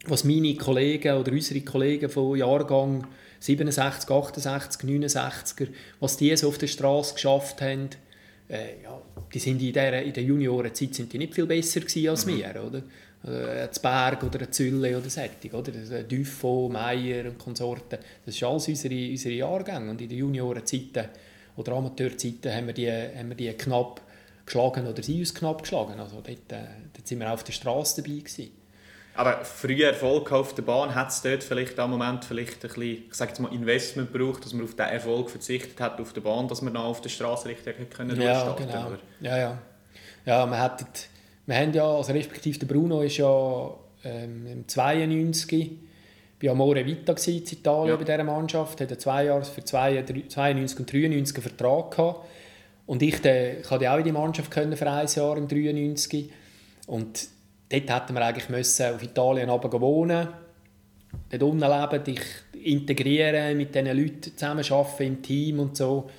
was 0.07 0.25
meine 0.25 0.55
Kollegen 0.55 1.17
oder 1.17 1.33
unsere 1.33 1.61
Kollegen 1.61 2.09
von 2.09 2.39
Jahrgang 2.39 3.07
67, 3.41 4.11
68, 4.11 4.89
69er, 4.89 5.69
was 6.01 6.17
die 6.17 6.35
so 6.37 6.49
auf 6.49 6.59
der 6.59 6.69
Straße 6.69 7.15
geschafft 7.15 7.61
haben, 7.61 7.91
äh, 8.49 8.83
ja, 8.83 9.01
die 9.33 9.39
sind 9.39 9.61
in 9.61 9.73
der, 9.73 10.03
in 10.03 10.13
der 10.13 10.23
Juniorenzeit 10.23 10.95
sind 10.95 11.13
die 11.13 11.19
nicht 11.19 11.35
viel 11.35 11.47
besser 11.47 11.81
gewesen 11.81 12.09
als 12.09 12.27
mhm. 12.27 12.39
wir, 12.39 12.65
oder? 12.65 12.83
Äh, 13.25 13.69
Berg 13.83 14.23
oder 14.23 14.39
eine 14.39 14.51
Zülle 14.51 14.97
oder 14.97 15.11
Sättig, 15.11 15.53
oder? 15.55 15.73
Dufo, 16.03 16.69
Meier 16.69 17.27
und 17.27 17.39
Konsorten. 17.39 17.99
Das 18.25 18.35
ist 18.35 18.43
alles 18.43 18.69
unsere, 18.69 19.11
unsere 19.11 19.35
Jahrgänge. 19.35 19.91
Und 19.91 20.01
in 20.01 20.09
den 20.09 20.19
Juniorenzeiten 20.19 21.09
oder 21.57 21.73
Amateurzeiten 21.73 22.55
haben 22.55 22.67
wir 22.67 22.75
die, 22.75 22.91
haben 22.91 23.29
wir 23.29 23.37
die 23.37 23.53
knapp 23.53 24.01
geschlagen 24.45 24.87
oder 24.87 25.03
sie 25.03 25.19
uns 25.21 25.35
knapp 25.35 25.63
geschlagen. 25.63 25.99
Also 25.99 26.17
dort, 26.17 26.29
äh, 26.29 26.67
dort 26.93 27.07
sind 27.07 27.19
wir 27.19 27.33
auf 27.33 27.45
der 27.45 27.53
Straße 27.53 28.03
dabei 28.03 28.19
gewesen. 28.19 28.51
Aber 29.17 29.45
früher 29.45 29.89
Erfolg 29.89 30.31
auf 30.31 30.55
der 30.55 30.63
Bahn 30.63 30.95
hat 30.95 31.09
es 31.09 31.23
dort 31.23 31.43
vielleicht 31.43 31.79
am 31.79 31.91
Moment 31.91 32.25
vielleicht 32.25 32.57
ein 32.57 32.69
bisschen, 32.69 32.83
ich 32.83 33.15
sage 33.15 33.31
jetzt 33.31 33.41
mal 33.41 33.53
Investment 33.53 34.13
gebraucht, 34.13 34.45
dass 34.45 34.53
man 34.53 34.65
auf 34.65 34.75
diesen 34.75 34.91
Erfolg 34.91 35.31
verzichtet 35.31 35.81
hat 35.81 35.99
auf 36.01 36.13
der 36.13 36.21
Bahn, 36.21 36.49
dass 36.49 36.61
man 36.61 36.75
dann 36.75 36.83
auf 36.83 37.01
der 37.01 37.09
Straße 37.09 37.49
richtig 37.49 37.91
können 37.91 38.21
ja, 38.21 38.53
genau. 38.53 38.93
Ja, 39.21 39.39
ja. 39.39 39.59
Ja, 40.27 40.45
man 40.45 40.59
hat 40.59 40.85
wir 41.47 41.57
haben 41.57 41.73
ja, 41.73 41.89
also 41.89 42.13
respektive 42.13 42.59
der 42.59 42.67
Bruno 42.67 43.03
ist 43.03 43.17
ja 43.19 43.71
ähm, 44.05 44.47
im 44.47 44.69
92 44.69 45.71
bei 46.41 46.51
Amore 46.51 46.85
Vita 46.85 47.15
in 47.27 47.37
Italien 47.37 47.89
ja. 47.89 47.97
bei 47.97 48.05
dieser 48.05 48.25
Mannschaft, 48.25 48.81
hat 48.81 49.01
zwei 49.01 49.25
Jahre 49.25 49.45
für 49.45 49.65
92 49.65 50.79
und 50.79 50.93
93 50.93 51.37
einen 51.37 51.43
Vertrag 51.43 51.91
gehabt. 51.93 52.27
Und 52.87 53.03
ich, 53.03 53.21
der, 53.21 53.61
ich 53.61 53.71
hatte 53.71 53.91
auch 53.91 53.99
in 53.99 54.05
die 54.05 54.13
Mannschaft 54.13 54.51
können 54.51 54.77
für 54.77 54.91
ein 54.91 55.09
Jahr 55.09 55.37
im 55.37 55.49
93 55.49 56.31
und 56.87 57.29
dort 57.69 57.91
hätten 57.91 58.15
wir 58.15 58.25
eigentlich 58.25 58.49
müssen 58.49 58.95
auf 58.95 59.03
Italien 59.03 59.49
wohnen 59.49 60.29
dort 61.31 61.43
unten 61.43 61.61
leben. 61.61 62.03
Ich, 62.07 62.67
integrieren, 62.67 63.57
mit 63.57 63.75
diesen 63.75 63.97
Leuten 63.97 64.37
zusammenarbeiten 64.37 65.03
im 65.03 65.23
Team 65.23 65.61
und 65.61 65.77
so. 65.77 66.11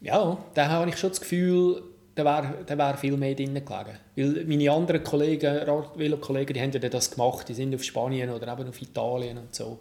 Ja, 0.00 0.36
da 0.54 0.68
habe 0.68 0.90
ich 0.90 0.96
schon 0.96 1.10
das 1.10 1.20
Gefühl, 1.20 1.82
da 2.14 2.24
wäre 2.24 2.78
wär 2.78 2.96
viel 2.96 3.16
mehr 3.16 3.34
drin 3.34 3.54
gelegen. 3.54 3.98
Weil 4.16 4.44
meine 4.44 4.70
anderen 4.70 5.02
Kollegen, 5.02 5.66
Velo-Kollegen, 5.96 6.52
die 6.52 6.60
haben 6.60 6.72
ja 6.72 6.78
das 6.78 7.10
gemacht, 7.10 7.48
die 7.48 7.54
sind 7.54 7.74
auf 7.74 7.82
Spanien 7.82 8.30
oder 8.30 8.52
eben 8.52 8.68
auf 8.68 8.80
Italien 8.82 9.38
und 9.38 9.54
so. 9.54 9.78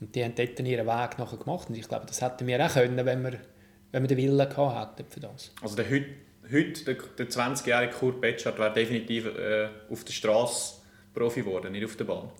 Und 0.00 0.14
die 0.14 0.22
haben 0.22 0.34
dort 0.34 0.60
ihren 0.60 0.86
Weg 0.86 1.18
nachher 1.18 1.38
gemacht. 1.38 1.68
Und 1.68 1.76
ich 1.76 1.88
glaube, 1.88 2.04
das 2.06 2.20
hätten 2.20 2.46
wir 2.46 2.64
auch 2.64 2.72
können, 2.72 3.04
wenn 3.04 3.22
wir, 3.22 3.38
wenn 3.92 4.02
wir 4.02 4.08
den 4.08 4.18
Willen 4.18 4.48
gehabt 4.48 4.98
hätten 4.98 5.10
für 5.10 5.20
das. 5.20 5.52
Also 5.62 5.76
der 5.76 5.88
heute, 5.88 6.06
heute 6.52 6.84
der, 6.84 6.96
der 7.18 7.28
20-jährige 7.28 7.92
Kurt 7.92 8.20
Betschart 8.20 8.58
wäre 8.58 8.72
definitiv 8.72 9.26
äh, 9.26 9.68
auf 9.90 10.04
der 10.04 10.12
Straße 10.12 10.74
Profi 11.14 11.40
geworden, 11.40 11.72
nicht 11.72 11.84
auf 11.84 11.96
der 11.96 12.04
Bahn. 12.04 12.30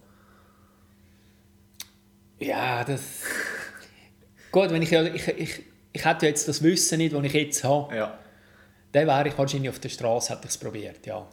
Ja, 2.40 2.84
das... 2.84 3.22
Gut, 4.50 4.70
wenn 4.70 4.82
ich, 4.82 4.92
ich, 4.92 5.28
ich, 5.28 5.62
ich 5.92 6.04
hätte 6.04 6.26
jetzt 6.26 6.46
das 6.46 6.62
Wissen 6.62 6.98
nicht, 6.98 7.14
das 7.14 7.24
ich 7.24 7.32
jetzt 7.32 7.64
habe. 7.64 7.96
Ja. 7.96 8.18
Dann 8.94 9.08
wäre 9.08 9.26
ich 9.26 9.36
wahrscheinlich 9.36 9.70
auf 9.70 9.80
der 9.80 9.88
Straße, 9.88 10.32
hätte 10.32 10.44
ich 10.44 10.50
es 10.50 10.56
probiert, 10.56 11.04
ja. 11.04 11.26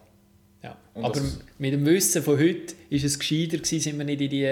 ja. 0.64 0.76
Aber 0.96 1.22
mit 1.60 1.74
dem 1.74 1.86
Wissen 1.86 2.24
von 2.24 2.40
heute 2.40 2.74
ist 2.90 3.04
es 3.04 3.20
gescheiter 3.20 3.58
gewesen, 3.58 3.80
sind 3.80 3.98
wir 4.00 4.06
nicht 4.06 4.20
in 4.20 4.30
die, 4.32 4.46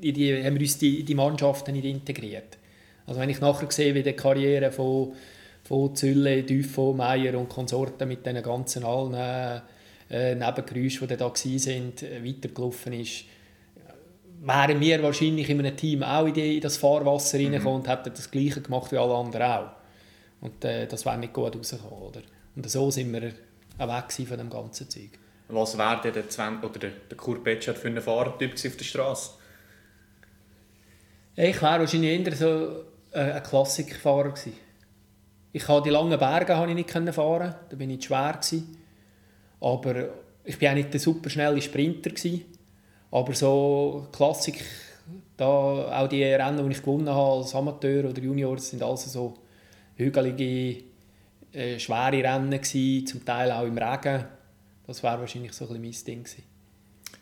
in 0.00 0.14
die, 0.14 0.44
haben 0.44 0.54
wir 0.54 0.62
uns 0.62 0.76
die, 0.76 1.04
die 1.04 1.14
Mannschaften 1.14 1.72
nicht 1.72 1.84
integriert. 1.84 2.58
Also 3.06 3.20
wenn 3.20 3.30
ich 3.30 3.40
nachher 3.40 3.70
sehe, 3.70 3.94
wie 3.94 4.02
die 4.02 4.12
Karriere 4.12 4.72
von, 4.72 5.12
von 5.62 5.94
Zülle, 5.94 6.42
Dufo, 6.42 6.94
Meier 6.94 7.38
und 7.38 7.48
Konsorten 7.48 8.08
mit 8.08 8.26
diesen 8.26 8.42
ganzen 8.42 8.84
allen 8.84 9.62
äh, 10.10 10.34
Nebengeräuschen, 10.34 11.06
die 11.06 11.16
da 11.16 11.26
waren, 11.26 11.36
äh, 11.36 12.24
weitergelaufen 12.24 12.92
ist, 12.94 13.24
wären 14.40 14.80
wir 14.80 15.00
wahrscheinlich 15.04 15.48
in 15.48 15.60
einem 15.60 15.76
Team 15.76 16.02
auch 16.02 16.26
in, 16.26 16.34
die, 16.34 16.56
in 16.56 16.60
das 16.60 16.76
Fahrwasser 16.76 17.38
mhm. 17.38 17.44
reingekommen 17.44 17.82
und 17.82 17.88
hätten 17.88 18.10
das 18.12 18.28
Gleiche 18.28 18.62
gemacht 18.62 18.90
wie 18.90 18.98
alle 18.98 19.14
anderen 19.14 19.42
auch. 19.46 19.70
Und 20.40 20.64
äh, 20.64 20.88
das 20.88 21.06
wäre 21.06 21.18
nicht 21.18 21.32
gut 21.32 21.54
rausgekommen, 21.54 22.02
oder? 22.02 22.20
Und 22.58 22.68
so 22.68 22.90
sind 22.90 23.12
wir 23.12 23.22
weg 23.22 24.28
von 24.28 24.36
dem 24.36 24.50
ganzen 24.50 24.90
Zeug. 24.90 25.10
Was 25.46 25.78
wäre 25.78 26.00
der, 26.02 26.10
der, 26.10 26.64
oder 26.64 26.78
der, 26.80 26.90
der 27.08 27.16
Kurt 27.16 27.44
Betschart 27.44 27.78
für 27.78 27.86
einen 27.86 28.02
Fahrertyp 28.02 28.52
auf 28.52 28.76
der 28.76 28.84
Straße? 28.84 29.30
Ich 31.36 31.62
wäre 31.62 31.78
wahrscheinlich 31.78 32.26
eher 32.26 32.34
so 32.34 32.82
äh, 33.12 33.30
ein 33.30 33.42
Klassikfahrer 33.44 34.30
gewesen. 34.30 34.54
Ich 35.52 35.66
konnte 35.66 35.84
die 35.84 35.90
langen 35.90 36.18
Berge 36.18 36.56
habe 36.56 36.68
ich 36.68 36.74
nicht 36.74 37.14
fahren, 37.14 37.54
da 37.70 37.76
bin 37.76 37.90
ich 37.90 38.04
schwer 38.04 38.32
gewesen. 38.32 38.76
Aber 39.60 40.08
ich 40.42 40.58
bin 40.58 40.68
auch 40.70 40.74
nicht 40.74 40.92
der 40.92 40.98
super 40.98 41.30
schnelle 41.30 41.62
Sprinter 41.62 42.10
gewesen. 42.10 42.44
Aber 43.12 43.34
so 43.34 44.08
Klassik, 44.10 44.64
da 45.36 45.46
auch 45.46 46.08
die 46.08 46.24
Rennen, 46.24 46.68
die 46.68 46.72
ich 46.72 46.82
gewonnen 46.82 47.08
habe 47.08 47.38
als 47.38 47.54
Amateur 47.54 48.10
oder 48.10 48.20
Junior, 48.20 48.58
sind 48.58 48.82
alles 48.82 49.12
so 49.12 49.34
hügelige, 49.94 50.87
äh, 51.58 51.78
schwere 51.78 52.22
Rennen 52.22 52.50
gewesen, 52.50 53.06
zum 53.06 53.24
Teil 53.24 53.50
auch 53.50 53.64
im 53.64 53.76
Regen. 53.76 54.24
Das 54.86 55.02
wäre 55.02 55.18
wahrscheinlich 55.18 55.52
so 55.52 55.68
ein 55.68 55.80
bisschen 55.82 55.82
mein 55.82 56.04
Ding 56.06 56.24
gewesen. 56.24 56.44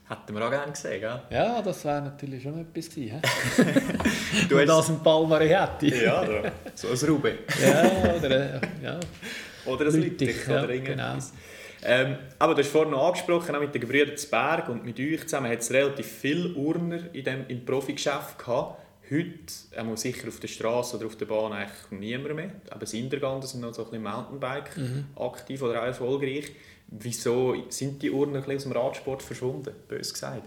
Hätten 0.09 0.35
wir 0.35 0.47
auch 0.47 0.51
gerne 0.51 0.71
gesehen, 0.71 1.01
gell? 1.01 1.21
Ja, 1.31 1.61
das 1.63 1.85
wäre 1.85 2.03
natürlich 2.03 2.43
schon 2.43 2.61
etwas 2.61 2.91
gewesen. 2.91 3.21
du 4.49 4.59
hast 4.59 4.69
das 4.69 4.91
ein 4.91 5.03
Palmari 5.03 5.49
hätte. 5.49 5.87
ja, 5.87 6.25
so 6.75 6.89
ein 6.89 7.11
Rube. 7.11 7.39
ja, 7.61 8.15
oder, 8.15 8.31
äh, 8.31 8.61
ja. 8.85 9.01
oder 9.65 9.87
ein 9.87 10.01
Lüttich, 10.01 10.49
oder 10.49 10.73
ja, 10.73 10.83
genau. 10.83 11.17
Ähm, 11.83 12.17
aber 12.39 12.55
du 12.55 12.63
hast 12.63 12.71
vorhin 12.71 12.93
noch 12.93 13.07
angesprochen, 13.07 13.55
auch 13.55 13.61
mit 13.61 13.75
den 13.75 13.81
Gebrüdern 13.81 14.17
Berg 14.31 14.69
und 14.69 14.85
mit 14.85 14.99
euch 15.01 15.23
zusammen 15.23 15.51
hat 15.51 15.61
es 15.61 15.73
relativ 15.73 16.07
viele 16.07 16.53
Urner 16.55 17.13
in 17.13 17.25
dem, 17.25 17.45
im 17.49 17.65
Profigeschäft 17.65 18.39
gehabt. 18.39 18.86
Heute, 19.09 19.53
einmal 19.77 19.97
sicher 19.97 20.27
auf 20.27 20.41
der 20.41 20.49
Straße 20.49 20.97
oder 20.97 21.07
auf 21.07 21.17
der 21.17 21.27
Bahn, 21.27 21.53
eigentlich 21.53 21.91
niemand 21.91 22.35
mehr. 22.35 22.51
Aber 22.71 22.87
Sindergander 22.87 23.47
sind 23.47 23.61
noch 23.61 23.73
so 23.73 23.85
ein 23.85 23.91
bisschen 23.91 24.03
Mountainbike 24.03 24.77
mhm. 24.77 25.05
aktiv 25.15 25.63
oder 25.63 25.81
auch 25.81 25.87
erfolgreich. 25.87 26.53
Wieso 26.89 27.55
sind 27.69 28.03
die 28.03 28.11
Urner 28.11 28.43
aus 28.47 28.63
dem 28.65 28.73
Radsport 28.73 29.23
verschwunden, 29.23 29.73
bös 29.89 30.13
gesagt? 30.13 30.43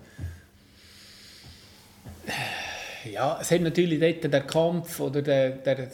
Ja, 3.09 3.39
es 3.41 3.51
hat 3.51 3.61
natürlich 3.61 3.99
dort 3.99 4.33
der 4.33 4.41
Kampf 4.41 4.99
oder 4.99 5.21
der, 5.21 5.51
der 5.51 5.91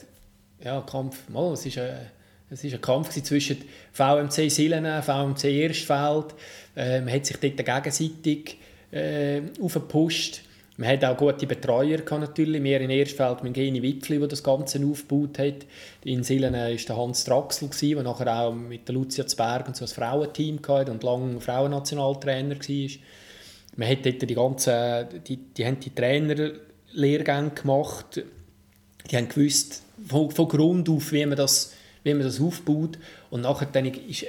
ja, 0.63 0.81
Kampf, 0.81 1.29
mal, 1.29 1.53
es 1.53 1.65
ist 1.65 1.77
ein, 1.77 2.09
es 2.49 2.63
ist 2.63 2.73
ein 2.73 2.81
Kampf 2.81 3.09
zwischen 3.09 3.63
VMC 3.91 4.49
Silene, 4.49 5.03
VMC 5.03 5.43
Erstfeld. 5.45 6.33
Äh, 6.75 7.01
man 7.01 7.13
hat 7.13 7.25
sich 7.25 7.37
dort 7.37 7.57
gegenseitig 7.57 8.57
äh, 8.91 9.41
aufgepusht. 9.61 10.41
Man 10.77 10.89
hat 10.89 11.05
auch 11.05 11.15
gute 11.15 11.47
Betreuer 11.47 11.99
gehabt, 11.99 12.21
natürlich. 12.21 12.61
Wir 12.61 12.81
in 12.81 12.89
Erstfeld 12.89 13.43
mit 13.43 13.53
Geni 13.53 13.81
Wipfli, 13.81 14.19
der 14.19 14.27
das 14.27 14.43
Ganze 14.43 14.85
aufgebaut 14.85 15.39
hat. 15.39 15.65
In 16.03 16.23
Silene 16.23 16.69
war 16.69 16.75
der 16.75 16.97
Hans 16.97 17.23
Draxl, 17.23 17.69
der 17.69 18.03
nachher 18.03 18.41
auch 18.41 18.53
mit 18.53 18.85
der 18.87 18.95
Lucia 18.95 19.25
Zberg 19.25 19.67
und 19.67 19.77
so 19.77 19.85
ein 19.85 19.89
Frauenteam 19.89 20.59
hatte 20.67 20.91
und 20.91 21.03
lange 21.03 21.39
Frauennationaltrainer 21.39 22.55
war. 22.55 22.89
Man 23.77 23.89
hat 23.89 24.05
dort 24.05 24.21
die 24.21 24.35
ganzen, 24.35 25.23
die, 25.25 25.37
die 25.37 25.65
haben 25.65 25.79
die 25.79 25.95
Trainerlehrgänge 25.95 27.51
gemacht. 27.51 28.23
Die 29.09 29.15
haben 29.15 29.29
gewusst, 29.29 29.83
von, 30.07 30.29
von 30.31 30.47
Grund 30.47 30.89
auf, 30.89 31.11
wie 31.13 31.25
man 31.25 31.37
das, 31.37 31.73
wie 32.03 32.13
man 32.13 32.23
das 32.23 32.41
aufbaut. 32.41 32.97
Und 33.29 33.41
nachher 33.41 33.67
dann 33.71 33.85
ist 33.85 34.25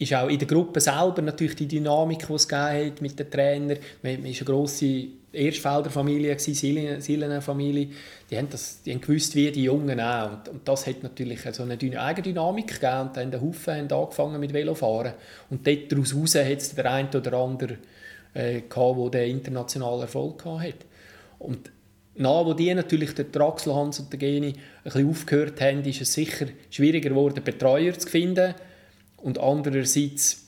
ist 0.00 0.14
auch 0.14 0.28
in 0.28 0.38
der 0.38 0.48
Gruppe 0.48 0.80
selber 0.80 1.20
natürlich 1.20 1.56
die 1.56 1.68
Dynamik, 1.68 2.26
die 2.26 2.32
es 2.32 2.50
hat 2.50 3.02
mit 3.02 3.18
den 3.18 3.30
Trainern. 3.30 3.78
Man, 4.02 4.22
man 4.22 4.30
ist 4.30 4.40
eine 4.40 4.46
grosse 4.46 5.08
Erstfelder 5.30 5.90
Familie, 5.90 6.38
Silene 6.38 7.42
Familie. 7.42 7.88
Die 8.30 8.38
haben, 8.38 8.48
das, 8.48 8.82
die 8.82 8.92
haben 8.92 9.02
gewusst, 9.02 9.34
wie 9.34 9.52
die 9.52 9.64
Jungen 9.64 10.00
auch. 10.00 10.32
Und, 10.32 10.48
und 10.48 10.66
das 10.66 10.86
hat 10.86 11.02
natürlich 11.02 11.40
so 11.52 11.64
eine 11.64 11.74
Eigendynamik 11.74 12.68
gegeben. 12.68 13.00
Und 13.00 13.16
dann 13.16 13.30
der 13.30 13.42
Haufen 13.42 13.74
haben 13.74 13.92
angefangen 13.92 14.40
mit 14.40 14.54
Velofahren. 14.54 15.12
Und 15.50 15.66
dort 15.66 15.92
daraus 15.92 16.14
raus 16.16 16.34
hat 16.34 16.46
es 16.46 16.74
der 16.74 16.90
eine 16.90 17.10
oder 17.10 17.34
andere 17.34 17.76
äh, 18.32 18.62
gehabt, 18.62 19.14
der 19.14 19.26
internationalen 19.26 20.00
Erfolg 20.00 20.42
hatte. 20.46 20.86
Und 21.38 21.70
nach, 22.14 22.46
wo 22.46 22.54
die 22.54 22.72
natürlich, 22.72 23.14
der 23.14 23.26
Draxler 23.26 23.74
Hans 23.74 24.00
und 24.00 24.10
der 24.10 24.18
Geni, 24.18 24.48
ein 24.48 24.54
bisschen 24.84 25.10
aufgehört 25.10 25.60
haben, 25.60 25.84
ist 25.84 26.00
es 26.00 26.14
sicher 26.14 26.46
schwieriger 26.70 27.10
geworden, 27.10 27.44
Betreuer 27.44 27.92
zu 27.98 28.08
finden. 28.08 28.54
Und 29.22 29.38
andererseits 29.38 30.46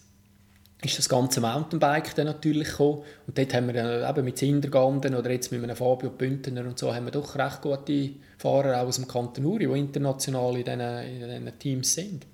ist 0.84 0.98
das 0.98 1.08
ganze 1.08 1.40
Mountainbike 1.40 2.14
dann 2.14 2.26
natürlich 2.26 2.70
gekommen. 2.70 3.02
Und 3.26 3.38
dort 3.38 3.54
haben 3.54 3.66
wir 3.68 3.74
dann 3.74 4.10
eben 4.10 4.24
mit 4.24 4.38
Sinderganden 4.38 5.14
oder 5.14 5.30
jetzt 5.30 5.52
mit 5.52 5.62
einem 5.62 5.76
Fabio 5.76 6.10
Bündner 6.10 6.62
und 6.62 6.78
so 6.78 6.94
haben 6.94 7.04
wir 7.04 7.12
doch 7.12 7.36
recht 7.36 7.62
gute 7.62 8.10
Fahrer 8.38 8.82
auch 8.82 8.88
aus 8.88 8.96
dem 8.96 9.06
Kanton 9.06 9.44
Uri, 9.44 9.68
die 9.68 9.78
international 9.78 10.56
in 10.56 10.64
diesen, 10.64 10.80
in 10.80 11.44
diesen 11.44 11.58
Teams 11.58 11.94
sind. 11.94 12.26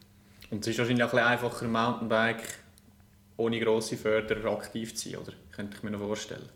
Und 0.51 0.61
es 0.61 0.69
ist 0.69 0.79
wahrscheinlich 0.79 1.05
auch 1.05 1.13
ein 1.13 1.17
bisschen 1.17 1.27
einfacher, 1.27 1.69
Mountainbike 1.69 2.43
ohne 3.37 3.61
grosse 3.61 3.97
Förderer 3.97 4.53
aktiv 4.53 4.95
zu 4.95 5.11
sein, 5.11 5.21
oder? 5.21 5.33
Könnte 5.53 5.77
ich 5.77 5.83
mir 5.83 5.91
noch 5.91 6.01
vorstellen. 6.01 6.49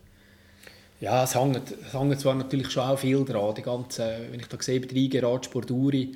Ja, 0.99 1.23
es 1.23 1.35
hängt, 1.35 1.71
es 1.71 1.93
hängt 1.93 2.19
zwar 2.19 2.35
natürlich 2.35 2.71
schon 2.71 2.83
auch 2.83 2.97
viel 2.97 3.23
dran. 3.25 3.53
Die 3.55 3.61
ganze, 3.61 4.27
wenn 4.31 4.39
ich 4.39 4.47
da 4.47 4.57
sehe, 4.59 4.79
Betriebe, 4.79 5.21
Radsport 5.21 5.69
Uri, 5.69 6.15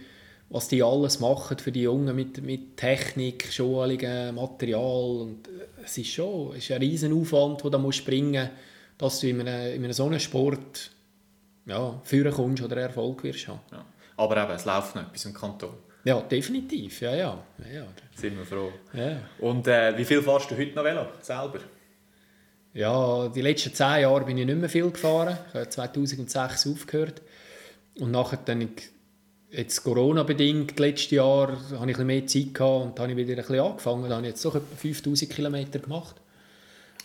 was 0.49 0.67
die 0.67 0.81
alles 0.81 1.19
machen 1.19 1.57
für 1.57 1.71
die 1.71 1.83
Jungen 1.83 2.15
mit, 2.15 2.41
mit 2.41 2.77
Technik, 2.77 3.51
Schulungen, 3.51 4.35
Material. 4.35 5.21
Und 5.21 5.49
es 5.83 5.97
ist 5.97 6.07
schon 6.07 6.55
es 6.55 6.63
ist 6.63 6.71
ein 6.71 6.81
riesen 6.81 7.13
Aufwand, 7.19 7.63
den 7.63 7.71
du 7.71 7.91
springen 7.91 8.43
musst, 8.43 8.61
dass 8.97 9.19
du 9.19 9.27
in 9.27 9.41
einem, 9.41 9.75
in 9.75 9.83
einem 9.83 9.93
so 9.93 10.05
einem 10.05 10.19
Sport 10.19 10.91
ja, 11.65 11.99
führen 12.03 12.31
kommst 12.31 12.63
oder 12.63 12.77
Erfolg 12.77 13.23
wirst 13.23 13.47
haben. 13.47 13.59
Ja. 13.71 13.85
Aber 14.15 14.41
eben, 14.41 14.51
es 14.51 14.65
läuft 14.65 14.95
noch 14.95 15.03
etwas 15.03 15.25
im 15.25 15.33
Kanton. 15.33 15.73
Ja, 16.03 16.21
definitiv. 16.21 17.01
Ja, 17.01 17.13
ja. 17.15 17.43
ja, 17.59 17.79
ja. 17.79 17.85
Sind 18.15 18.37
wir 18.37 18.45
froh. 18.45 18.71
Ja. 18.93 19.17
Und 19.39 19.67
äh, 19.67 19.97
wie 19.97 20.05
viel 20.05 20.21
fährst 20.21 20.49
du 20.49 20.57
heute 20.57 20.73
noch 20.73 20.83
Velo 20.83 21.07
selber? 21.21 21.59
Ja, 22.73 23.27
die 23.27 23.41
letzten 23.41 23.73
zehn 23.73 24.01
Jahre 24.01 24.23
bin 24.23 24.37
ich 24.37 24.45
nicht 24.45 24.57
mehr 24.57 24.69
viel 24.69 24.89
gefahren. 24.89 25.37
Ich 25.49 25.55
habe 25.55 25.69
2006 25.69 26.67
aufgehört. 26.67 27.21
Und 27.99 28.11
nachher 28.11 28.39
dann 28.45 28.69
jetzt 29.51 29.83
Corona-bedingt, 29.83 30.79
letztes 30.79 31.11
Jahr, 31.11 31.51
hatte 31.51 31.71
ich 31.71 31.79
ein 31.79 31.87
bisschen 31.87 32.07
mehr 32.07 32.27
Zeit 32.27 32.53
gehabt 32.53 32.85
und 32.85 32.99
habe 32.99 33.11
ich 33.11 33.17
wieder 33.17 33.31
ein 33.31 33.37
bisschen 33.37 33.59
angefangen. 33.59 34.09
Da 34.09 34.15
habe 34.15 34.27
ich 34.27 34.31
jetzt 34.31 34.45
doch 34.45 34.55
etwa 34.55 34.75
5000 34.75 35.31
Kilometer 35.31 35.79
gemacht. 35.79 36.15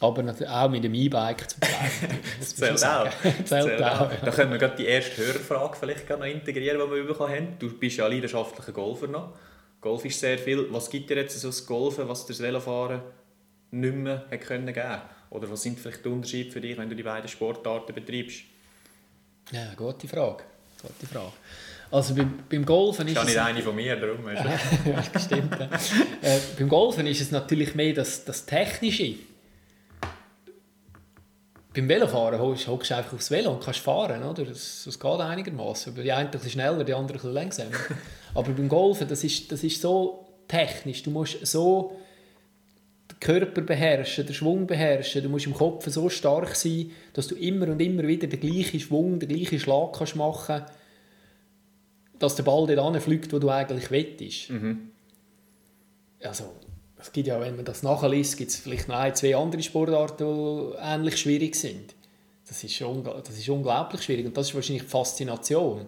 Aber 0.00 0.34
auch 0.48 0.68
mit 0.68 0.82
dem 0.82 0.94
E-Bike 0.94 1.48
zum 1.48 1.60
Teil. 1.60 1.90
das 2.40 2.56
zählt 2.56 2.84
auch. 2.84 3.08
zählt 3.44 3.82
auch. 3.82 4.10
Da 4.10 4.30
können 4.32 4.50
wir 4.50 4.58
gerade 4.58 4.76
die 4.76 4.86
erste 4.86 5.24
Hörerfrage 5.24 5.76
vielleicht 5.78 6.10
noch 6.10 6.24
integrieren, 6.24 6.80
die 6.84 6.96
wir 6.96 7.04
bekommen 7.04 7.32
haben. 7.32 7.56
Du 7.60 7.70
bist 7.78 7.98
ja 7.98 8.08
leidenschaftlicher 8.08 8.72
Golfer 8.72 9.06
noch. 9.06 9.32
Golf 9.80 10.04
ist 10.04 10.18
sehr 10.18 10.38
viel. 10.38 10.66
Was 10.72 10.90
gibt 10.90 11.08
dir 11.08 11.18
jetzt 11.18 11.40
so 11.40 11.48
das 11.48 11.64
Golfen, 11.64 12.08
was 12.08 12.26
das 12.26 12.40
Velofahren 12.40 13.02
nicht 13.70 13.94
mehr 13.94 14.24
hat 14.28 14.40
können 14.40 14.72
geben 14.72 15.00
Oder 15.30 15.50
was 15.50 15.62
sind 15.62 15.78
vielleicht 15.78 16.04
die 16.04 16.08
Unterschiede 16.08 16.50
für 16.50 16.60
dich, 16.60 16.76
wenn 16.76 16.88
du 16.88 16.96
die 16.96 17.02
beiden 17.02 17.28
Sportarten 17.28 17.94
betreibst? 17.94 18.42
Ja, 19.52 19.72
gute 19.76 20.08
Frage. 20.08 20.42
Gute 20.80 21.06
Frage. 21.06 21.32
Also 21.92 22.14
beim, 22.14 22.38
beim 22.48 22.64
Golfen 22.64 23.06
ist 23.06 23.18
es... 23.18 23.24
nicht 23.26 23.38
eine 23.38 23.60
von 23.60 23.76
mir, 23.76 23.96
darum. 23.96 24.26
ja, 24.26 25.02
stimmt. 25.20 25.60
äh, 25.60 26.38
beim 26.58 26.66
Golfen 26.66 27.06
ist 27.06 27.20
es 27.20 27.30
natürlich 27.30 27.74
mehr 27.74 27.92
das, 27.92 28.24
das 28.24 28.46
Technische. 28.46 29.16
beim 31.74 31.86
Velofahren 31.86 32.40
hockst 32.40 32.66
du 32.66 32.96
einfach 32.96 33.12
aufs 33.12 33.30
Velo 33.30 33.52
und 33.52 33.62
kannst 33.62 33.80
fahren, 33.80 34.22
oder? 34.22 34.46
Das, 34.46 34.84
das 34.86 34.98
geht 34.98 35.20
einigermaßen. 35.20 35.94
Die 35.94 36.10
eine 36.10 36.28
ein 36.28 36.30
bisschen 36.30 36.52
schneller, 36.52 36.82
die 36.82 36.94
andere 36.94 37.18
ein 37.18 37.20
bisschen 37.20 37.34
langsamer. 37.34 37.76
Aber 38.34 38.52
beim 38.52 38.70
Golfen, 38.70 39.06
das 39.06 39.22
ist, 39.22 39.52
das 39.52 39.62
ist 39.62 39.82
so 39.82 40.26
technisch. 40.48 41.02
Du 41.02 41.10
musst 41.10 41.46
so 41.46 42.00
den 43.10 43.20
Körper 43.20 43.60
beherrschen, 43.60 44.24
den 44.24 44.34
Schwung 44.34 44.66
beherrschen. 44.66 45.22
Du 45.22 45.28
musst 45.28 45.44
im 45.44 45.52
Kopf 45.52 45.86
so 45.90 46.08
stark 46.08 46.56
sein, 46.56 46.90
dass 47.12 47.26
du 47.26 47.34
immer 47.34 47.68
und 47.68 47.82
immer 47.82 48.04
wieder 48.04 48.28
den 48.28 48.40
gleichen 48.40 48.80
Schwung, 48.80 49.18
den 49.18 49.28
gleichen 49.28 49.60
Schlag 49.60 49.92
kannst 49.92 50.16
machen 50.16 50.62
dass 52.22 52.36
der 52.36 52.44
Ball 52.44 52.66
dort 52.66 53.02
fliegt, 53.02 53.32
wo 53.32 53.38
du 53.38 53.50
eigentlich 53.50 53.90
wettest. 53.90 54.50
Mhm. 54.50 54.90
Also, 56.22 56.54
es 56.98 57.10
gibt 57.12 57.26
ja, 57.26 57.40
wenn 57.40 57.56
man 57.56 57.64
das 57.64 57.82
nachliest, 57.82 58.36
gibt 58.36 58.50
es 58.50 58.56
vielleicht 58.56 58.88
noch 58.88 58.96
ein, 58.96 59.14
zwei 59.14 59.34
andere 59.36 59.62
Sportarten, 59.62 60.24
die 60.24 60.76
ähnlich 60.80 61.16
schwierig 61.16 61.56
sind. 61.56 61.94
Das 62.46 62.62
ist, 62.62 62.80
das 62.80 63.38
ist 63.38 63.48
unglaublich 63.48 64.02
schwierig 64.02 64.26
und 64.26 64.36
das 64.36 64.48
ist 64.48 64.54
wahrscheinlich 64.54 64.84
die 64.84 64.88
Faszination. 64.88 65.86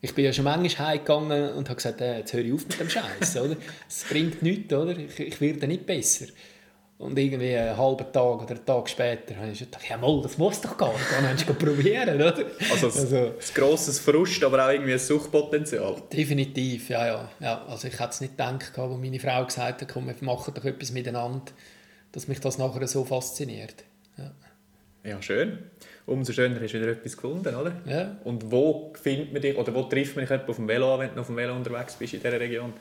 Ich 0.00 0.14
bin 0.14 0.24
ja 0.24 0.32
schon 0.32 0.44
manchmal 0.44 0.88
heimgegangen 0.88 1.54
und 1.54 1.68
habe 1.68 1.76
gesagt, 1.76 2.00
äh, 2.00 2.18
jetzt 2.18 2.32
höre 2.32 2.44
ich 2.44 2.52
auf 2.52 2.66
mit 2.68 2.78
dem 2.78 2.90
Scheiß, 2.90 3.36
oder? 3.42 3.56
Es 3.88 4.04
bringt 4.08 4.42
nichts, 4.42 4.72
oder? 4.72 4.96
Ich, 4.96 5.18
ich 5.18 5.40
werde 5.40 5.66
nicht 5.66 5.86
besser. 5.86 6.26
Und 6.98 7.18
irgendwie 7.18 7.54
einen 7.54 7.76
halben 7.76 8.10
Tag 8.10 8.42
oder 8.42 8.54
einen 8.54 8.64
Tag 8.64 8.88
später 8.88 9.36
habe 9.36 9.50
ich 9.50 9.58
gedacht, 9.58 9.86
ja 9.86 9.98
mal, 9.98 10.18
das 10.22 10.38
muss 10.38 10.62
doch 10.62 10.78
gehen, 10.78 10.88
dann 11.12 11.24
kannst 11.26 11.46
du 11.46 11.52
probieren, 11.52 12.16
oder? 12.16 12.34
Also, 12.70 12.86
also 12.86 13.16
ein 13.16 13.34
grosses 13.54 14.00
Frust, 14.00 14.42
aber 14.42 14.64
auch 14.64 14.70
irgendwie 14.70 14.94
ein 14.94 14.98
Suchtpotenzial. 14.98 15.96
Definitiv, 16.10 16.88
ja, 16.88 17.06
ja. 17.06 17.28
ja 17.38 17.64
also 17.66 17.88
ich 17.88 18.00
hätte 18.00 18.10
es 18.10 18.20
nicht 18.22 18.38
gedacht, 18.38 18.78
als 18.78 18.98
meine 18.98 19.20
Frau 19.20 19.44
gesagt 19.44 19.82
hat, 19.82 19.88
komm, 19.88 20.06
wir 20.06 20.14
machen 20.22 20.54
doch 20.54 20.64
etwas 20.64 20.90
miteinander, 20.90 21.52
dass 22.12 22.28
mich 22.28 22.40
das 22.40 22.56
nachher 22.56 22.86
so 22.88 23.04
fasziniert. 23.04 23.84
Ja, 24.16 24.32
ja 25.04 25.20
schön. 25.20 25.58
Umso 26.06 26.32
schöner 26.32 26.58
hast 26.62 26.72
du 26.72 26.80
wieder 26.80 26.92
etwas 26.92 27.14
gefunden, 27.14 27.54
oder? 27.54 27.72
Ja. 27.84 28.16
Und 28.24 28.50
wo 28.50 28.94
findet 29.02 29.34
man 29.34 29.42
dich, 29.42 29.54
oder 29.58 29.74
wo 29.74 29.82
trifft 29.82 30.16
man 30.16 30.24
dich 30.24 30.48
auf 30.48 30.56
dem 30.56 30.66
Velo 30.66 30.94
an, 30.94 31.00
wenn 31.00 31.14
du 31.14 31.20
auf 31.20 31.26
dem 31.26 31.36
Velo 31.36 31.54
unterwegs 31.54 31.94
bist 31.96 32.14
in 32.14 32.22
dieser 32.22 32.40
Region? 32.40 32.72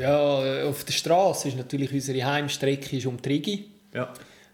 Ja, 0.00 0.64
auf 0.68 0.84
der 0.84 0.92
Straße 0.92 1.48
ist 1.48 1.56
natürlich 1.56 1.92
unsere 1.92 2.24
Heimstrecke 2.24 2.96
ist 2.96 3.06
um 3.06 3.20
Trigi. 3.20 3.68
Ja. 3.92 4.12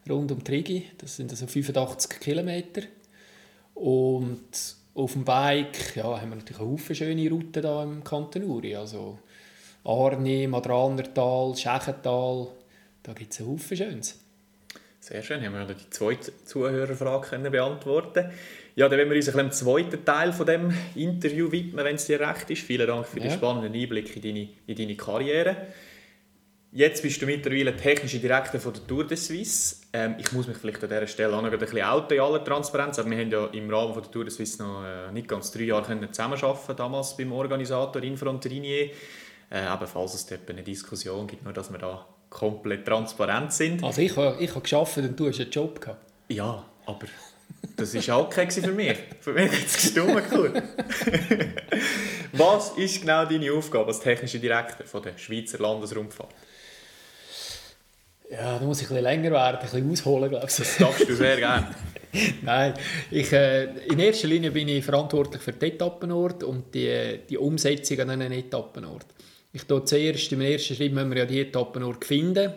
Rund 0.09 0.33
um 0.33 0.43
Trigi. 0.43 0.91
Das 0.99 1.17
sind 1.17 1.31
also 1.31 1.47
85 1.47 2.21
Kilometer. 2.21 2.83
Und 3.75 4.49
auf 4.95 5.13
dem 5.13 5.25
Bike 5.25 5.97
ja, 5.97 6.21
haben 6.21 6.31
wir 6.31 6.37
natürlich 6.37 6.61
eine 6.61 6.71
Haufen 6.71 6.95
schöne 6.95 7.29
Routen 7.29 7.63
hier 7.63 7.83
im 7.83 8.05
Kanton 8.05 8.45
Uri. 8.45 8.77
Also 8.77 9.19
Arni, 9.85 10.47
Madranertal, 10.47 11.57
Schechental. 11.57 12.49
Da 13.03 13.13
gibt 13.13 13.33
es 13.33 13.41
einen 13.41 13.51
Haufen 13.51 13.77
Schönes. 13.77 14.21
Sehr 15.01 15.23
schön, 15.23 15.45
haben 15.45 15.53
wir 15.53 15.75
die 15.75 15.91
zweite 15.91 16.33
Zuhörerfrage 16.47 17.51
beantworten 17.51 18.31
ja, 18.77 18.89
dann 18.89 18.99
werden 18.99 19.11
wir 19.11 19.17
uns 19.17 19.29
ein 19.29 19.37
dem 19.37 19.53
zweiten 19.53 20.05
Teil 20.05 20.33
von 20.33 20.47
dem 20.47 20.75
Interview 20.95 21.51
widmen, 21.51 21.85
wenn 21.85 21.95
es 21.95 22.07
dir 22.07 22.21
recht 22.21 22.51
ist. 22.51 22.63
Vielen 22.63 22.87
Dank 22.87 23.07
für 23.07 23.19
ja. 23.19 23.25
den 23.25 23.33
spannenden 23.33 23.73
Einblick 23.73 24.17
in 24.17 24.23
deine, 24.23 24.49
in 24.67 24.77
deine 24.77 24.97
Karriere. 24.97 25.57
Jetzt 26.77 27.03
bist 27.05 27.23
du 27.23 27.27
mittlerweile 27.27 27.77
technischer 27.77 28.19
Direktor 28.19 28.59
von 28.59 28.73
der 28.73 28.85
Tour 28.85 29.07
de 29.07 29.17
Suisse. 29.17 29.77
Ähm, 29.93 30.17
ich 30.19 30.33
muss 30.33 30.49
mich 30.49 30.57
vielleicht 30.57 30.83
an 30.83 30.89
dieser 30.89 31.07
Stelle 31.07 31.37
auch 31.37 31.41
noch 31.41 31.53
ein 31.53 31.57
bisschen 31.57 31.83
outen 31.83 32.17
in 32.17 32.21
aller 32.21 32.43
Transparenz. 32.43 32.99
Aber 32.99 33.09
wir 33.11 33.19
haben 33.19 33.31
ja 33.31 33.47
im 33.47 33.73
Rahmen 33.73 33.95
von 33.95 34.03
der 34.03 34.11
Tour 34.11 34.25
de 34.25 34.33
Suisse 34.33 34.61
noch 34.61 34.83
äh, 34.85 35.13
nicht 35.13 35.29
ganz 35.29 35.53
drei 35.53 35.63
Jahre 35.63 35.85
können 35.85 36.13
zusammenarbeiten 36.13 36.75
damals 36.77 37.17
beim 37.17 37.31
Organisator 37.31 38.03
Infronterinier. 38.03 38.91
Äh, 39.51 39.59
aber 39.61 39.87
falls 39.87 40.15
es 40.15 40.27
dort 40.27 40.51
eine 40.51 40.65
Diskussion 40.65 41.29
gibt, 41.29 41.45
nur 41.45 41.53
dass 41.53 41.71
wir 41.71 41.79
da 41.79 42.09
komplett 42.29 42.85
transparent 42.85 43.53
sind. 43.53 43.85
Also 43.85 44.01
ich, 44.01 44.11
ich 44.11 44.51
habe 44.51 44.61
geschafft 44.61 44.97
und 44.97 45.21
du 45.21 45.29
hast 45.29 45.41
einen 45.41 45.51
Job 45.51 45.81
gehabt. 45.81 46.05
Ja, 46.29 46.65
aber 46.87 47.07
das 47.77 48.09
war 48.09 48.17
auch 48.17 48.27
okay 48.27 48.51
für 48.51 48.73
mich. 48.73 48.99
Für 49.21 49.33
mich 49.33 49.51
hat 49.51 49.67
es 49.67 49.75
gestummt. 49.75 50.23
Cool. 50.33 50.53
Was 52.33 52.71
ist 52.77 53.01
genau 53.01 53.25
deine 53.25 53.53
Aufgabe 53.53 53.87
als 53.87 54.01
technischer 54.01 54.39
Direktor 54.39 54.87
von 54.87 55.03
der 55.03 55.17
Schweizer 55.17 55.59
Landesrundfahrt? 55.59 56.35
Ja, 58.31 58.59
da 58.59 58.65
muss 58.65 58.81
ich 58.81 58.87
ein 58.87 58.89
bisschen 58.89 59.05
länger 59.05 59.31
werden, 59.31 59.57
ein 59.57 59.63
bisschen 59.63 59.91
ausholen, 59.91 60.31
glaube 60.31 60.47
ich. 60.47 60.57
Das 60.57 60.77
darfst 60.79 61.09
du 61.09 61.15
sehr 61.15 61.37
gerne. 61.37 61.75
Nein, 62.43 62.75
ich, 63.11 63.33
äh, 63.33 63.65
in 63.87 63.99
erster 63.99 64.29
Linie 64.29 64.51
bin 64.51 64.69
ich 64.69 64.85
verantwortlich 64.85 65.43
für 65.43 65.53
den 65.53 65.73
Etappenort 65.73 66.43
und 66.43 66.75
die, 66.75 67.21
die 67.29 67.39
Umsetzung 67.39 68.01
an 68.01 68.11
einem 68.11 68.33
Etappenort. 68.33 69.07
Ich 69.53 69.65
tue 69.65 69.85
zuerst, 69.85 70.33
im 70.33 70.41
ersten 70.41 70.75
Schritt 70.75 70.93
müssen 70.93 71.11
wir 71.11 71.19
ja 71.19 71.27
die 71.27 71.41
Etappenort 71.41 72.05
finden, 72.05 72.53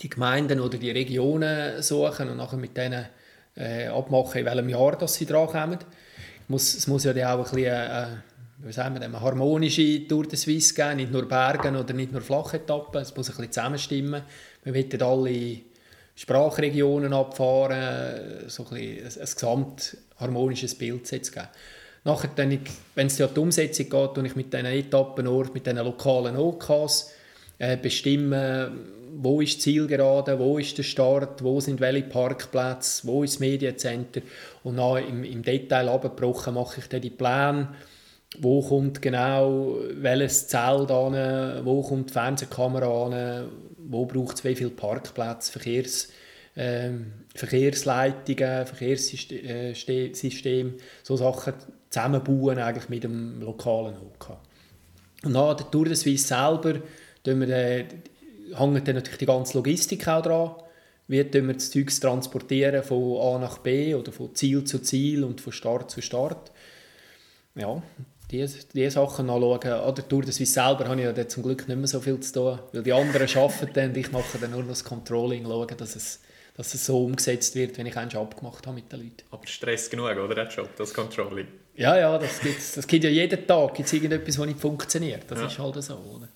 die 0.00 0.08
Gemeinden 0.08 0.60
oder 0.60 0.78
die 0.78 0.90
Regionen 0.90 1.82
suchen 1.82 2.30
und 2.30 2.36
nachher 2.36 2.58
mit 2.58 2.76
denen 2.76 3.06
äh, 3.56 3.86
abmachen, 3.86 4.40
in 4.40 4.46
welchem 4.46 4.68
Jahr 4.68 4.96
dass 4.96 5.14
sie 5.14 5.26
drankommen. 5.26 5.78
Muss, 6.48 6.74
es 6.74 6.86
muss 6.86 7.04
ja 7.04 7.12
auch 7.12 7.38
ein 7.38 7.42
bisschen, 7.42 7.64
äh, 7.64 8.06
wie 8.58 8.72
sagen 8.72 8.94
wir, 8.94 9.02
eine 9.02 9.20
harmonische 9.20 10.06
Tour 10.06 10.26
de 10.26 10.36
Suisse 10.36 10.74
geben, 10.74 10.96
nicht 10.96 11.12
nur 11.12 11.28
Bergen 11.28 11.76
oder 11.76 11.92
nicht 11.92 12.12
nur 12.12 12.20
Flachetappen, 12.20 13.02
es 13.02 13.14
muss 13.16 13.28
ein 13.28 13.36
bisschen 13.36 13.52
zusammenstimmen. 13.52 14.22
Wir 14.64 14.74
wollen 14.74 15.02
alle 15.02 15.58
Sprachregionen 16.14 17.12
abfahren, 17.12 18.48
so 18.48 18.64
ein, 18.64 18.70
bisschen 18.70 18.98
ein, 18.98 19.04
ein 19.04 19.34
gesamt 19.34 19.96
harmonisches 20.18 20.74
Bild 20.74 21.06
zu 21.06 21.18
geben. 21.18 21.48
Nachher, 22.04 22.30
wenn 22.94 23.06
es 23.08 23.20
um 23.20 23.34
die 23.34 23.40
Umsetzung 23.40 23.90
geht, 23.90 24.18
und 24.18 24.24
ich 24.24 24.36
mit 24.36 24.52
diesen 24.52 24.66
Etappenorten, 24.66 25.52
mit 25.52 25.66
diesen 25.66 25.78
lokalen 25.84 26.36
OKs 26.36 27.10
äh, 27.58 27.76
bestimmen, 27.76 28.94
wo 29.18 29.40
ist 29.40 29.56
die 29.56 29.60
Zielgerade, 29.60 30.38
wo 30.38 30.58
ist 30.58 30.76
der 30.76 30.82
Start, 30.82 31.42
wo 31.42 31.60
sind 31.60 31.80
welche 31.80 32.02
Parkplätze, 32.02 33.06
wo 33.06 33.24
ist 33.24 33.34
das 33.34 33.40
Mediencenter 33.40 34.20
und 34.62 34.76
dann 34.76 35.08
im, 35.08 35.24
im 35.24 35.42
Detail 35.42 35.88
abgebrochen 35.88 36.54
mache 36.54 36.80
ich 36.80 36.88
dann 36.88 37.00
die 37.00 37.10
Pläne, 37.10 37.68
wo 38.38 38.60
kommt 38.60 39.00
genau 39.00 39.76
welches 39.92 40.48
Zelt 40.48 40.90
an, 40.90 41.64
wo 41.64 41.82
kommt 41.82 42.10
die 42.10 42.12
Fernsehkamera 42.12 43.06
an, 43.06 43.48
wo 43.78 44.04
braucht 44.04 44.36
es 44.36 44.44
wie 44.44 44.54
viele 44.54 44.70
Parkplätze, 44.70 45.52
Verkehrs, 45.52 46.08
äh, 46.54 46.90
Verkehrsleitungen, 47.34 48.66
Verkehrssystem, 48.66 50.74
so 51.02 51.16
Sachen 51.16 51.54
zusammenbauen 51.88 52.58
eigentlich 52.58 52.88
mit 52.88 53.04
dem 53.04 53.40
lokalen 53.40 53.94
OK. 53.96 54.36
Und 55.24 55.32
nach 55.32 55.54
der 55.54 55.70
Tour 55.70 55.86
de 55.86 55.94
Suisse 55.94 56.26
selber 56.26 56.80
tun 57.26 57.40
wir 57.40 57.86
hängt 58.58 58.88
dann 58.88 58.94
natürlich 58.94 59.18
die 59.18 59.26
ganze 59.26 59.56
Logistik 59.58 60.06
auch 60.08 60.22
dran. 60.22 60.54
Wie 61.08 61.18
wir 61.32 61.54
das 61.54 61.70
Zeug 61.70 61.88
transportieren 62.00 62.82
von 62.82 63.20
A 63.20 63.38
nach 63.38 63.58
B 63.58 63.94
oder 63.94 64.10
von 64.10 64.34
Ziel 64.34 64.64
zu 64.64 64.80
Ziel 64.80 65.22
und 65.22 65.40
von 65.40 65.52
Start 65.52 65.90
zu 65.90 66.02
Start. 66.02 66.50
Ja, 67.54 67.80
diese, 68.30 68.58
diese 68.74 68.90
Sachen 68.90 69.30
anschauen. 69.30 69.62
An 69.64 69.94
der 69.94 70.08
Tour 70.08 70.22
de 70.22 70.32
Suisse 70.32 70.52
selber 70.52 70.88
habe 70.88 71.00
ich 71.00 71.16
ja 71.16 71.28
zum 71.28 71.44
Glück 71.44 71.68
nicht 71.68 71.76
mehr 71.76 71.86
so 71.86 72.00
viel 72.00 72.18
zu 72.20 72.32
tun, 72.32 72.58
weil 72.72 72.82
die 72.82 72.92
anderen 72.92 73.28
arbeiten 73.36 73.70
dann 73.72 73.90
und 73.90 73.96
ich 73.96 74.10
mache 74.10 74.38
dann 74.38 74.50
nur 74.50 74.62
noch 74.62 74.70
das 74.70 74.84
Controlling, 74.84 75.44
schauen, 75.44 75.76
dass 75.76 75.94
es, 75.94 76.20
dass 76.56 76.74
es 76.74 76.86
so 76.86 77.04
umgesetzt 77.04 77.54
wird, 77.54 77.78
wenn 77.78 77.86
ich 77.86 77.96
eins 77.96 78.16
abgemacht 78.16 78.66
habe 78.66 78.76
mit 78.76 78.90
den 78.90 79.00
Leuten. 79.00 79.22
Aber 79.30 79.46
Stress 79.46 79.88
genug, 79.88 80.10
oder, 80.10 80.34
der 80.34 80.48
Job, 80.48 80.70
das 80.76 80.92
Controlling? 80.92 81.46
Ja, 81.76 81.96
ja, 81.96 82.18
das 82.18 82.40
gibt 82.40 82.76
das 82.76 82.86
gibt 82.86 83.04
ja 83.04 83.10
jeden 83.10 83.46
Tag 83.46 83.74
gibt's 83.74 83.92
irgendetwas, 83.92 84.38
was 84.38 84.46
nicht 84.46 84.58
funktioniert. 84.58 85.24
Das 85.28 85.38
ja. 85.38 85.46
ist 85.46 85.58
halt 85.58 85.82
so, 85.82 85.94
oder? 85.94 86.28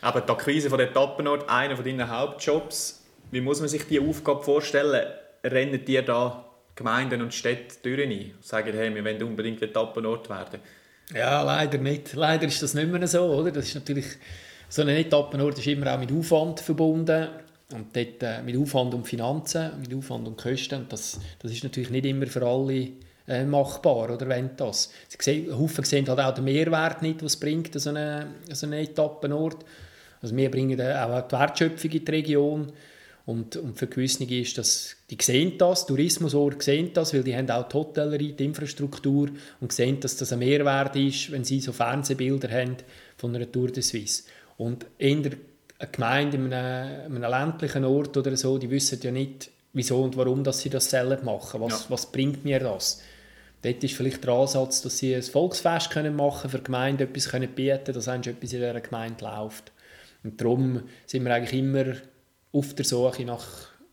Aber 0.00 0.20
die 0.20 0.30
Akquise 0.30 0.70
von 0.70 0.80
Etappenort, 0.80 1.48
einer 1.48 1.76
von 1.76 1.84
deinen 1.84 2.08
Hauptjobs, 2.08 3.02
wie 3.30 3.40
muss 3.40 3.60
man 3.60 3.68
sich 3.68 3.86
diese 3.86 4.02
Aufgabe 4.02 4.42
vorstellen? 4.42 5.06
Rennen 5.44 5.84
dir 5.84 6.02
da 6.02 6.44
Gemeinden 6.74 7.20
und 7.22 7.34
Städte 7.34 7.76
durch 7.82 8.00
ein? 8.00 8.34
Sagen, 8.40 8.72
hey, 8.74 8.94
wir 8.94 9.04
wollen 9.04 9.22
unbedingt 9.22 9.60
Etappenort 9.60 10.30
werden? 10.30 10.60
Ja, 11.14 11.42
leider 11.42 11.78
nicht. 11.78 12.14
Leider 12.14 12.46
ist 12.46 12.62
das 12.62 12.74
nicht 12.74 12.88
mehr 12.88 13.06
so, 13.08 13.24
oder? 13.24 13.50
Das 13.50 13.66
ist 13.66 13.74
natürlich, 13.74 14.06
so 14.68 14.82
ein 14.82 14.88
Etappenort 14.88 15.58
ist 15.58 15.66
immer 15.66 15.94
auch 15.94 15.98
mit 15.98 16.12
Aufwand 16.12 16.60
verbunden. 16.60 17.28
Und 17.70 17.94
dort 17.94 18.22
äh, 18.22 18.40
mit 18.42 18.56
Aufwand 18.56 18.94
und 18.94 19.06
Finanzen, 19.06 19.78
mit 19.80 19.92
Aufwand 19.92 20.26
und 20.26 20.38
Kosten. 20.38 20.82
Und 20.82 20.92
das, 20.92 21.20
das 21.38 21.52
ist 21.52 21.64
natürlich 21.64 21.90
nicht 21.90 22.06
immer 22.06 22.26
für 22.26 22.46
alle 22.46 22.92
äh, 23.26 23.44
machbar, 23.44 24.10
oder 24.10 24.26
wenn 24.26 24.56
das. 24.56 24.90
Sie 25.08 25.18
sehen, 25.20 25.58
Haufen 25.58 25.84
sehen 25.84 26.08
halt 26.08 26.18
auch 26.18 26.32
den 26.32 26.44
Mehrwert 26.44 27.02
nicht, 27.02 27.22
was 27.22 27.36
bringt, 27.36 27.78
so 27.78 27.90
einen 27.90 28.36
so 28.50 28.66
eine 28.66 28.80
Etappenort. 28.80 29.66
Also 30.20 30.36
wir 30.36 30.50
bringen 30.50 30.80
auch 30.80 31.28
die 31.28 31.32
Wertschöpfung 31.32 31.90
in 31.90 32.04
die 32.04 32.10
Region. 32.10 32.72
Und, 33.26 33.56
und 33.56 33.78
für 33.78 33.86
gewisse 33.86 34.24
ist 34.24 34.56
das, 34.56 34.96
die 35.10 35.18
sehen 35.20 35.58
das, 35.58 35.84
Tourismusorte 35.84 36.64
sehen 36.64 36.92
das, 36.94 37.12
weil 37.12 37.22
die 37.22 37.36
haben 37.36 37.50
auch 37.50 37.68
die 37.68 37.74
Hotellerie, 37.74 38.32
die 38.32 38.46
Infrastruktur 38.46 39.28
und 39.60 39.70
sehen, 39.70 40.00
dass 40.00 40.16
das 40.16 40.32
ein 40.32 40.38
Mehrwert 40.38 40.96
ist, 40.96 41.30
wenn 41.30 41.44
sie 41.44 41.60
so 41.60 41.72
Fernsehbilder 41.72 42.50
haben 42.50 42.76
von 43.18 43.36
einer 43.36 43.50
Tour 43.52 43.68
de 43.68 43.82
Suisse. 43.82 44.22
Und 44.56 44.86
in 44.96 45.22
der 45.22 45.32
Gemeinde, 45.92 46.38
in 46.38 46.52
einem, 46.52 47.16
in 47.16 47.22
einem 47.22 47.30
ländlichen 47.30 47.84
Ort 47.84 48.16
oder 48.16 48.34
so, 48.34 48.56
die 48.56 48.70
wissen 48.70 48.98
ja 49.02 49.10
nicht, 49.10 49.50
wieso 49.74 50.02
und 50.02 50.16
warum 50.16 50.42
dass 50.42 50.60
sie 50.60 50.70
das 50.70 50.88
selber 50.88 51.22
machen. 51.22 51.60
Was, 51.60 51.84
ja. 51.84 51.90
was 51.90 52.10
bringt 52.10 52.46
mir 52.46 52.60
das? 52.60 53.02
Dort 53.60 53.82
ist 53.84 53.94
vielleicht 53.94 54.24
der 54.24 54.34
Ansatz, 54.34 54.82
dass 54.82 54.98
sie 54.98 55.14
ein 55.14 55.22
Volksfest 55.22 55.90
können 55.90 56.16
machen 56.16 56.48
für 56.48 56.58
die 56.58 56.64
Gemeinde 56.64 57.04
etwas 57.04 57.28
können 57.28 57.50
bieten 57.50 57.92
dass 57.92 58.06
etwas 58.06 58.26
in 58.26 58.60
dieser 58.60 58.80
Gemeinde 58.80 59.24
läuft. 59.24 59.72
Und 60.28 60.40
darum 60.40 60.82
sind 61.06 61.24
wir 61.24 61.34
eigentlich 61.34 61.58
immer 61.58 61.94
auf 62.52 62.74
der 62.74 62.84
Suche 62.84 63.24
nach 63.24 63.46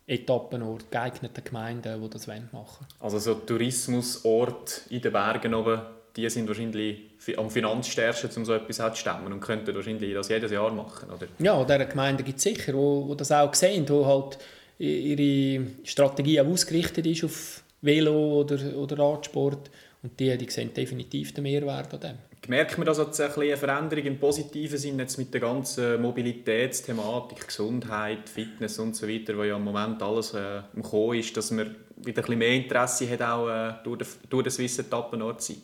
Etappenort, 0.05 0.91
geeigneten 0.91 1.43
Gemeinden, 1.43 2.01
die 2.01 2.09
das 2.09 2.27
machen 2.27 2.49
wollen. 2.51 2.67
Also 2.99 3.19
so 3.19 3.35
Tourismusorte 3.35 4.81
in 4.89 5.01
den 5.01 5.13
Bergen 5.13 5.53
oben, 5.53 5.81
die 6.15 6.29
sind 6.29 6.47
wahrscheinlich 6.47 6.99
am 7.37 7.49
finanzstärksten, 7.49 8.29
um 8.35 8.45
so 8.45 8.53
etwas 8.53 8.77
zu 8.77 8.95
stemmen 8.95 9.31
und 9.31 9.39
könnten 9.39 9.73
wahrscheinlich 9.73 10.13
das 10.13 10.29
jedes 10.29 10.51
Jahr 10.51 10.71
machen, 10.71 11.09
oder? 11.09 11.27
Ja, 11.39 11.63
diese 11.63 11.87
Gemeinden 11.87 12.23
gibt 12.23 12.37
es 12.37 12.43
sicher, 12.43 12.73
die 12.73 13.17
das 13.17 13.31
auch 13.31 13.53
sehen, 13.53 13.85
die 13.85 13.93
halt 13.93 14.37
ihre 14.77 15.67
Strategie 15.83 16.39
auch 16.41 16.47
ausgerichtet 16.47 17.05
ist 17.05 17.23
auf 17.23 17.63
Velo 17.81 18.41
oder, 18.41 18.77
oder 18.77 18.99
Radsport 18.99 19.71
und 20.03 20.19
die, 20.19 20.37
die 20.37 20.49
sehen 20.49 20.73
definitiv 20.73 21.33
den 21.33 21.43
Mehrwert 21.43 21.93
an 21.93 21.99
dem. 21.99 22.17
Merkt 22.47 22.77
man, 22.77 22.86
dass 22.86 22.99
jetzt 22.99 23.19
ein 23.19 23.31
eine 23.31 23.58
Veränderung 23.58 24.05
im 24.05 24.19
positiven 24.19 24.77
Sinne 24.77 25.03
jetzt 25.03 25.17
mit 25.17 25.34
der 25.34 25.41
ganzen 25.41 26.01
Mobilitätsthematik, 26.01 27.47
Gesundheit, 27.47 28.29
Fitness 28.29 28.77
und 28.77 28.95
so 28.95 29.08
weiter, 29.08 29.36
wo 29.38 29.43
ja 29.43 29.55
im 29.55 29.63
Moment 29.63 30.01
alles 30.03 30.34
äh, 30.34 30.62
im 30.75 30.84
Kommen 30.84 31.19
ist, 31.19 31.36
dass 31.36 31.51
man 31.51 31.75
wieder 31.97 32.21
ein 32.21 32.25
bisschen 32.25 32.38
mehr 32.38 32.53
Interesse 32.53 33.10
hat, 33.10 33.21
auch 33.21 33.49
äh, 33.49 33.73
durch, 33.84 33.99
den, 33.99 34.08
durch 34.29 34.43
den 34.43 34.51
Swiss 34.51 34.77
Etappenort 34.77 35.41
zu 35.41 35.53
sein? 35.53 35.62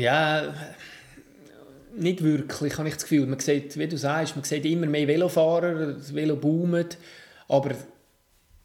Ja, 0.00 0.54
nicht 1.94 2.22
wirklich, 2.22 2.78
habe 2.78 2.88
ich 2.88 2.94
das 2.94 3.02
Gefühl. 3.02 3.26
Man 3.26 3.38
sieht, 3.38 3.76
wie 3.78 3.86
du 3.86 3.98
sagst, 3.98 4.34
man 4.36 4.44
sieht 4.44 4.64
immer 4.64 4.86
mehr 4.86 5.06
Velofahrer, 5.06 5.92
das 5.92 6.14
Velo 6.14 6.36
boomt, 6.36 6.96
aber 7.48 7.72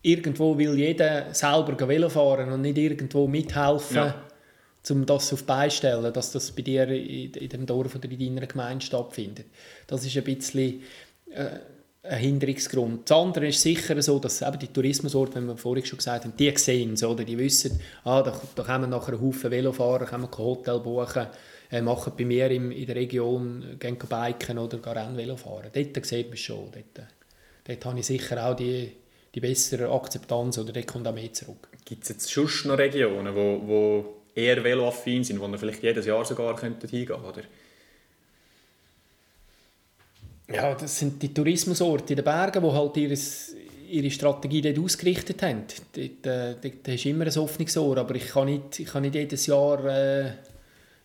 irgendwo 0.01 0.57
will 0.57 0.75
jeder 0.75 1.33
selber 1.33 1.87
Velo 1.87 2.09
fahren 2.09 2.51
und 2.51 2.61
nicht 2.61 2.77
irgendwo 2.77 3.27
mithelfen, 3.27 3.97
ja. 3.97 4.26
Um 4.91 5.05
das 5.05 5.33
auf 5.33 5.43
beistellen, 5.43 6.13
dass 6.13 6.31
das 6.31 6.51
bei 6.51 6.61
dir 6.61 6.87
in, 6.87 7.31
dem 7.31 7.65
Dorf 7.65 7.95
oder 7.95 8.09
in 8.09 8.35
deiner 8.35 8.47
Gemeinde 8.47 8.85
stattfindet. 8.85 9.45
Das 9.87 10.05
ist 10.05 10.17
ein 10.17 10.23
bisschen 10.23 10.81
äh, 11.31 11.59
ein 12.03 12.19
Hinderungsgrund. 12.19 13.09
Das 13.09 13.17
andere 13.17 13.47
ist 13.47 13.61
sicher 13.61 14.01
so, 14.01 14.19
dass 14.19 14.41
eben 14.41 14.59
die 14.59 14.67
Tourismusorte, 14.67 15.41
wie 15.41 15.47
wir 15.47 15.57
vorhin 15.57 15.85
schon 15.85 15.97
gesagt 15.97 16.25
haben, 16.25 16.33
die 16.37 16.55
sehen 16.57 16.93
es, 16.93 17.03
oder? 17.03 17.23
die 17.23 17.37
wissen, 17.37 17.79
ah, 18.03 18.21
da, 18.21 18.39
da 18.55 18.79
wir 18.79 18.87
nachher 18.87 19.19
Haufen 19.19 19.51
Velofahrer, 19.51 20.05
können 20.05 20.25
ein 20.25 20.37
Hotel 20.37 20.79
buchen, 20.79 21.27
äh, 21.71 21.81
machen 21.81 22.13
bei 22.17 22.25
mir 22.25 22.49
in, 22.49 22.71
in 22.71 22.85
der 22.85 22.95
Region, 22.95 23.77
gehen 23.79 23.97
biken 23.97 24.57
oder 24.57 24.77
gehen 24.77 24.93
Rennvelo 24.93 25.35
fahren. 25.35 25.69
Dort 25.73 26.05
sieht 26.05 26.27
man 26.27 26.33
es 26.33 26.39
schon. 26.39 26.71
Dort, 26.71 27.07
dort 27.65 27.85
habe 27.85 27.99
ich 27.99 28.05
sicher 28.05 28.45
auch 28.45 28.55
die, 28.55 28.91
die 29.35 29.39
bessere 29.39 29.91
Akzeptanz 29.91 30.57
oder 30.57 30.71
dort 30.71 30.87
kommt 30.87 31.07
auch 31.07 31.13
mehr 31.13 31.33
zurück. 31.33 31.67
Gibt 31.83 32.03
es 32.03 32.09
jetzt 32.09 32.29
sonst 32.29 32.65
noch 32.65 32.77
Regionen, 32.77 33.35
wo, 33.35 33.61
wo 33.65 34.05
eher 34.37 34.63
veloaffin 34.63 35.23
sind, 35.23 35.39
wo 35.39 35.47
man 35.47 35.59
vielleicht 35.59 35.81
jedes 35.81 36.05
Jahr 36.05 36.23
sogar 36.23 36.59
hingehen 36.59 36.79
könnte, 36.79 37.15
oder? 37.15 37.41
Ja, 40.53 40.75
das 40.75 40.99
sind 40.99 41.21
die 41.21 41.33
Tourismusorte 41.33 42.13
in 42.13 42.17
den 42.17 42.23
Bergen, 42.23 42.63
die 42.63 42.71
halt 42.71 42.97
ihre, 42.97 43.17
ihre 43.89 44.11
Strategie 44.11 44.61
dort 44.61 44.79
ausgerichtet 44.79 45.41
haben. 45.41 45.63
Dort, 45.93 46.25
äh, 46.25 46.71
hast 46.87 47.03
du 47.03 47.09
immer 47.09 47.25
ein 47.25 47.37
offenes 47.37 47.75
Ohr, 47.77 47.97
aber 47.97 48.15
ich 48.15 48.27
kann 48.27 48.45
nicht, 48.45 48.79
ich 48.79 48.87
kann 48.87 49.01
nicht 49.01 49.15
jedes 49.15 49.47
Jahr 49.47 49.83
äh, 49.85 50.31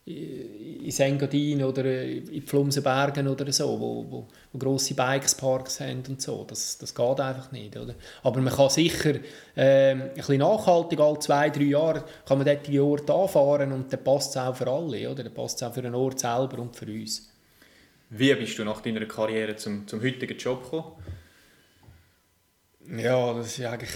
in 0.04 0.92
Engadin 0.98 1.62
oder 1.62 1.84
in 1.84 2.42
Pflumsenbergen 2.42 3.28
oder 3.28 3.50
so, 3.52 3.78
wo, 3.78 4.04
wo, 4.10 4.28
wo 4.52 4.58
grosse 4.58 4.94
Bikesparks 4.94 5.80
haben 5.80 6.02
und 6.08 6.20
so. 6.20 6.44
Das, 6.48 6.76
das 6.78 6.92
geht 6.92 7.20
einfach 7.20 7.52
nicht. 7.52 7.76
Oder? 7.76 7.94
Aber 8.24 8.40
man 8.40 8.52
kann 8.52 8.68
sicher 8.68 9.14
äh, 9.54 9.92
ein 9.92 10.14
bisschen 10.14 10.38
nachhaltig, 10.38 10.98
alle 10.98 11.18
zwei, 11.20 11.50
drei 11.50 11.64
Jahre, 11.64 12.04
kann 12.26 12.38
man 12.38 12.46
dort 12.46 12.66
die 12.66 12.80
Orte 12.80 13.14
anfahren 13.14 13.70
und 13.72 13.92
dann 13.92 14.02
passt 14.02 14.30
es 14.30 14.36
auch 14.38 14.56
für 14.56 14.68
alle. 14.68 15.08
Oder? 15.08 15.22
Dann 15.22 15.34
passt 15.34 15.62
es 15.62 15.68
auch 15.68 15.72
für 15.72 15.82
den 15.82 15.94
Ort 15.94 16.18
selber 16.18 16.58
und 16.58 16.74
für 16.74 16.86
uns. 16.86 17.30
Wie 18.10 18.34
bist 18.34 18.58
du 18.58 18.64
nach 18.64 18.80
deiner 18.80 19.06
Karriere 19.06 19.54
zum, 19.56 19.86
zum 19.86 20.02
heutigen 20.02 20.36
Job 20.36 20.64
gekommen? 20.64 20.92
Ja, 22.90 23.32
das 23.32 23.58
ist 23.58 23.64
eigentlich 23.64 23.90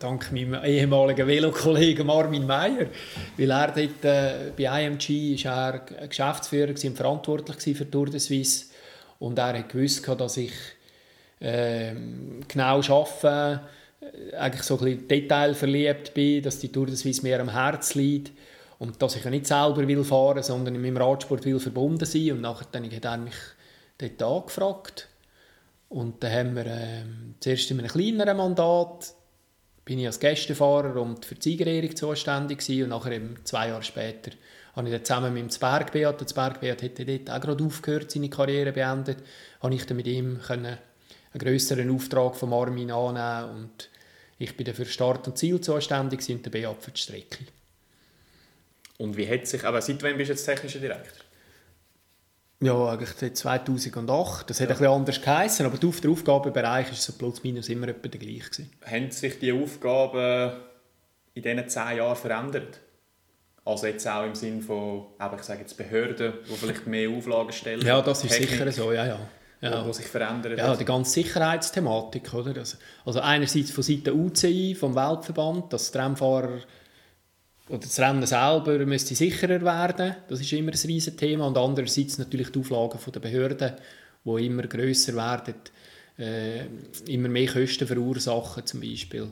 dank 0.00 0.32
meinem 0.32 0.62
ehemaligen 0.64 1.26
Velokollegen 1.26 2.10
Armin 2.10 2.46
Meyer. 2.46 2.88
Weil 3.36 3.50
er 3.50 3.68
dort 3.68 4.04
äh, 4.04 4.50
bei 4.56 4.84
IMG 4.84 5.34
ist 5.34 5.44
er 5.44 5.78
Geschäftsführer 6.08 6.70
und 6.70 6.96
verantwortlich 6.96 7.76
für 7.76 7.88
Tour 7.88 8.06
de 8.06 8.18
Suisse. 8.18 8.66
Und 9.20 9.38
er 9.38 9.58
hat 9.58 9.68
gewusst, 9.68 10.06
dass 10.08 10.36
ich 10.36 10.52
äh, 11.38 11.92
genau 12.48 12.80
arbeite, 12.80 13.60
äh, 14.00 14.36
eigentlich 14.36 14.64
so 14.64 14.78
ein 14.78 14.84
bisschen 14.84 15.08
detailverliebt 15.08 16.12
bin, 16.12 16.42
dass 16.42 16.58
die 16.58 16.72
Tour 16.72 16.86
de 16.86 16.96
Suisse 16.96 17.22
mir 17.22 17.40
am 17.40 17.50
Herzen 17.50 18.00
liegt. 18.00 18.32
Und 18.80 19.00
dass 19.00 19.14
ich 19.14 19.24
nicht 19.26 19.46
selber 19.46 19.86
will 19.86 20.02
fahren 20.02 20.42
sondern 20.42 20.74
in 20.74 20.82
meinem 20.82 20.96
Radsport 20.96 21.44
will 21.44 21.60
verbunden 21.60 22.04
sein. 22.04 22.32
Und 22.32 22.40
nachher 22.40 22.66
dann 22.72 22.90
hat 22.90 23.04
er 23.04 23.16
mich 23.16 23.36
dort 23.96 24.22
angefragt. 24.22 25.08
Und 25.94 26.24
dann 26.24 26.32
haben 26.32 26.56
wir 26.56 26.66
äh, 26.66 27.04
zuerst 27.38 27.70
in 27.70 27.78
einem 27.78 27.88
kleineren 27.88 28.36
Mandat 28.36 29.14
bin 29.84 30.00
ich 30.00 30.06
als 30.06 30.18
Gästefahrer 30.18 31.00
und 31.00 31.24
für 31.24 31.36
die 31.36 31.50
Siegerehrung 31.50 31.94
zuständig 31.94 32.58
gewesen. 32.58 32.82
und 32.82 32.88
nachher 32.88 33.12
eben 33.12 33.36
zwei 33.44 33.68
Jahre 33.68 33.84
später 33.84 34.32
habe 34.74 34.88
ich 34.88 34.92
dann 34.92 35.04
zusammen 35.04 35.32
mit 35.32 35.42
dem 35.44 35.50
Zbergbeat, 35.50 36.20
der 36.20 36.26
Zbergbeat 36.26 36.82
hatte 36.82 37.04
dort 37.04 37.30
auch 37.30 37.40
gerade 37.40 37.64
aufgehört, 37.64 38.10
seine 38.10 38.28
Karriere 38.28 38.72
beendet, 38.72 39.18
habe 39.62 39.72
ich 39.72 39.86
dann 39.86 39.96
mit 39.96 40.08
ihm 40.08 40.40
können 40.40 40.66
einen 40.66 41.38
grösseren 41.38 41.88
Auftrag 41.94 42.34
von 42.34 42.52
Armin 42.52 42.90
annehmen 42.90 43.54
und 43.54 43.88
ich 44.38 44.56
bin 44.56 44.66
dann 44.66 44.74
für 44.74 44.86
Start 44.86 45.28
und 45.28 45.38
Ziel 45.38 45.60
zuständig 45.60 46.28
und 46.28 46.44
der 46.44 46.50
Beat 46.50 46.82
für 46.82 46.90
die 46.90 47.00
Strecke. 47.00 47.44
Und 48.98 49.16
wie 49.16 49.28
hat 49.28 49.46
sich, 49.46 49.62
aber 49.62 49.80
seit 49.80 50.02
wann 50.02 50.16
bist 50.16 50.30
du 50.30 50.32
jetzt 50.32 50.44
technischer 50.44 50.80
Direktor? 50.80 51.23
Ja, 52.60 52.88
eigentlich 52.88 53.10
seit 53.10 53.36
2008. 53.36 54.48
Das 54.48 54.60
hat 54.60 54.68
ein 54.68 54.76
bisschen 54.76 54.86
anders 54.92 55.20
geheißen, 55.20 55.66
aber 55.66 55.76
der 55.76 56.10
Aufgabenbereich 56.10 56.88
war 56.88 56.94
so 56.94 57.12
plus 57.12 57.42
minus 57.42 57.68
immer 57.68 57.88
etwa 57.88 58.08
der 58.08 58.20
gleiche. 58.20 58.50
Gewesen. 58.50 58.70
Haben 58.84 59.10
sich 59.10 59.38
die 59.38 59.52
Aufgaben 59.52 60.52
in 61.34 61.42
diesen 61.42 61.68
zehn 61.68 61.98
Jahren 61.98 62.16
verändert? 62.16 62.80
Also 63.64 63.86
jetzt 63.86 64.06
auch 64.06 64.24
im 64.24 64.34
Sinne 64.34 64.60
von, 64.60 65.06
ich 65.36 65.42
sage 65.42 65.60
jetzt 65.60 65.76
Behörden, 65.76 66.34
die 66.48 66.54
vielleicht 66.54 66.86
mehr 66.86 67.08
Auflagen 67.10 67.52
stellen? 67.52 67.84
Ja, 67.84 68.02
das 68.02 68.22
ist 68.22 68.30
Technik, 68.30 68.50
sicher 68.50 68.72
so, 68.72 68.92
ja, 68.92 69.06
ja. 69.06 69.18
ja. 69.62 69.86
Wo, 69.86 69.92
sich 69.92 70.06
verändert. 70.06 70.58
Ja, 70.58 70.76
die 70.76 70.84
ganze 70.84 71.12
Sicherheitsthematik, 71.12 72.34
oder? 72.34 72.58
Also, 72.58 72.76
also 73.06 73.20
einerseits 73.20 73.70
von 73.70 73.82
Seiten 73.82 74.10
UCI, 74.10 74.74
vom 74.74 74.94
Weltverband, 74.94 75.72
dass 75.72 75.90
die 75.90 75.98
Rennfahrer 75.98 76.60
oder 77.68 77.78
das 77.78 77.98
Rennen 77.98 78.26
selber 78.26 78.78
müsste 78.84 79.14
sicherer 79.14 79.62
werden. 79.62 80.16
Das 80.28 80.40
ist 80.40 80.52
immer 80.52 80.72
ein 80.72 80.78
riesiges 80.78 81.16
Thema. 81.16 81.46
Und 81.46 81.56
andererseits 81.56 82.18
natürlich 82.18 82.50
die 82.50 82.58
Auflagen 82.58 82.98
der 83.12 83.20
Behörden, 83.20 83.72
die 84.24 84.46
immer 84.46 84.64
grösser 84.64 85.14
werden, 85.14 85.54
äh, 86.18 86.66
immer 87.06 87.28
mehr 87.28 87.50
Kosten 87.50 87.86
verursachen 87.86 88.66
zum 88.66 88.80
Beispiel. 88.80 89.30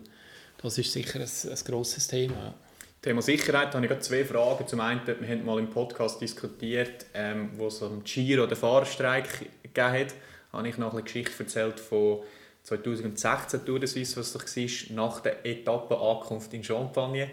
Das 0.63 0.79
ist 0.79 0.93
sicher 0.93 1.21
ein, 1.21 1.51
ein 1.51 1.59
grosses 1.65 2.09
Thema. 2.09 2.55
Thema 3.03 3.21
Sicherheit 3.21 3.75
habe 3.75 3.85
ich 3.85 3.91
gerade 3.91 4.03
zwei 4.03 4.25
Fragen. 4.25 4.67
Zum 4.67 4.81
einen, 4.81 5.01
wir 5.07 5.29
haben 5.29 5.45
mal 5.45 5.59
im 5.59 5.69
Podcast 5.69 6.21
diskutiert, 6.21 7.07
ähm, 7.15 7.51
wo 7.57 7.67
es 7.67 7.83
um 7.83 8.03
Giro 8.05 8.47
den 8.47 8.57
Fahrerstreik 8.57 9.29
gegeben 9.63 9.93
hat. 9.93 10.15
Habe 10.53 10.69
ich 10.69 10.79
noch 10.79 10.93
eine 10.93 11.03
Geschichte 11.03 11.43
erzählt 11.43 11.81
von 11.81 12.21
2016 12.63 13.65
Tour 13.65 13.81
de 13.81 13.89
Suisse, 13.89 14.17
was 14.17 14.33
doch 14.33 14.45
war, 14.45 14.95
nach 14.95 15.21
der 15.21 15.45
Etappenankunft 15.45 16.55
in 16.55 16.63
Champagne 16.63 17.29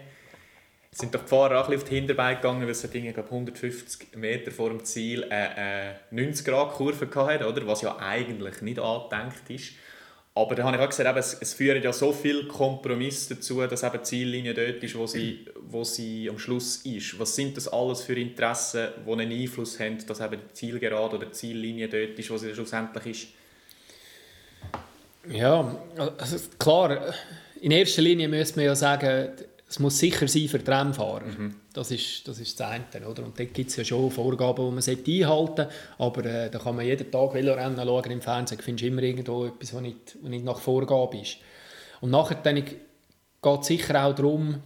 sind 0.92 1.14
doch 1.14 1.22
die 1.22 1.28
Fahrer 1.28 1.60
auch 1.60 1.72
auf 1.72 1.84
die 1.84 1.94
Hinterbeine 1.94 2.36
gegangen, 2.36 2.66
weil 2.66 2.74
sie 2.74 2.88
Dinge, 2.88 3.12
glaube 3.12 3.30
150 3.30 4.16
Meter 4.16 4.50
vor 4.50 4.70
dem 4.70 4.84
Ziel 4.84 5.24
eine, 5.24 6.00
90-Grad-Kurve 6.12 7.08
hatten, 7.14 7.44
oder? 7.44 7.66
was 7.66 7.82
ja 7.82 7.96
eigentlich 7.98 8.60
nicht 8.62 8.78
angedenkt 8.78 9.48
ist. 9.48 9.72
Aber 10.34 10.54
da 10.54 10.64
habe 10.64 10.76
ich 10.76 10.82
auch 10.82 10.88
gesagt, 10.88 11.08
eben, 11.08 11.18
es, 11.18 11.36
es 11.40 11.54
führen 11.54 11.82
ja 11.82 11.92
so 11.92 12.12
viele 12.12 12.46
Kompromisse 12.46 13.34
dazu, 13.34 13.60
dass 13.66 13.82
eben 13.82 13.98
die 13.98 14.02
Ziellinie 14.02 14.54
dort 14.54 14.82
ist, 14.82 14.96
wo 14.96 15.06
sie, 15.06 15.44
wo 15.60 15.82
sie 15.84 16.30
am 16.30 16.38
Schluss 16.38 16.78
ist. 16.78 17.18
Was 17.18 17.34
sind 17.34 17.56
das 17.56 17.68
alles 17.68 18.02
für 18.02 18.14
Interessen, 18.14 18.88
die 19.06 19.12
einen 19.12 19.32
Einfluss 19.32 19.78
haben, 19.80 19.98
dass 20.06 20.20
eben 20.20 20.40
die 20.40 20.54
Zielgerade 20.54 21.16
oder 21.16 21.26
die 21.26 21.32
Ziellinie 21.32 21.88
dort 21.88 22.18
ist, 22.18 22.30
wo 22.30 22.36
sie 22.36 22.54
schlussendlich 22.54 23.06
ist? 23.06 23.28
Ja, 25.28 25.76
also 26.16 26.38
klar, 26.58 27.12
in 27.60 27.72
erster 27.72 28.02
Linie 28.02 28.28
müsste 28.28 28.56
man 28.56 28.66
ja 28.66 28.74
sagen, 28.74 29.32
es 29.70 29.78
muss 29.78 30.00
sicher 30.00 30.26
sein 30.26 30.48
für 30.48 30.58
die 30.58 30.68
Rennfahrer. 30.68 31.26
Mhm. 31.26 31.54
Das, 31.72 31.92
ist, 31.92 32.26
das 32.26 32.40
ist 32.40 32.58
das 32.58 32.70
eine. 32.70 33.06
Oder? 33.06 33.24
Und 33.24 33.38
dort 33.38 33.54
gibt 33.54 33.70
es 33.70 33.76
ja 33.76 33.84
schon 33.84 34.10
Vorgaben, 34.10 34.66
die 34.66 34.72
man 34.72 34.82
einhalten 34.82 35.56
sollte. 35.56 35.70
Aber 35.96 36.24
äh, 36.24 36.50
da 36.50 36.58
kann 36.58 36.74
man 36.74 36.84
jeden 36.84 37.08
Tag 37.08 37.32
Velorennen 37.32 37.76
schauen 37.76 38.10
im 38.10 38.20
Fernsehen. 38.20 38.58
Du 38.58 38.64
findest 38.64 38.88
immer 38.88 39.02
irgendwo 39.04 39.46
etwas, 39.46 39.72
was 39.72 39.80
nicht, 39.80 40.18
was 40.20 40.28
nicht 40.28 40.44
nach 40.44 40.58
Vorgabe 40.58 41.18
ist. 41.18 41.36
Und 42.00 42.10
nachher 42.10 42.34
geht 42.42 42.80
es 43.44 43.66
sicher 43.66 44.04
auch 44.04 44.12
darum, 44.12 44.60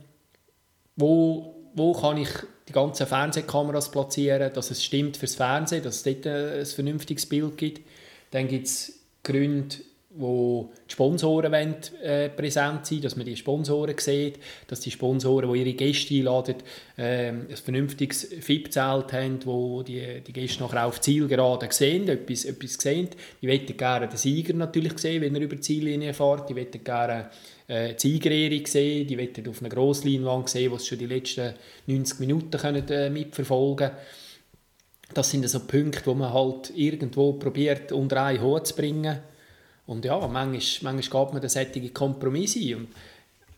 wo, 0.96 1.55
wo 1.74 1.92
kann 1.92 2.16
ich 2.16 2.30
die 2.66 2.72
ganzen 2.72 3.07
Fernsehkameras 3.07 3.90
platzieren, 3.90 4.55
dass 4.55 4.70
es 4.70 4.82
stimmt 4.82 5.18
fürs 5.18 5.34
Fernsehen, 5.34 5.82
dass 5.82 5.96
es 5.96 6.02
dort 6.05 6.24
äh, 6.24 6.61
ein 6.61 6.66
vernünftiges 6.66 7.26
Bild 7.26 7.59
gibt. 7.59 7.86
Dann 8.30 8.48
gibt 8.48 8.68
es 8.68 9.00
Gründe, 9.22 9.76
wo 10.16 10.70
die 10.88 10.92
Sponsoren 10.92 11.50
wollen, 11.50 11.76
äh, 12.02 12.28
präsent 12.28 12.86
sein 12.86 13.00
dass 13.00 13.16
man 13.16 13.26
die 13.26 13.36
Sponsoren 13.36 13.98
sieht, 13.98 14.38
dass 14.68 14.80
die 14.80 14.90
Sponsoren, 14.90 15.52
die 15.52 15.60
ihre 15.60 15.72
Gäste 15.72 16.14
einladen, 16.14 16.56
äh, 16.96 17.28
ein 17.28 17.48
vernünftiges 17.48 18.28
FIP-Zelt 18.40 19.12
haben, 19.12 19.40
wo 19.44 19.82
die, 19.82 20.20
die 20.24 20.32
Gäste 20.32 20.62
nachher 20.62 20.86
auf 20.86 21.00
Zielgerade 21.00 21.66
sehen, 21.70 22.08
etwas, 22.08 22.44
etwas 22.44 22.74
sehen. 22.74 23.08
Die 23.42 23.46
möchten 23.46 23.76
gerne 23.76 24.06
den 24.06 24.16
Sieger 24.16 24.54
natürlich 24.54 24.98
sehen, 24.98 25.22
wenn 25.22 25.34
er 25.34 25.42
über 25.42 25.56
die 25.56 25.62
Ziellinie 25.62 26.14
fährt. 26.14 26.48
Die 26.48 26.54
möchten 26.54 26.84
gerne 26.84 27.30
äh, 27.66 27.94
die 27.94 28.00
Siegerehrung 28.00 28.66
sehen, 28.66 29.08
die 29.08 29.18
wollen 29.18 29.48
auf 29.48 29.60
einer 29.60 29.70
Grossleinwand 29.70 30.48
sehen, 30.48 30.70
wo 30.70 30.78
sie 30.78 30.86
schon 30.86 30.98
die 30.98 31.06
letzten 31.06 31.54
90 31.86 32.20
Minuten 32.20 32.56
können, 32.56 32.88
äh, 32.88 33.10
mitverfolgen 33.10 33.88
können. 33.88 33.98
Das 35.12 35.30
sind 35.30 35.48
so 35.48 35.60
Punkte, 35.60 36.06
wo 36.06 36.14
man 36.14 36.32
halt 36.32 36.72
irgendwo 36.76 37.32
probiert, 37.34 37.90
unter 37.92 38.22
einen 38.22 38.40
Hut 38.40 38.68
zu 38.68 38.76
bringen 38.76 39.18
und 39.87 40.05
ja, 40.05 40.18
manchmal, 40.18 40.95
manchmal 40.95 41.24
geht 41.24 41.32
man 41.35 41.43
da 41.43 41.49
solche 41.49 41.91
Kompromisse 41.91 42.59
ein. 42.61 42.74
Und 42.76 42.89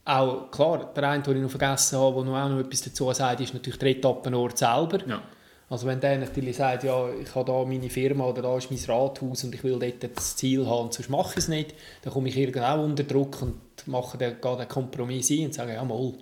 auch, 0.05 0.51
klar, 0.51 0.93
der 0.95 1.11
eine, 1.11 1.22
den 1.22 1.37
ich 1.37 1.43
noch 1.43 1.51
vergessen 1.51 1.99
habe, 1.99 2.16
der 2.16 2.24
noch 2.24 2.39
auch 2.39 2.49
noch 2.49 2.61
etwas 2.61 2.83
dazu 2.83 3.12
sagt, 3.12 3.41
ist 3.41 3.55
natürlich 3.55 3.79
der 3.79 3.91
Etappenort 3.91 4.59
selber. 4.59 4.99
Ja. 5.07 5.22
Also 5.68 5.87
wenn 5.89 6.01
der 6.01 6.18
natürlich 6.18 6.57
sagt, 6.57 6.85
ja, 6.85 7.09
ich 7.12 7.35
habe 7.35 7.51
da 7.51 7.64
meine 7.64 7.91
Firma 7.91 8.24
oder 8.27 8.43
da 8.43 8.57
ist 8.57 8.70
mein 8.70 8.81
Rathaus 8.87 9.43
und 9.43 9.53
ich 9.53 9.64
will 9.64 9.79
dort 9.79 10.16
das 10.16 10.37
Ziel 10.37 10.64
haben, 10.64 10.93
sonst 10.93 11.11
mache 11.11 11.33
ich 11.33 11.39
es 11.39 11.49
nicht, 11.49 11.74
dann 12.03 12.12
komme 12.12 12.29
ich 12.29 12.37
irgendwo 12.37 12.61
auch 12.61 12.85
unter 12.85 13.03
Druck 13.03 13.43
und 13.43 13.57
mache 13.87 14.16
dann, 14.16 14.41
gehe 14.41 14.57
den 14.57 14.68
Kompromiss 14.68 15.31
ein 15.31 15.47
und 15.47 15.55
sage, 15.55 15.74
ja 15.74 15.85
mal, 15.85 16.12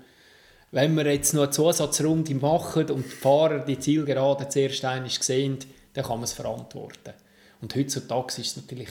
wenn 0.71 0.95
wir 0.97 1.13
jetzt 1.13 1.35
noch 1.35 1.43
eine 1.43 1.51
Zusatzrunde 1.51 2.35
machen 2.37 2.91
und 2.91 3.05
die 3.05 3.11
Fahrer 3.11 3.61
die 3.61 3.79
Zielgerade 3.79 4.49
zuerst 4.49 4.85
einmal 4.87 5.11
sehen, 5.11 5.59
dann 5.93 6.05
kann 6.05 6.17
man 6.17 6.25
es 6.25 6.33
verantworten. 6.33 7.13
Und 7.61 7.77
heutzutage 7.77 8.29
ist 8.29 8.39
es 8.39 8.57
natürlich 8.57 8.89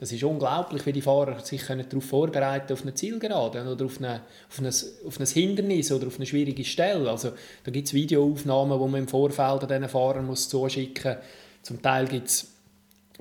das 0.00 0.12
ist 0.12 0.24
unglaublich, 0.24 0.86
wie 0.86 0.94
die 0.94 1.02
Fahrer 1.02 1.40
sich 1.40 1.62
darauf 1.66 2.04
vorbereiten 2.04 2.68
können, 2.68 2.78
auf 2.78 2.82
eine 2.84 2.94
Zielgerade 2.94 3.70
oder 3.70 3.84
auf, 3.84 3.98
eine, 3.98 4.22
auf, 4.48 4.58
ein, 4.58 4.66
auf 5.06 5.20
ein 5.20 5.26
Hindernis 5.26 5.92
oder 5.92 6.06
auf 6.06 6.16
eine 6.16 6.24
schwierige 6.24 6.64
Stelle. 6.64 7.10
Also, 7.10 7.32
da 7.64 7.70
gibt 7.70 7.86
es 7.86 7.92
Videoaufnahmen, 7.92 8.80
die 8.80 8.88
man 8.88 9.00
im 9.02 9.08
Vorfeld 9.08 9.68
diesen 9.68 9.88
Fahrern 9.90 10.24
muss 10.24 10.48
zuschicken 10.48 11.16
muss. 11.16 11.24
Zum 11.60 11.82
Teil 11.82 12.06
gibt 12.06 12.28
es 12.28 12.50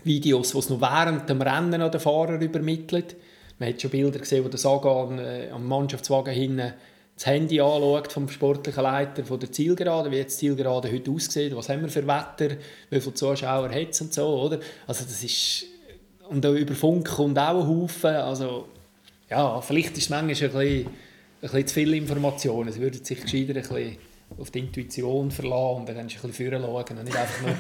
Videos, 0.06 0.52
die 0.52 0.58
es 0.58 0.70
noch 0.70 0.80
während 0.80 1.30
dem 1.30 1.42
Rennen 1.42 1.82
an 1.82 1.92
den 1.92 2.00
Fahrer 2.00 2.40
übermittelt. 2.40 3.18
Man 3.58 3.68
hat 3.68 3.82
schon 3.82 3.92
Bilder 3.92 4.20
gesehen, 4.20 4.46
wo 4.46 4.48
der 4.48 4.58
Saga 4.58 4.90
am, 4.90 5.20
äh, 5.20 5.50
am 5.50 5.68
Mannschaftswagen 5.68 6.34
hinten 6.34 6.76
das 7.14 7.26
Handy 7.26 7.60
anschaut 7.60 8.10
vom 8.10 8.30
sportlichen 8.30 8.84
Leiter 8.84 9.26
von 9.26 9.38
der 9.38 9.52
Zielgerade, 9.52 10.12
wie 10.12 10.16
jetzt 10.16 10.42
die 10.42 10.46
Zielgerade 10.46 10.90
heute 10.90 11.12
aussieht, 11.12 11.54
was 11.54 11.68
haben 11.68 11.82
wir 11.82 11.90
für 11.90 12.08
Wetter, 12.08 12.56
wie 12.90 13.02
viele 13.02 13.14
Zuschauer 13.14 13.70
hat 13.70 13.90
es 13.90 14.00
und 14.00 14.14
so, 14.14 14.28
oder? 14.28 14.62
Also 14.88 15.04
das 15.04 15.22
ist 15.22 15.66
und 16.30 16.46
auch 16.46 16.54
über 16.54 16.76
Funk 16.76 17.08
kommt 17.08 17.38
auch 17.38 17.62
ein 17.62 17.68
Haufen. 17.68 18.16
Also, 18.16 18.68
ja, 19.30 19.62
vielleicht 19.62 19.98
ist 19.98 20.04
es 20.04 20.10
manchmal 20.10 20.30
ein 20.30 20.54
bisschen, 20.54 20.88
ein 20.88 20.92
bisschen 21.42 21.68
zu 21.68 21.74
viel 21.74 21.94
Information. 21.94 22.68
Es 22.68 22.80
würde 22.80 22.98
sich 23.04 23.22
gescheiter 23.22 23.56
ein 23.56 23.62
bisschen 23.62 23.98
auf 24.38 24.52
die 24.52 24.60
Intuition 24.60 25.32
verlassen 25.32 25.82
und 25.82 25.90
dann 25.90 25.98
ein 25.98 26.08
bisschen 26.08 26.34
führen 26.34 26.62
schauen 26.62 26.98
und 26.98 27.04
nicht 27.04 27.18
einfach 27.18 27.42
nur 27.42 27.56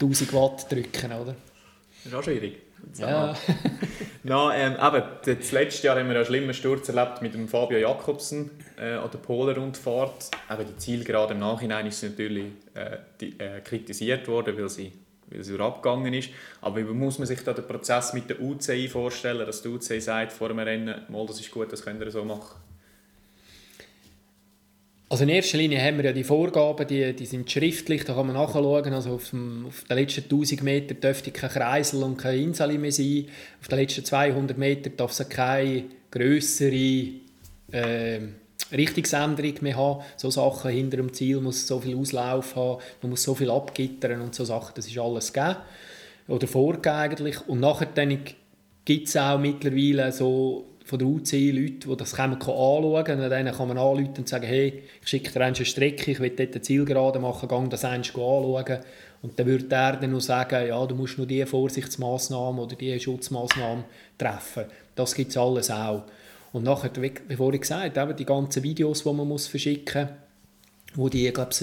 1000 0.00 0.32
Watt 0.32 0.70
drücken, 0.70 1.12
oder? 1.12 1.34
Das 2.04 2.12
ist 2.12 2.14
auch 2.14 2.22
schwierig. 2.22 2.58
Ja. 2.98 3.34
no, 4.24 4.50
ähm, 4.50 4.74
eben, 4.74 5.02
das 5.24 5.52
letzte 5.52 5.86
Jahr 5.86 5.98
haben 5.98 6.08
wir 6.08 6.16
einen 6.16 6.26
schlimmen 6.26 6.52
Sturz 6.52 6.88
erlebt 6.90 7.22
mit 7.22 7.32
dem 7.32 7.48
Fabio 7.48 7.78
Jakobsen 7.78 8.50
äh, 8.78 8.94
an 8.94 9.10
der 9.10 9.18
Polenrundfahrt. 9.18 10.30
Eben 10.50 10.66
die 10.68 10.76
Zielgerade 10.76 11.32
im 11.32 11.40
Nachhinein 11.40 11.86
ist 11.86 12.02
natürlich 12.02 12.52
äh, 12.74 12.98
die, 13.20 13.38
äh, 13.40 13.60
kritisiert 13.62 14.28
worden, 14.28 14.58
weil 14.58 14.68
sie 14.68 14.92
weil 15.34 15.40
es 15.40 15.60
abgegangen 15.60 16.14
ist. 16.14 16.30
Aber 16.60 16.78
wie 16.78 16.84
muss 16.84 17.18
man 17.18 17.26
sich 17.26 17.40
da 17.42 17.52
den 17.52 17.66
Prozess 17.66 18.12
mit 18.12 18.30
der 18.30 18.40
UCI 18.40 18.88
vorstellen, 18.88 19.46
dass 19.46 19.62
die 19.62 19.68
UCI 19.68 20.00
sagt 20.00 20.32
vor 20.32 20.48
dem 20.48 20.58
Rennen, 20.58 21.02
mal, 21.08 21.26
das 21.26 21.40
ist 21.40 21.50
gut, 21.50 21.72
das 21.72 21.84
könnt 21.84 22.00
ihr 22.00 22.10
so 22.10 22.24
machen? 22.24 22.56
Also 25.14 25.22
in 25.22 25.30
erster 25.30 25.58
Linie 25.58 25.80
haben 25.80 25.98
wir 25.98 26.06
ja 26.06 26.12
die 26.12 26.24
Vorgaben, 26.24 26.88
die, 26.88 27.14
die 27.14 27.26
sind 27.26 27.48
schriftlich, 27.50 28.04
da 28.04 28.14
kann 28.14 28.26
man 28.26 28.36
nachschauen. 28.36 28.92
Also 28.92 29.10
auf, 29.10 29.30
dem, 29.30 29.66
auf 29.66 29.84
den 29.84 29.98
letzten 29.98 30.24
1000 30.24 30.62
Metern 30.62 31.00
dürfte 31.00 31.30
kein 31.30 31.50
Kreisel 31.50 32.02
und 32.02 32.16
keine 32.16 32.38
Insel 32.38 32.76
mehr 32.78 32.90
sein. 32.90 33.26
Auf 33.60 33.68
den 33.68 33.78
letzten 33.78 34.04
200 34.04 34.58
Metern 34.58 34.96
darf 34.96 35.12
es 35.12 35.28
keine 35.28 35.84
grössere 36.10 37.10
äh, 37.70 38.20
Richtungsänderung 38.72 39.54
mehr 39.60 39.76
haben. 39.76 40.02
So 40.16 40.30
Sachen 40.30 40.70
hinter 40.70 40.96
dem 40.96 41.12
Ziel 41.12 41.40
muss 41.40 41.66
so 41.66 41.80
viel 41.80 41.96
Auslauf 41.96 42.56
haben, 42.56 42.80
man 43.02 43.10
muss 43.10 43.22
so 43.22 43.34
viel 43.34 43.50
abgittern 43.50 44.20
und 44.20 44.34
so 44.34 44.44
Sachen, 44.44 44.72
das 44.74 44.86
ist 44.86 44.98
alles 44.98 45.32
gegeben. 45.32 45.56
Oder 46.28 46.46
vorgegeben 46.46 46.96
eigentlich. 46.96 47.48
Und 47.48 47.60
nachher 47.60 47.88
gibt 48.84 49.08
es 49.08 49.16
auch 49.16 49.38
mittlerweile 49.38 50.10
so 50.12 50.66
von 50.84 50.98
der 50.98 51.08
UCI 51.08 51.50
Leute, 51.50 51.88
die 51.88 51.96
das 51.96 52.14
kann 52.14 52.34
anschauen 52.34 53.04
können. 53.04 53.30
Dann 53.30 53.52
kann 53.52 53.68
man 53.68 53.78
anrufen 53.78 54.14
und 54.18 54.28
sagen, 54.28 54.46
hey, 54.46 54.82
ich 55.02 55.08
schicke 55.08 55.32
dir 55.32 55.40
eine 55.40 55.64
Strecke, 55.64 56.10
ich 56.10 56.20
will 56.20 56.30
dort 56.30 56.52
eine 56.52 56.62
Zielgerade 56.62 57.18
machen, 57.18 57.48
gang 57.48 57.70
das 57.70 57.84
einmal 57.84 57.98
anschauen. 57.98 58.80
Und 59.22 59.38
dann 59.38 59.46
würde 59.46 59.74
er 59.74 59.96
dann 59.96 60.12
noch 60.12 60.20
sagen, 60.20 60.68
ja, 60.68 60.86
du 60.86 60.94
musst 60.94 61.16
nur 61.16 61.26
diese 61.26 61.46
Vorsichtsmaßnahmen 61.46 62.60
oder 62.60 62.76
diese 62.76 63.00
Schutzmaßnahmen 63.00 63.84
treffen. 64.18 64.64
Das 64.94 65.14
gibt 65.14 65.30
es 65.30 65.36
alles 65.38 65.70
auch. 65.70 66.02
Und 66.54 66.62
nachher, 66.62 66.92
wie 67.02 67.36
vorhin 67.36 67.60
gesagt, 67.60 67.96
eben 67.96 68.16
die 68.16 68.24
ganzen 68.24 68.62
Videos, 68.62 69.02
die 69.02 69.12
man 69.12 69.26
muss 69.26 69.48
verschicken 69.48 70.04
muss, 70.04 70.96
wo 70.96 71.08
die, 71.08 71.28
glaube 71.32 71.50
ich, 71.50 71.60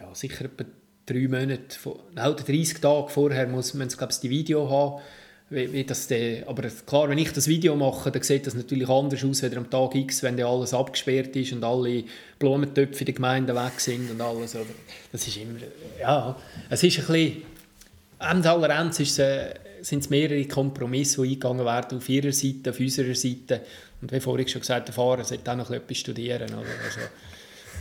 ja, 0.00 0.14
sicher 0.14 0.44
etwa 0.44 0.64
drei 1.04 1.26
Monate, 1.26 1.76
nein, 2.14 2.36
30 2.36 2.80
Tage 2.80 3.08
vorher 3.08 3.48
muss 3.48 3.74
man 3.74 3.88
glaube 3.88 4.12
ich, 4.12 4.20
die 4.20 4.30
Video 4.30 4.70
haben. 4.70 5.02
Wie, 5.50 5.72
wie 5.72 5.82
das 5.82 6.06
de, 6.06 6.44
aber 6.44 6.68
klar, 6.86 7.08
wenn 7.08 7.18
ich 7.18 7.32
das 7.32 7.48
Video 7.48 7.74
mache, 7.74 8.12
dann 8.12 8.22
sieht 8.22 8.46
das 8.46 8.54
natürlich 8.54 8.88
anders 8.88 9.24
aus 9.24 9.42
als 9.42 9.56
am 9.56 9.68
Tag 9.68 9.92
X, 9.96 10.22
wenn 10.22 10.40
alles 10.40 10.72
abgesperrt 10.72 11.34
ist 11.34 11.52
und 11.52 11.64
alle 11.64 12.04
Blumentöpfe 12.38 13.00
in 13.00 13.06
der 13.06 13.14
Gemeinde 13.14 13.56
weg 13.56 13.80
sind 13.80 14.08
und 14.08 14.20
alles. 14.20 14.54
Oder? 14.54 14.66
Das 15.10 15.26
ist 15.26 15.36
immer, 15.36 15.58
ja, 15.98 16.36
es 16.70 16.84
ist 16.84 17.00
ein 17.00 17.06
bisschen, 17.06 18.46
aller 18.46 18.78
Ende 18.78 19.02
ist 19.02 19.18
es, 19.18 19.18
äh, 19.18 19.54
sind 19.82 20.00
es 20.00 20.10
mehrere 20.10 20.44
Kompromisse, 20.46 21.22
die 21.22 21.28
eingegangen 21.28 21.64
werden 21.64 21.98
auf 21.98 22.08
ihrer 22.08 22.32
Seite, 22.32 22.70
auf 22.70 22.80
unserer 22.80 23.14
Seite. 23.14 23.62
Und 24.00 24.12
wie 24.12 24.20
vorhin 24.20 24.48
schon 24.48 24.60
gesagt, 24.60 24.88
der 24.88 24.94
Fahrer 24.94 25.24
sollte 25.24 25.50
auch 25.50 25.56
noch 25.56 25.70
etwas 25.70 25.98
studieren. 25.98 26.52
Oder? 26.52 26.66
Also, 26.84 27.00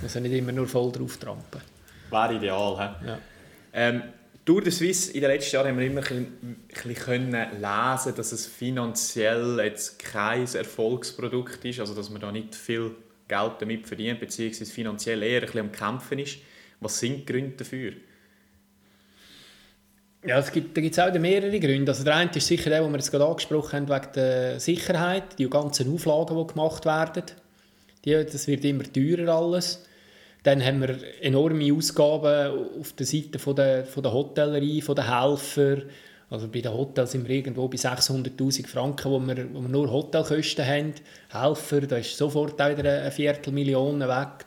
muss 0.02 0.16
nicht 0.16 0.34
immer 0.34 0.52
nur 0.52 0.68
voll 0.68 0.92
drauf 0.92 1.18
trampen. 1.18 1.62
Wäre 2.10 2.36
ideal. 2.36 2.78
He? 3.02 3.08
Ja. 3.08 3.20
Ähm, 3.74 4.04
Tour 4.46 4.62
de 4.62 4.72
Suisse 4.72 5.12
in 5.12 5.22
den 5.22 5.30
letzten 5.30 5.58
Jahren 5.58 5.68
haben 5.68 5.78
wir 5.78 5.88
immer 5.88 6.10
ein 6.10 6.58
bisschen, 6.70 6.96
können 6.96 7.32
lesen, 7.32 8.16
dass 8.16 8.32
es 8.32 8.46
finanziell 8.46 9.60
jetzt 9.62 10.00
kein 10.00 10.48
Erfolgsprodukt 10.48 11.66
ist, 11.66 11.82
also 11.82 11.94
dass 11.94 12.10
man 12.10 12.22
da 12.22 12.32
nicht 12.32 12.56
viel 12.56 12.92
Geld 13.28 13.54
damit 13.60 13.86
verdient, 13.86 14.22
beziehungsweise 14.22 14.72
finanziell 14.72 15.22
eher 15.22 15.42
ein 15.42 15.46
bisschen 15.48 15.60
am 15.60 15.72
Kämpfen 15.74 16.20
ist. 16.20 16.38
Was 16.80 16.98
sind 16.98 17.18
die 17.18 17.26
Gründe 17.26 17.58
dafür? 17.58 17.92
Ja, 20.26 20.40
es 20.40 20.52
gibt, 20.52 20.76
da 20.76 20.82
gibt 20.82 20.98
es 20.98 21.00
auch 21.00 21.14
mehrere 21.20 21.60
Gründe. 21.60 21.92
Also 21.92 22.04
der 22.04 22.16
eine 22.16 22.32
ist 22.32 22.48
sicher 22.48 22.70
der, 22.70 22.82
den 22.82 22.92
wir 22.92 22.98
jetzt 22.98 23.12
gerade 23.12 23.26
angesprochen 23.26 23.74
haben, 23.74 23.90
wegen 23.90 24.12
der 24.16 24.60
Sicherheit, 24.60 25.38
die 25.38 25.50
ganzen 25.50 25.94
Auflagen, 25.94 26.38
die 26.38 26.54
gemacht 26.54 26.86
werden. 26.86 27.24
Die, 28.04 28.12
das 28.12 28.48
wird 28.48 28.66
immer 28.66 28.84
teurer 28.92 29.36
alles. 29.36 29.86
Dann 30.44 30.64
haben 30.64 30.82
wir 30.82 30.98
enorme 31.22 31.74
Ausgaben 31.74 32.80
auf 32.80 32.94
der 32.94 33.06
Seite 33.06 33.38
von 33.38 33.56
der, 33.56 33.86
von 33.86 34.04
der 34.04 34.14
Hotellerie, 34.14 34.82
von 34.82 34.96
den 34.96 35.08
Helfern. 35.08 35.84
Also 36.30 36.48
bei 36.48 36.62
den 36.62 36.74
Hotels 36.74 37.12
sind 37.12 37.28
wir 37.28 37.36
irgendwo 37.36 37.68
bei 37.68 37.78
600'000 37.78 38.68
Franken, 38.68 39.12
wo 39.12 39.20
wir, 39.20 39.54
wo 39.54 39.62
wir 39.62 39.70
nur 39.70 39.90
Hotelkosten 39.92 40.66
haben. 40.66 40.94
Helfer, 41.30 41.82
da 41.82 41.98
ist 41.98 42.18
sofort 42.18 42.54
wieder 42.54 43.02
eine 43.02 43.12
Viertelmillion 43.12 44.00
weg. 44.00 44.46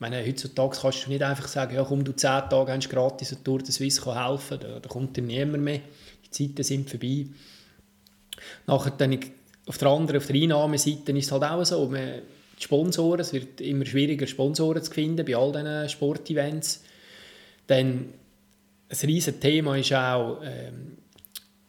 Meine, 0.00 0.26
heutzutage 0.26 0.78
kannst 0.80 1.04
du 1.04 1.10
nicht 1.10 1.22
einfach 1.22 1.46
sagen, 1.46 1.76
ja, 1.76 1.84
komm, 1.84 2.02
du 2.04 2.12
zehn 2.12 2.48
Tage 2.48 2.72
hast 2.72 2.88
gratis 2.88 3.34
eine 3.34 3.44
Tour 3.44 3.58
de 3.58 3.70
Suisse 3.70 4.02
helfen. 4.06 4.58
Da, 4.58 4.80
da 4.80 4.88
kommt 4.88 5.14
dir 5.14 5.22
niemand 5.22 5.62
mehr. 5.62 5.80
Die 6.24 6.30
Zeiten 6.30 6.62
sind 6.62 6.88
vorbei. 6.88 7.26
Nachher 8.66 8.92
dann 8.92 9.18
auf 9.66 9.76
der 9.76 9.88
anderen, 9.88 10.16
auf 10.16 10.26
der 10.26 10.36
Einnahmeseite 10.36 11.12
ist 11.12 11.26
es 11.26 11.32
halt 11.32 11.44
auch 11.44 11.62
so, 11.64 11.86
man, 11.86 12.22
die 12.58 12.62
Sponsoren, 12.62 13.20
es 13.20 13.34
wird 13.34 13.60
immer 13.60 13.84
schwieriger, 13.84 14.26
Sponsoren 14.26 14.82
zu 14.82 14.90
finden 14.90 15.26
bei 15.26 15.36
all 15.36 15.52
diesen 15.52 15.88
Sportevents. 15.90 16.82
Dann 17.66 18.14
ein 18.88 18.96
riesiges 19.02 19.38
Thema 19.38 19.76
ist 19.76 19.92
auch 19.92 20.40
ähm, 20.42 20.96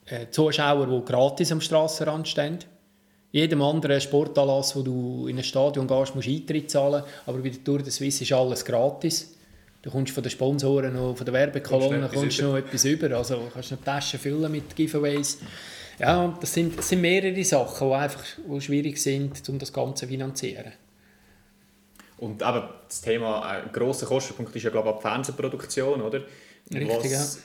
äh, 0.06 0.30
Zuschauer, 0.32 0.88
die 0.88 1.06
gratis 1.06 1.52
am 1.52 1.60
Strassenrand 1.60 2.30
stehen 2.30 2.60
jedem 3.32 3.62
anderen 3.62 4.02
Sportanlass, 4.02 4.76
wo 4.76 4.82
du 4.82 5.28
in 5.28 5.38
ein 5.38 5.44
Stadion 5.44 5.88
gehst, 5.88 6.16
musst 6.16 6.28
du 6.28 6.32
Eintritt 6.32 6.70
zahlen, 6.70 7.04
aber 7.26 7.38
bei 7.40 7.50
der 7.50 7.64
Tour 7.64 7.80
de 7.80 7.90
Suisse 7.90 8.24
ist 8.24 8.32
alles 8.34 8.66
gratis. 8.66 9.36
Du 9.82 9.90
kommst 9.90 10.14
von 10.14 10.22
den 10.22 10.30
Sponsoren 10.30 10.96
und 10.96 11.16
von 11.16 11.26
der 11.26 11.34
Werbekolonne 11.34 12.10
kommst 12.14 12.40
du 12.40 12.44
noch 12.44 12.58
etwas 12.58 12.86
über, 12.86 13.16
also 13.18 13.50
kannst 13.52 13.72
noch 13.72 13.82
Taschen 13.82 14.20
füllen 14.20 14.52
mit 14.52 14.76
Giveaways. 14.76 15.40
Ja, 16.00 16.38
das 16.40 16.54
sind, 16.54 16.78
das 16.78 16.90
sind 16.90 17.02
mehrere 17.02 17.44
Sachen, 17.44 17.88
die 17.88 17.94
einfach 17.94 18.24
die 18.38 18.62
schwierig 18.62 19.02
sind, 19.02 19.48
um 19.50 19.60
das 19.60 19.72
Ganze 19.74 20.06
zu 20.06 20.08
finanzieren. 20.08 20.74
Und 22.18 22.44
eben 22.44 22.64
das 22.88 23.02
Thema, 23.02 23.42
ein 23.44 23.72
grosser 23.72 24.06
Kostenpunkt 24.06 24.56
ist 24.56 24.64
ja 24.64 24.70
glaube 24.70 24.90
ich 24.90 24.96
die 24.96 25.02
Fernsehproduktion, 25.02 26.02
oder? 26.02 26.22
Richtig, 26.72 26.90
Was, 26.90 27.12
ja 27.12 27.42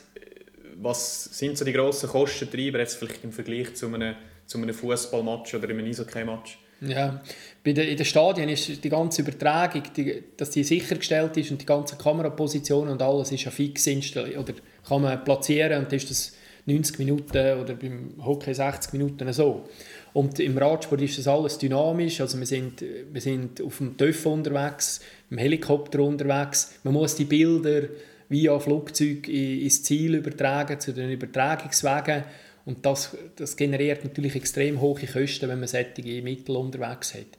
was 0.81 1.25
sind 1.25 1.57
so 1.57 1.65
die 1.65 1.73
grossen 1.73 2.09
Kostentreiber 2.09 2.79
jetzt 2.79 2.95
vielleicht 2.95 3.23
im 3.23 3.31
Vergleich 3.31 3.75
zu 3.75 3.87
einem, 3.87 4.15
zu 4.47 4.57
einem 4.57 4.73
Fußballmatch 4.73 5.55
oder 5.55 5.69
einem 5.69 5.85
Eishockey-Match? 5.85 6.57
Ja, 6.81 7.21
bei 7.63 7.73
den, 7.73 7.87
in 7.87 7.97
den 7.97 8.05
Stadien 8.05 8.49
ist 8.49 8.83
die 8.83 8.89
ganze 8.89 9.23
Übertragung, 9.23 9.83
die, 9.95 10.23
dass 10.35 10.51
die 10.51 10.63
sichergestellt 10.63 11.35
ist 11.37 11.49
und 11.51 11.61
die 11.61 11.65
ganzen 11.65 11.97
Kamerapositionen 11.97 12.91
und 12.91 13.01
alles 13.01 13.31
ist 13.31 13.45
ja 13.45 13.51
fix 13.51 13.87
installiert 13.87 14.37
oder 14.37 14.53
kann 14.87 15.01
man 15.01 15.23
platzieren 15.23 15.83
und 15.83 15.93
ist 15.93 16.09
das 16.09 16.33
90 16.67 16.99
Minuten 16.99 17.59
oder 17.59 17.73
beim 17.73 18.13
Hockey 18.23 18.53
60 18.53 18.93
Minuten 18.93 19.31
so. 19.33 19.67
Und 20.13 20.39
im 20.39 20.57
Radsport 20.57 21.01
ist 21.01 21.17
das 21.17 21.27
alles 21.27 21.57
dynamisch, 21.57 22.21
also 22.21 22.37
wir 22.37 22.45
sind, 22.45 22.83
wir 23.11 23.21
sind 23.21 23.61
auf 23.61 23.77
dem 23.77 23.97
TÜV 23.97 24.25
unterwegs, 24.27 24.99
im 25.31 25.37
Helikopter 25.37 26.01
unterwegs, 26.01 26.75
man 26.83 26.93
muss 26.93 27.15
die 27.15 27.25
Bilder 27.25 27.87
via 28.29 28.59
Flugzeug 28.59 29.27
ins 29.27 29.83
Ziel 29.83 30.15
übertragen, 30.15 30.79
zu 30.79 30.93
den 30.93 31.09
Übertragungswegen 31.09 32.23
und 32.67 32.85
das, 32.85 33.15
das 33.37 33.55
generiert 33.55 34.03
natürlich 34.03 34.35
extrem 34.35 34.81
hohe 34.81 34.99
Kosten, 34.99 35.47
wenn 35.47 35.59
man 35.59 35.69
solche 35.69 36.21
Mittel 36.21 36.57
unterwegs 36.57 37.13
hat. 37.13 37.37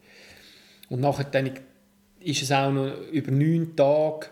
Und 0.89 1.01
nachher 1.01 1.25
dann 1.25 1.51
ist 2.21 2.43
es 2.43 2.51
auch 2.51 2.73
noch 2.73 2.97
über 3.13 3.31
neun 3.31 3.77
Tage 3.77 4.29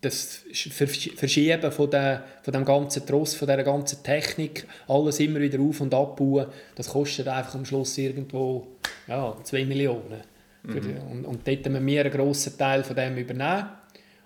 das 0.00 0.44
Verschieben 0.50 1.70
von, 1.70 1.90
der, 1.90 2.24
von 2.42 2.54
dem 2.54 2.64
ganzen 2.64 3.06
Tross, 3.06 3.34
von 3.34 3.46
dieser 3.46 3.62
ganzen 3.62 4.02
Technik, 4.02 4.66
alles 4.88 5.20
immer 5.20 5.40
wieder 5.40 5.60
auf- 5.60 5.82
und 5.82 5.92
abbauen, 5.92 6.46
das 6.74 6.88
kostet 6.88 7.28
einfach 7.28 7.54
am 7.54 7.66
Schluss 7.66 7.98
irgendwo 7.98 8.66
ja, 9.06 9.36
2 9.44 9.66
Millionen. 9.66 10.22
Mhm. 10.62 10.96
Und, 11.10 11.24
und 11.26 11.46
dort 11.46 11.66
müssen 11.66 11.86
wir 11.86 12.00
einen 12.00 12.10
grossen 12.10 12.56
Teil 12.56 12.82
von 12.82 12.96
dem 12.96 13.16
übernehmen. 13.18 13.68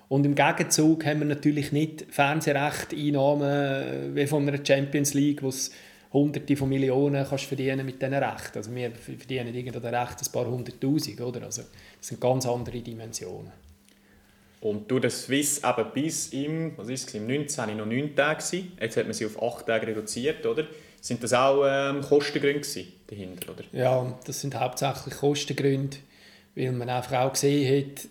Und 0.09 0.25
im 0.25 0.35
Gegenzug 0.35 1.05
haben 1.05 1.19
wir 1.19 1.25
natürlich 1.25 1.71
nicht 1.71 2.05
Fernsehrechteinnahmen 2.09 3.49
äh, 3.49 4.15
wie 4.15 4.27
von 4.27 4.47
einer 4.47 4.63
Champions 4.65 5.13
League, 5.13 5.43
wo 5.43 5.49
es 5.49 5.71
Hunderte 6.13 6.55
von 6.55 6.69
Millionen 6.69 7.25
kannst 7.27 7.45
verdienen 7.45 7.85
mit 7.85 8.01
diesen 8.01 8.13
Rechten. 8.13 8.57
Also 8.57 8.73
wir 8.73 8.91
verdienen 8.91 9.53
irgendwo 9.53 9.79
den 9.79 9.93
Recht 9.93 10.21
ein 10.21 10.31
paar 10.31 10.45
hunderttausend, 10.45 11.19
oder? 11.19 11.43
Also 11.43 11.63
das 11.97 12.07
sind 12.07 12.21
ganz 12.21 12.45
andere 12.45 12.79
Dimensionen. 12.79 13.51
Und 14.61 14.89
durch 14.89 15.01
den 15.01 15.11
Swiss 15.11 15.61
eben 15.63 15.91
bis 15.93 16.29
im, 16.29 16.77
was 16.77 16.89
ist 16.89 17.09
es, 17.09 17.13
im 17.13 17.27
19. 17.27 17.77
noch 17.77 17.85
9 17.85 18.15
Tage 18.15 18.43
gewesen. 18.43 18.71
Jetzt 18.79 18.97
hat 18.97 19.05
man 19.05 19.13
sie 19.13 19.25
auf 19.25 19.41
8 19.41 19.67
Tage 19.67 19.87
reduziert, 19.87 20.45
oder? 20.45 20.65
Sind 20.99 21.21
das 21.23 21.33
auch 21.33 21.63
ähm, 21.65 22.01
Kostengründe 22.01 22.67
dahinter, 23.05 23.53
oder? 23.53 23.63
Ja, 23.71 24.17
das 24.25 24.41
sind 24.41 24.59
hauptsächlich 24.59 25.15
Kostengründe, 25.15 25.97
weil 26.55 26.71
man 26.71 26.89
einfach 26.89 27.19
auch 27.19 27.33
gesehen 27.33 27.85
hat, 27.85 28.07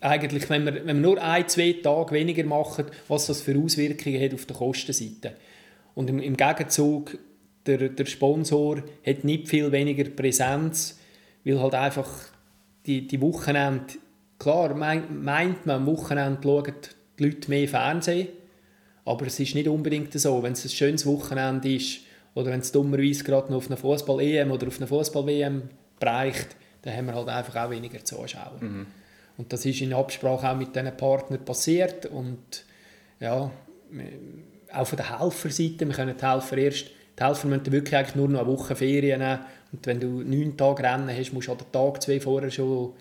eigentlich, 0.00 0.48
wenn 0.48 0.64
wir, 0.64 0.74
wenn 0.74 0.86
wir 0.86 0.94
nur 0.94 1.22
ein, 1.22 1.46
zwei 1.48 1.74
Tage 1.82 2.12
weniger 2.12 2.44
machen, 2.44 2.86
was 3.08 3.26
das 3.26 3.42
für 3.42 3.58
Auswirkungen 3.58 4.20
hat 4.20 4.34
auf 4.34 4.46
der 4.46 4.56
Kostenseite. 4.56 5.32
Und 5.94 6.08
im, 6.08 6.18
im 6.20 6.36
Gegenzug, 6.36 7.18
der, 7.66 7.90
der 7.90 8.06
Sponsor 8.06 8.82
hat 9.06 9.24
nicht 9.24 9.48
viel 9.48 9.70
weniger 9.70 10.08
Präsenz, 10.08 10.98
weil 11.44 11.60
halt 11.60 11.74
einfach 11.74 12.08
die, 12.86 13.06
die 13.06 13.20
Wochenende, 13.20 13.94
klar 14.38 14.74
meint 14.74 15.66
man, 15.66 15.76
am 15.76 15.86
Wochenende 15.86 16.40
schauen 16.42 16.72
die 17.18 17.24
Leute 17.24 17.50
mehr 17.50 17.68
Fernsehen, 17.68 18.28
aber 19.04 19.26
es 19.26 19.38
ist 19.38 19.54
nicht 19.54 19.68
unbedingt 19.68 20.18
so. 20.18 20.42
Wenn 20.42 20.52
es 20.52 20.64
ein 20.64 20.70
schönes 20.70 21.04
Wochenende 21.04 21.74
ist 21.74 22.00
oder 22.34 22.50
wenn 22.50 22.60
es 22.60 22.72
dummerweise 22.72 23.24
gerade 23.24 23.50
noch 23.50 23.58
auf 23.58 23.66
einer 23.66 23.76
Fußball-EM 23.76 24.50
oder 24.50 24.68
auf 24.68 24.78
einer 24.78 24.86
Fußball-WM 24.86 25.62
bereicht, 25.98 26.56
dann 26.82 26.96
haben 26.96 27.06
wir 27.06 27.14
halt 27.14 27.28
einfach 27.28 27.56
auch 27.56 27.70
weniger 27.70 28.02
Zuschauer. 28.02 28.58
Mhm. 28.60 28.86
Und 29.40 29.50
das 29.54 29.64
ist 29.64 29.80
in 29.80 29.94
Absprache 29.94 30.50
auch 30.50 30.56
mit 30.56 30.76
diesen 30.76 30.94
Partnern 30.98 31.42
passiert. 31.42 32.04
Und 32.04 32.66
ja, 33.20 33.50
auch 34.70 34.86
von 34.86 34.96
der 34.98 35.18
Helferseite, 35.18 35.86
wir 35.86 35.94
können 35.94 36.14
die 36.14 36.26
Helfer 36.26 36.58
erst, 36.58 36.90
die 37.18 37.24
Helfer 37.24 37.48
müssen 37.48 37.72
wirklich 37.72 37.96
eigentlich 37.96 38.16
nur 38.16 38.28
noch 38.28 38.40
eine 38.40 38.48
Woche 38.48 38.76
Ferien 38.76 39.20
nehmen. 39.20 39.40
Und 39.72 39.86
wenn 39.86 39.98
du 39.98 40.20
neun 40.20 40.58
Tage 40.58 40.82
Rennen 40.82 41.08
hast, 41.08 41.32
musst 41.32 41.48
du 41.48 41.52
an 41.52 41.58
den 41.58 41.72
Tag 41.72 42.02
zwei 42.02 42.20
vorher 42.20 42.50
schon 42.50 42.92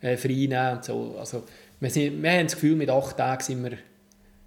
äh, 0.00 0.16
frei 0.16 0.48
nehmen. 0.48 0.72
Und 0.72 0.84
so. 0.84 1.14
Also, 1.16 1.44
wir, 1.78 1.90
sind, 1.90 2.20
wir 2.20 2.32
haben 2.32 2.46
das 2.46 2.54
Gefühl, 2.54 2.74
mit 2.74 2.90
acht 2.90 3.16
Tagen 3.16 3.44
sind 3.44 3.62
wir, 3.62 3.78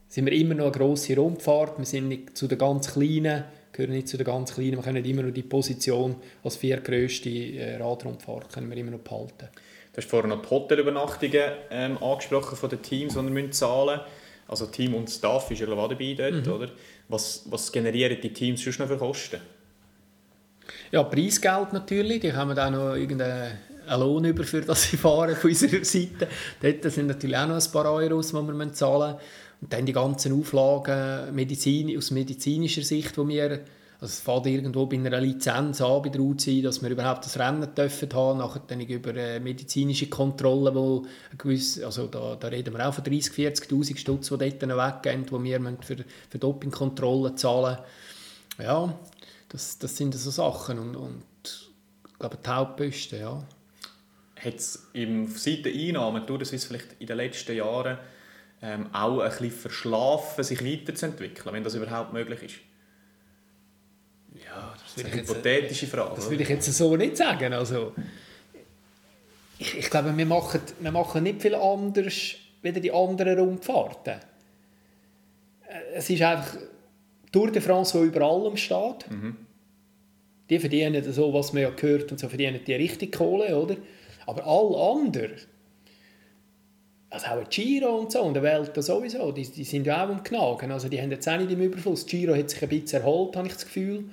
sind 0.09 0.25
wir 0.25 0.33
immer 0.33 0.53
noch 0.53 0.65
eine 0.65 0.73
grosse 0.73 1.15
Rundfahrt. 1.15 1.77
Wir 1.77 1.85
sind 1.85 2.09
nicht 2.09 2.37
zu 2.37 2.47
den 2.47 2.57
ganz 2.57 2.91
Kleinen, 2.91 3.45
gehören 3.71 3.93
nicht 3.93 4.09
zu 4.09 4.17
den 4.17 4.25
ganz 4.25 4.53
Kleinen. 4.53 4.75
Wir 4.75 4.83
können 4.83 5.05
immer 5.05 5.23
noch 5.23 5.33
die 5.33 5.43
Position 5.43 6.17
als 6.43 6.57
viertgrößte 6.57 7.29
äh, 7.29 7.77
Radrundfahrt 7.77 8.51
können 8.51 8.69
wir 8.69 8.75
immer 8.75 8.91
noch 8.91 8.99
behalten. 8.99 9.47
Du 9.97 10.03
hast 10.03 10.11
vorhin 10.11 10.29
noch 10.29 10.43
die 10.43 10.49
Hotelübernachtungen 10.51 11.41
ähm, 11.71 11.97
angesprochen 12.03 12.55
von 12.55 12.69
den 12.69 12.83
Teams, 12.83 13.15
die 13.15 13.35
wir 13.35 13.51
zahlen 13.51 13.97
müssen. 13.97 14.11
Also 14.47 14.67
Team 14.67 14.93
und 14.93 15.09
Staff 15.09 15.49
ist 15.49 15.59
ja 15.59 15.67
auch 15.67 15.89
dabei 15.89 16.13
dort, 16.15 16.45
mhm. 16.45 16.53
oder? 16.53 16.69
Was, 17.09 17.47
was 17.49 17.71
generieren 17.71 18.15
die 18.21 18.31
Teams 18.31 18.63
sonst 18.63 18.77
noch 18.77 18.87
für 18.87 18.97
Kosten? 18.97 19.41
Ja, 20.91 21.01
Preisgeld 21.01 21.73
natürlich. 21.73 22.19
Die 22.19 22.31
haben 22.31 22.51
auch 22.51 22.69
noch 22.69 22.93
irgendeinen 22.93 23.57
Lohn 23.89 24.25
über, 24.25 24.43
für 24.43 24.61
das 24.61 24.83
sie 24.83 24.97
fahren 24.97 25.35
von 25.35 25.49
unserer 25.49 25.83
Seite. 25.83 26.27
Dort 26.61 26.93
sind 26.93 27.07
natürlich 27.07 27.35
auch 27.35 27.47
noch 27.47 27.55
ein 27.55 27.71
paar 27.71 27.91
Euros, 27.91 28.27
die 28.27 28.35
wir 28.35 28.73
zahlen 28.73 29.15
müssen. 29.15 29.27
Und 29.61 29.73
dann 29.73 29.85
die 29.87 29.93
ganzen 29.93 30.39
Auflagen 30.39 31.33
Medizin, 31.33 31.97
aus 31.97 32.11
medizinischer 32.11 32.83
Sicht, 32.83 33.17
die 33.17 33.27
wir 33.27 33.61
also 33.99 34.11
es 34.11 34.19
fängt 34.19 34.45
irgendwo 34.45 34.85
bei 34.85 34.97
einer 34.97 35.19
Lizenz 35.19 35.81
an 35.81 36.03
bei 36.03 36.09
der 36.09 36.21
UCI, 36.21 36.61
dass 36.61 36.83
wir 36.83 36.89
überhaupt 36.91 37.25
das 37.25 37.39
Rennen 37.39 37.73
dürfen 37.73 38.13
haben, 38.13 38.37
nachher 38.37 38.61
dann 38.67 38.81
über 38.81 39.15
äh, 39.15 39.39
medizinische 39.39 40.07
Kontrollen, 40.07 40.75
wo 40.75 41.07
gewisse, 41.35 41.83
also 41.83 42.05
da, 42.05 42.35
da 42.35 42.47
reden 42.49 42.75
wir 42.75 42.87
auch 42.87 42.93
von 42.93 43.03
30, 43.03 43.33
40'000 43.33 43.97
Stutz, 43.97 44.29
die 44.29 44.37
dort 44.37 44.61
weggehen, 44.61 45.25
die 45.25 45.43
wir 45.43 45.77
für, 45.81 45.97
für 46.29 46.37
Dopingkontrollen 46.37 47.37
zahlen 47.37 47.79
Ja, 48.59 48.93
das, 49.49 49.79
das 49.79 49.97
sind 49.97 50.13
so 50.13 50.29
Sachen 50.29 50.77
und, 50.77 50.95
und 50.95 51.23
ich 52.07 52.19
glaube, 52.19 52.37
die 52.37 52.49
Hauptposten, 52.49 53.19
ja. 53.19 53.43
Hat 54.35 54.55
es 54.55 54.89
im 54.93 55.27
Seiteneinnahmen 55.27 56.23
durch 56.27 56.51
das 56.51 56.65
vielleicht 56.65 56.95
in 56.99 57.07
den 57.07 57.17
letzten 57.17 57.55
Jahren 57.55 57.97
ähm, 58.61 58.93
auch 58.93 59.21
ein 59.21 59.29
bisschen 59.29 59.49
verschlafen, 59.49 60.43
sich 60.43 60.63
weiterzuentwickeln, 60.63 61.55
wenn 61.55 61.63
das 61.63 61.73
überhaupt 61.73 62.13
möglich 62.13 62.43
ist? 62.43 62.66
Ja, 64.57 64.73
das, 64.73 64.95
das 64.95 65.03
ist 65.03 65.13
eine 65.13 65.21
hypothetische 65.21 65.87
Frage. 65.87 66.15
Das 66.15 66.29
würde 66.29 66.43
ich 66.43 66.49
jetzt 66.49 66.73
so 66.73 66.95
nicht 66.95 67.17
sagen. 67.17 67.53
Also, 67.53 67.93
ich, 69.59 69.77
ich 69.77 69.89
glaube, 69.89 70.15
wir 70.15 70.25
machen, 70.25 70.61
wir 70.79 70.91
machen 70.91 71.23
nicht 71.23 71.41
viel 71.41 71.55
anders 71.55 72.35
wie 72.61 72.71
die 72.71 72.91
anderen 72.91 73.39
Rundfahrten. 73.39 74.15
Äh, 75.67 75.95
es 75.95 76.09
ist 76.09 76.21
einfach 76.21 76.57
Tour 77.31 77.51
de 77.51 77.61
France, 77.61 77.97
die 77.97 78.05
über 78.05 78.21
allem 78.21 78.57
steht. 78.57 79.09
Mhm. 79.09 79.37
Die 80.49 80.59
verdienen 80.59 81.03
so, 81.11 81.33
was 81.33 81.53
man 81.53 81.63
ja 81.63 81.69
gehört, 81.69 82.11
und 82.11 82.19
so 82.19 82.29
verdienen 82.29 82.61
die 82.65 82.73
richtig 82.73 83.15
Kohle, 83.15 83.55
oder? 83.55 83.75
Aber 84.25 84.45
alle 84.45 84.91
anderen, 84.91 85.33
also 87.09 87.27
auch 87.27 87.49
Giro 87.49 87.97
und 87.97 88.11
so, 88.11 88.21
und 88.21 88.33
der 88.33 88.43
Welt 88.43 88.71
sowieso, 88.81 89.31
die, 89.31 89.49
die 89.49 89.63
sind 89.63 89.85
ja 89.85 90.05
auch 90.05 90.09
am 90.09 90.23
Knagen. 90.23 90.71
Also 90.71 90.89
die 90.89 91.01
haben 91.01 91.11
jetzt 91.11 91.27
auch 91.27 91.37
nicht 91.37 91.51
im 91.51 91.61
Überfluss. 91.61 92.05
Giro 92.05 92.35
hat 92.35 92.49
sich 92.49 92.61
ein 92.61 92.69
bisschen 92.69 93.01
erholt, 93.01 93.35
habe 93.35 93.47
ich 93.47 93.53
das 93.53 93.65
Gefühl. 93.65 94.05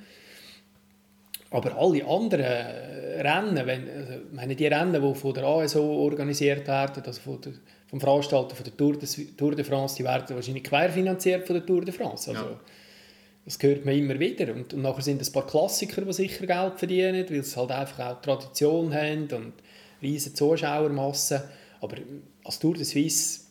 Aber 1.55 1.77
alle 1.79 2.05
anderen 2.05 2.67
Rennen, 3.21 3.65
wenn, 3.65 3.89
also, 3.89 4.13
meine, 4.33 4.57
die 4.57 4.67
Rennen, 4.67 5.01
die 5.01 5.15
von 5.15 5.35
der 5.35 5.45
ASO 5.45 5.85
organisiert 5.85 6.67
werden, 6.67 7.01
also 7.07 7.21
von 7.21 7.41
der, 7.43 7.53
vom 7.87 8.01
Veranstalter 8.01 8.57
von 8.57 8.65
der 8.65 8.77
Tour 8.77 8.99
de, 8.99 9.09
Tour 9.37 9.55
de 9.55 9.65
France, 9.65 9.95
die 9.97 10.03
werden 10.03 10.35
wahrscheinlich 10.35 10.65
querfinanziert 10.65 11.47
von 11.47 11.55
der 11.55 11.65
Tour 11.65 11.85
de 11.85 11.95
France. 11.95 12.31
Also, 12.31 12.43
ja. 12.43 12.61
Das 13.45 13.59
hört 13.63 13.85
man 13.85 13.95
immer 13.95 14.19
wieder. 14.19 14.53
Und, 14.53 14.75
und 14.75 14.83
nachher 14.83 15.03
sind 15.03 15.23
es 15.23 15.29
ein 15.29 15.33
paar 15.33 15.47
Klassiker, 15.47 16.03
die 16.03 16.13
sicher 16.13 16.45
Geld 16.45 16.77
verdienen, 16.77 17.25
weil 17.31 17.45
sie 17.45 17.57
halt 17.57 17.71
einfach 17.71 18.01
auch 18.01 18.21
Tradition 18.21 18.93
haben 18.93 19.29
und 19.31 19.53
riesige 20.03 20.35
Zuschauermassen. 20.35 21.41
Aber 21.81 21.99
als 22.43 22.59
Tour 22.59 22.75
de 22.75 22.83
Suisse, 22.83 23.43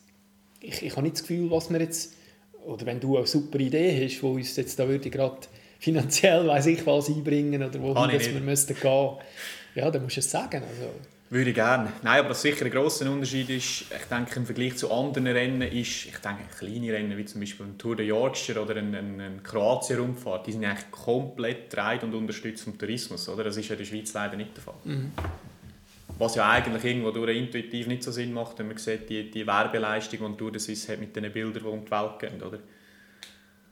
ich, 0.60 0.82
ich 0.82 0.92
habe 0.92 1.04
nicht 1.04 1.14
das 1.14 1.22
Gefühl, 1.22 1.50
was 1.50 1.70
wir 1.70 1.80
jetzt, 1.80 2.12
oder 2.66 2.84
wenn 2.84 3.00
du 3.00 3.16
eine 3.16 3.26
super 3.26 3.58
Idee 3.58 4.04
hast, 4.04 4.22
wo 4.22 4.32
uns 4.32 4.56
jetzt 4.56 4.78
da 4.78 4.86
würde 4.86 5.08
gerade 5.08 5.38
finanziell 5.84 6.46
weiß 6.46 6.66
ich 6.66 6.86
was 6.86 7.08
einbringen 7.08 7.62
oder 7.62 7.80
wohin 7.80 8.18
wir 8.18 8.40
müssten 8.40 8.74
gehen. 8.74 9.10
Ja, 9.74 9.90
dann 9.90 10.02
musst 10.02 10.16
du 10.16 10.20
es 10.20 10.30
sagen. 10.30 10.62
Also. 10.62 10.88
Würde 11.30 11.50
ich 11.50 11.54
gerne. 11.56 11.92
Nein, 12.02 12.20
aber 12.20 12.30
was 12.30 12.42
sicher 12.42 12.64
ein 12.64 12.70
grosser 12.70 13.10
Unterschied 13.10 13.50
ist, 13.50 13.82
ich 13.82 14.04
denke 14.10 14.36
im 14.36 14.46
Vergleich 14.46 14.76
zu 14.76 14.90
anderen 14.92 15.26
Rennen 15.26 15.62
ist, 15.62 16.06
ich 16.06 16.16
denke 16.18 16.44
kleine 16.58 16.92
Rennen 16.92 17.18
wie 17.18 17.24
zum 17.24 17.40
Beispiel 17.40 17.66
ein 17.66 17.76
Tour 17.76 17.96
de 17.96 18.06
Yorkshire 18.06 18.62
oder 18.62 18.76
ein, 18.76 18.94
ein, 18.94 19.20
ein 19.20 19.42
Kroatien-Rundfahrt, 19.42 20.46
die 20.46 20.52
sind 20.52 20.64
eigentlich 20.64 20.90
komplett 20.90 21.70
getragen 21.70 22.06
und 22.06 22.14
unterstützt 22.14 22.64
vom 22.64 22.78
Tourismus. 22.78 23.28
Oder? 23.28 23.44
Das 23.44 23.56
ist 23.56 23.68
ja 23.68 23.74
in 23.74 23.78
der 23.78 23.84
Schweiz 23.84 24.12
leider 24.12 24.36
nicht 24.36 24.56
der 24.56 24.62
Fall. 24.62 24.74
Mhm. 24.84 25.12
Was 26.18 26.36
ja 26.36 26.48
eigentlich 26.48 26.84
irgendwo 26.84 27.10
durch 27.10 27.36
intuitiv 27.36 27.88
nicht 27.88 28.04
so 28.04 28.12
Sinn 28.12 28.32
macht, 28.32 28.58
wenn 28.58 28.68
man 28.68 28.76
sieht, 28.76 29.10
die, 29.10 29.30
die 29.30 29.46
Werbeleistung, 29.46 30.32
die 30.32 30.38
Tour 30.38 30.52
de 30.52 30.60
Suisse 30.60 30.92
hat 30.92 31.00
mit 31.00 31.16
den 31.16 31.30
Bildern, 31.32 31.62
die 31.62 31.68
um 31.68 31.84
die 31.84 31.90
Welt 31.90 32.18
gehen. 32.20 32.42
Oder? 32.42 32.60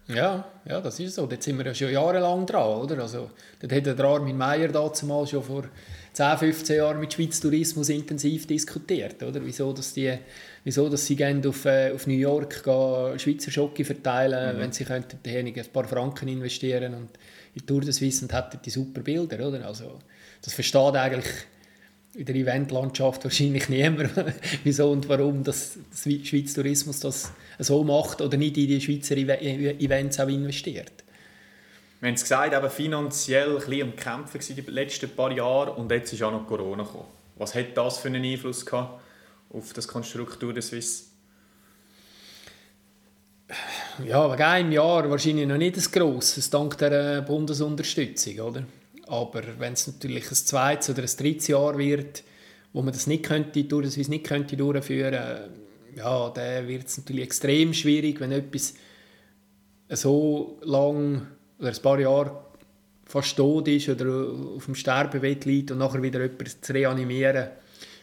Ja, 0.08 0.44
ja, 0.68 0.80
das 0.80 0.98
ist 0.98 1.14
so. 1.14 1.26
Dort 1.26 1.42
sind 1.42 1.58
wir 1.58 1.66
ja 1.66 1.74
schon 1.74 1.92
jahrelang 1.92 2.44
dran, 2.44 2.80
oder? 2.80 3.02
Also, 3.02 3.30
dort 3.60 3.72
hat 3.72 3.86
der 3.86 4.04
Armin 4.04 4.36
Meier 4.36 4.68
damals 4.68 5.30
schon 5.30 5.42
vor 5.42 5.64
10, 6.12 6.38
15 6.38 6.76
Jahren 6.76 7.00
mit 7.00 7.12
Schweiz 7.12 7.40
Tourismus 7.40 7.88
intensiv 7.88 8.46
diskutiert, 8.46 9.22
oder? 9.22 9.40
Wieso, 9.44 9.72
dass 9.72 9.94
die, 9.94 10.12
wieso, 10.64 10.88
dass 10.88 11.06
sie 11.06 11.16
gehen 11.16 11.46
auf, 11.46 11.64
äh, 11.64 11.92
auf 11.92 12.06
New 12.06 12.14
York 12.14 12.64
gehen, 12.64 13.18
Schweizer 13.18 13.50
Schocke 13.50 13.84
verteilen, 13.84 14.56
mhm. 14.56 14.60
wenn 14.60 14.72
sie 14.72 14.84
könnten 14.84 15.18
ein 15.24 15.72
paar 15.72 15.84
Franken 15.84 16.28
investieren 16.28 16.94
und 16.94 17.10
in 17.54 17.66
Tour 17.66 17.82
de 17.82 17.92
Suisse 17.92 18.24
und 18.24 18.32
hätten 18.32 18.60
die 18.64 18.70
super 18.70 19.00
Bilder, 19.02 19.46
oder? 19.46 19.64
Also, 19.66 19.98
das 20.42 20.52
versteht 20.52 20.96
eigentlich 20.96 21.26
in 22.14 22.26
der 22.26 22.34
Eventlandschaft 22.34 23.24
wahrscheinlich 23.24 23.68
niemand, 23.68 24.10
wieso 24.64 24.90
und 24.90 25.08
warum 25.08 25.42
das, 25.44 25.78
Schweizer 25.94 26.62
Tourismus 26.62 27.00
das 27.00 27.32
so 27.58 27.82
macht 27.84 28.20
oder 28.20 28.36
nicht 28.36 28.56
in 28.58 28.66
die 28.66 28.80
Schweizer 28.80 29.16
Events 29.16 30.20
auch 30.20 30.28
investiert. 30.28 30.92
Wir 32.00 32.08
haben 32.08 32.14
es 32.14 32.22
gesagt, 32.22 32.52
eben 32.52 32.70
finanziell 32.70 33.50
ein 33.50 33.56
bisschen 33.56 33.82
am 33.82 33.96
Kämpfen 33.96 34.40
die 34.56 34.70
letzten 34.70 35.08
paar 35.10 35.32
Jahre 35.32 35.72
und 35.72 35.90
jetzt 35.90 36.12
ist 36.12 36.22
auch 36.22 36.32
noch 36.32 36.46
Corona 36.46 36.82
gekommen. 36.82 37.06
Was 37.36 37.54
hat 37.54 37.76
das 37.76 37.98
für 37.98 38.08
einen 38.08 38.24
Einfluss 38.24 38.66
gehabt 38.66 39.00
auf 39.50 39.72
das 39.72 39.88
Konstruktur 39.88 40.52
der 40.52 40.62
Swiss? 40.62 41.10
Ja, 44.04 44.30
wegen 44.32 44.42
einem 44.42 44.72
Jahr 44.72 45.08
wahrscheinlich 45.08 45.46
noch 45.46 45.58
nicht 45.58 45.76
das 45.76 45.90
grosses, 45.90 46.50
dank 46.50 46.76
der 46.78 47.22
Bundesunterstützung, 47.22 48.40
oder? 48.40 48.64
Aber 49.12 49.42
wenn 49.58 49.74
es 49.74 49.86
natürlich 49.86 50.30
ein 50.30 50.34
zweites 50.34 50.88
oder 50.88 51.02
ein 51.02 51.16
drittes 51.18 51.48
Jahr 51.48 51.76
wird, 51.76 52.22
wo 52.72 52.80
man 52.80 52.94
das 52.94 53.06
nicht 53.06 53.24
könnte, 53.24 53.62
durch 53.64 53.94
das 53.94 54.08
nicht 54.08 54.24
könnte 54.24 54.56
durchführen, 54.56 55.50
ja, 55.94 56.30
dann 56.30 56.66
wird 56.66 56.86
es 56.86 56.96
natürlich 56.96 57.24
extrem 57.24 57.74
schwierig, 57.74 58.20
wenn 58.20 58.32
etwas 58.32 58.72
so 59.90 60.58
lang 60.62 61.26
oder 61.58 61.68
ein 61.68 61.82
paar 61.82 62.00
Jahre 62.00 62.42
fast 63.04 63.36
tot 63.36 63.68
ist 63.68 63.90
oder 63.90 64.32
auf 64.56 64.64
dem 64.64 64.74
Sterbebett 64.74 65.44
liegt 65.44 65.70
und 65.72 65.78
nachher 65.78 66.02
wieder 66.02 66.22
jemanden 66.22 66.62
zu 66.62 66.72
reanimieren, 66.72 67.48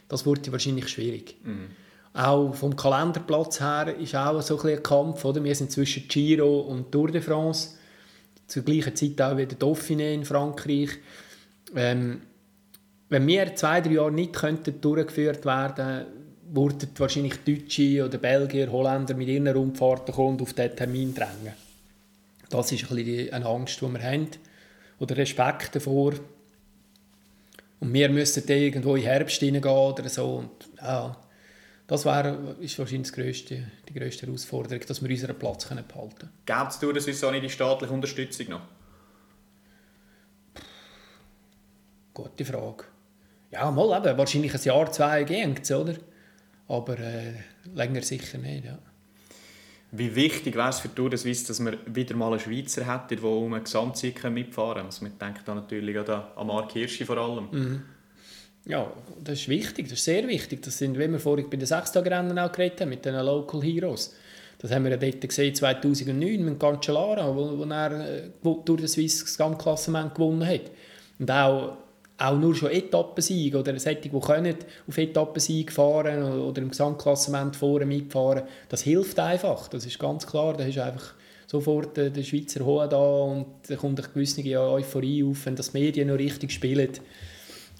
das 0.06 0.24
wird 0.24 0.52
wahrscheinlich 0.52 0.86
schwierig. 0.86 1.34
Mhm. 1.42 1.70
Auch 2.12 2.54
vom 2.54 2.76
Kalenderplatz 2.76 3.60
her 3.60 3.96
ist 3.98 4.14
auch 4.14 4.40
so 4.42 4.60
ein, 4.60 4.76
ein 4.76 4.82
Kampf. 4.84 5.24
Oder? 5.24 5.42
Wir 5.42 5.56
sind 5.56 5.72
zwischen 5.72 6.06
Giro 6.06 6.60
und 6.60 6.92
Tour 6.92 7.10
de 7.10 7.20
France. 7.20 7.79
Zur 8.50 8.64
gleichen 8.64 8.96
Zeit 8.96 9.20
auch 9.22 9.36
wieder 9.36 9.56
Dauphiné 9.56 10.12
in 10.12 10.24
Frankreich. 10.24 10.90
Ähm, 11.74 12.22
wenn 13.08 13.26
wir 13.26 13.54
zwei, 13.54 13.80
drei 13.80 13.92
Jahre 13.92 14.12
nicht 14.12 14.32
könnten 14.32 14.80
durchgeführt 14.80 15.44
werden 15.44 16.06
würden 16.52 16.88
wahrscheinlich 16.96 17.34
Deutsche 17.44 18.04
oder 18.04 18.18
Belgier, 18.18 18.72
Holländer 18.72 19.14
mit 19.14 19.28
ihren 19.28 19.46
Rundfahrten 19.46 20.12
kommen 20.12 20.30
und 20.30 20.42
auf 20.42 20.52
diesen 20.52 20.74
Termin 20.74 21.14
drängen. 21.14 21.54
Das 22.48 22.72
ist 22.72 22.90
ein 22.90 22.96
bisschen 22.96 23.32
eine 23.32 23.46
Angst, 23.46 23.80
die 23.80 23.86
wir 23.86 24.02
haben. 24.02 24.28
Oder 24.98 25.16
Respekt 25.16 25.76
davor. 25.76 26.14
Und 27.78 27.92
wir 27.92 28.08
müssten 28.08 28.46
irgendwo 28.48 28.96
den 28.96 29.04
Herbst 29.04 29.38
hineingehen 29.38 29.74
oder 29.74 30.08
so. 30.08 30.38
Und, 30.38 30.50
ja, 30.76 31.16
das 31.90 32.04
wäre, 32.04 32.54
ist 32.60 32.78
wahrscheinlich 32.78 33.08
das 33.08 33.12
grösste, 33.12 33.66
die 33.88 33.92
grösste 33.92 34.24
Herausforderung, 34.24 34.86
dass 34.86 35.02
wir 35.02 35.10
unseren 35.10 35.36
Platz 35.36 35.66
können 35.66 35.84
behalten 35.88 36.18
können. 36.18 36.32
Gäbe 36.46 36.68
es 36.68 36.78
durch 36.78 36.94
das 36.94 37.32
nicht 37.32 37.44
die 37.44 37.50
staatliche 37.50 37.92
Unterstützung 37.92 38.48
noch? 38.50 38.60
Gute 42.14 42.44
Frage. 42.44 42.84
Ja, 43.50 43.72
mal 43.72 43.98
eben, 43.98 44.16
wahrscheinlich 44.16 44.54
ein 44.54 44.62
Jahr, 44.62 44.92
zwei 44.92 45.24
geht 45.24 45.68
oder? 45.72 45.96
Aber 46.68 46.96
äh, 46.96 47.32
länger 47.74 48.02
sicher 48.02 48.38
nicht, 48.38 48.66
ja. 48.66 48.78
Wie 49.90 50.14
wichtig 50.14 50.54
wäre 50.54 50.68
es 50.68 50.78
für 50.78 50.90
de 50.90 51.18
Suisse, 51.18 51.48
dass 51.48 51.58
wir 51.58 51.76
wieder 51.86 52.14
mal 52.14 52.30
einen 52.30 52.38
Schweizer 52.38 52.86
hätten, 52.86 53.20
der 53.20 53.24
um 53.24 53.52
eine 53.52 53.64
Gesamtsieg 53.64 54.22
mitfahren 54.30 54.76
kann? 54.76 54.86
Also 54.86 55.02
man 55.02 55.18
denkt 55.18 55.42
da 55.44 55.56
natürlich 55.56 55.98
an 56.08 56.46
Mark 56.46 56.70
Hirschi 56.70 57.04
vor 57.04 57.18
allem. 57.18 57.48
Mhm. 57.50 57.82
Ja, 58.66 58.92
das 59.22 59.40
ist 59.40 59.48
wichtig, 59.48 59.88
das 59.88 59.98
ist 59.98 60.04
sehr 60.04 60.26
wichtig. 60.28 60.62
Das 60.62 60.78
sind, 60.78 60.98
wie 60.98 61.10
wir 61.10 61.18
vorhin 61.18 61.48
bei 61.48 61.56
den 61.56 61.66
Sechstagerennen 61.66 62.38
auch 62.38 62.52
geredet 62.52 62.82
haben, 62.82 62.90
mit 62.90 63.04
den 63.04 63.14
Local 63.14 63.62
Heroes. 63.62 64.14
Das 64.58 64.70
haben 64.70 64.84
wir 64.84 64.90
ja 64.90 64.96
dort 64.98 65.22
gesehen, 65.22 65.54
2009 65.54 66.44
mit 66.44 66.60
Cancellara, 66.60 67.34
wo, 67.34 67.58
wo 67.58 67.64
er 67.64 67.92
äh, 68.00 68.86
Suisse 68.86 69.24
das 69.24 69.24
Gesamtklassement 69.24 70.14
gewonnen 70.14 70.46
hat. 70.46 70.70
Und 71.18 71.30
auch 71.30 71.76
auch 72.20 72.36
nur 72.36 72.54
schon 72.54 72.70
Etappensieg 72.70 73.54
oder 73.54 73.78
solche, 73.78 74.02
die 74.02 74.20
können 74.20 74.56
auf 74.86 74.98
Etappensieg 74.98 75.72
fahren 75.72 76.22
oder 76.22 76.60
im 76.60 76.68
Gesamtklassement 76.68 77.56
vorne 77.56 77.86
mitfahren, 77.86 78.42
das 78.68 78.82
hilft 78.82 79.18
einfach, 79.18 79.68
das 79.68 79.86
ist 79.86 79.98
ganz 79.98 80.26
klar, 80.26 80.54
da 80.54 80.64
ist 80.64 80.78
einfach 80.78 81.14
sofort 81.46 81.96
der 81.96 82.22
Schweizer 82.22 82.64
Hohe 82.64 82.88
da 82.88 82.98
und 82.98 83.46
da 83.66 83.76
kommt 83.76 83.98
eine 83.98 84.08
gewisse 84.08 84.42
Euphorie 84.42 85.24
auf, 85.24 85.46
wenn 85.46 85.56
das 85.56 85.72
Medien 85.72 86.08
noch 86.08 86.18
richtig 86.18 86.52
spielen. 86.52 86.90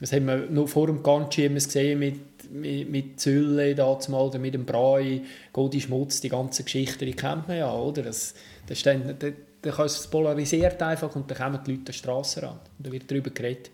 Das 0.01 0.13
haben 0.13 0.27
wir 0.27 0.37
noch 0.51 0.67
vor 0.67 0.87
dem 0.87 1.03
Ganchi 1.03 1.49
gesehen 1.49 1.99
mit, 1.99 2.51
mit, 2.51 2.91
mit 2.91 3.21
Zülle 3.21 3.75
dazumal 3.75 4.27
oder 4.27 4.39
mit 4.39 4.55
dem 4.55 4.65
Brei, 4.65 5.23
Godi 5.53 5.81
Schmutz, 5.81 6.21
die 6.21 6.31
ganze 6.31 6.65
Geschichte, 6.65 7.05
die 7.05 7.15
kennt 7.15 7.49
man 7.49 7.59
ja, 7.59 7.73
oder? 7.73 8.03
Das, 8.03 8.35
das, 8.67 8.79
ist 8.79 8.87
dann, 8.87 9.17
das, 9.19 9.33
das 9.77 10.09
polarisiert 10.09 10.83
einfach 10.83 11.15
und 11.15 11.31
dann 11.31 11.37
kommen 11.37 11.61
die 11.67 11.73
Leute 11.73 11.81
an 11.81 11.85
die 11.85 11.93
Straße 11.93 12.43
ran 12.43 12.59
und 12.79 12.87
da 12.87 12.91
wird 12.91 13.11
darüber 13.11 13.31
geredet. 13.31 13.71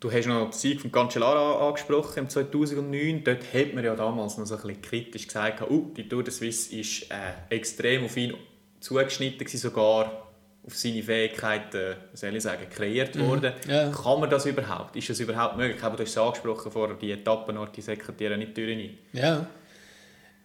Du 0.00 0.10
hast 0.10 0.26
noch 0.26 0.50
den 0.50 0.52
Sieg 0.52 0.80
von 0.80 0.90
Cancellara 0.90 1.68
angesprochen 1.68 2.24
im 2.24 2.28
2009. 2.28 3.22
Dort 3.22 3.54
hat 3.54 3.72
man 3.72 3.84
ja 3.84 3.94
damals 3.94 4.36
noch 4.36 4.46
so 4.46 4.56
ein 4.56 4.62
bisschen 4.62 4.82
kritisch 4.82 5.28
gesagt, 5.28 5.62
uh, 5.70 5.92
die 5.96 6.08
Tour 6.08 6.24
de 6.24 6.32
Suisse 6.32 6.74
ist 6.74 7.02
äh, 7.02 7.54
extrem 7.54 8.06
auf 8.06 8.16
ihn 8.16 8.34
zugeschnitten, 8.80 9.46
sogar 9.46 10.31
auf 10.64 10.76
seine 10.76 11.02
Fähigkeiten, 11.02 11.96
soll 12.14 12.36
ich 12.36 12.42
sagen, 12.42 12.68
kreiert 12.70 13.16
mhm. 13.16 13.28
worden. 13.28 13.52
Ja. 13.68 13.90
Kann 13.90 14.20
man 14.20 14.30
das 14.30 14.46
überhaupt? 14.46 14.94
Ist 14.94 15.10
das 15.10 15.18
überhaupt 15.18 15.56
möglich? 15.56 15.82
Aber 15.82 15.96
du 15.96 16.04
hast 16.04 16.10
es 16.10 16.18
angesprochen 16.18 16.70
vorher, 16.70 16.96
die 16.96 17.10
Etappen, 17.10 17.58
die 17.74 17.80
sekretär 17.80 18.36
nicht 18.36 18.56
durch. 18.56 18.90
Ja. 19.12 19.46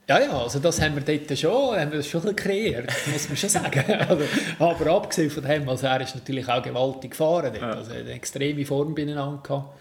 Ja, 0.09 0.21
ja, 0.21 0.41
also 0.41 0.59
das 0.59 0.81
haben 0.81 0.95
wir 0.95 1.01
dort 1.01 1.37
schon, 1.37 1.77
haben 1.77 1.91
wir 1.91 2.01
schon 2.01 2.33
kreiert, 2.33 2.89
muss 3.11 3.27
man 3.27 3.35
schon 3.35 3.49
sagen. 3.49 3.83
Also, 4.07 4.23
aber 4.57 4.91
abgesehen 4.91 5.29
von 5.29 5.43
dem, 5.43 5.67
also 5.67 5.85
er 5.85 5.99
ist 5.99 6.15
natürlich 6.15 6.47
auch 6.47 6.63
gewaltig 6.63 7.11
gefahren 7.11 7.51
dort, 7.51 7.61
ja. 7.61 7.71
also 7.71 7.91
eine 7.91 8.11
extreme 8.11 8.65
Form 8.65 8.95
beieinander 8.95 9.75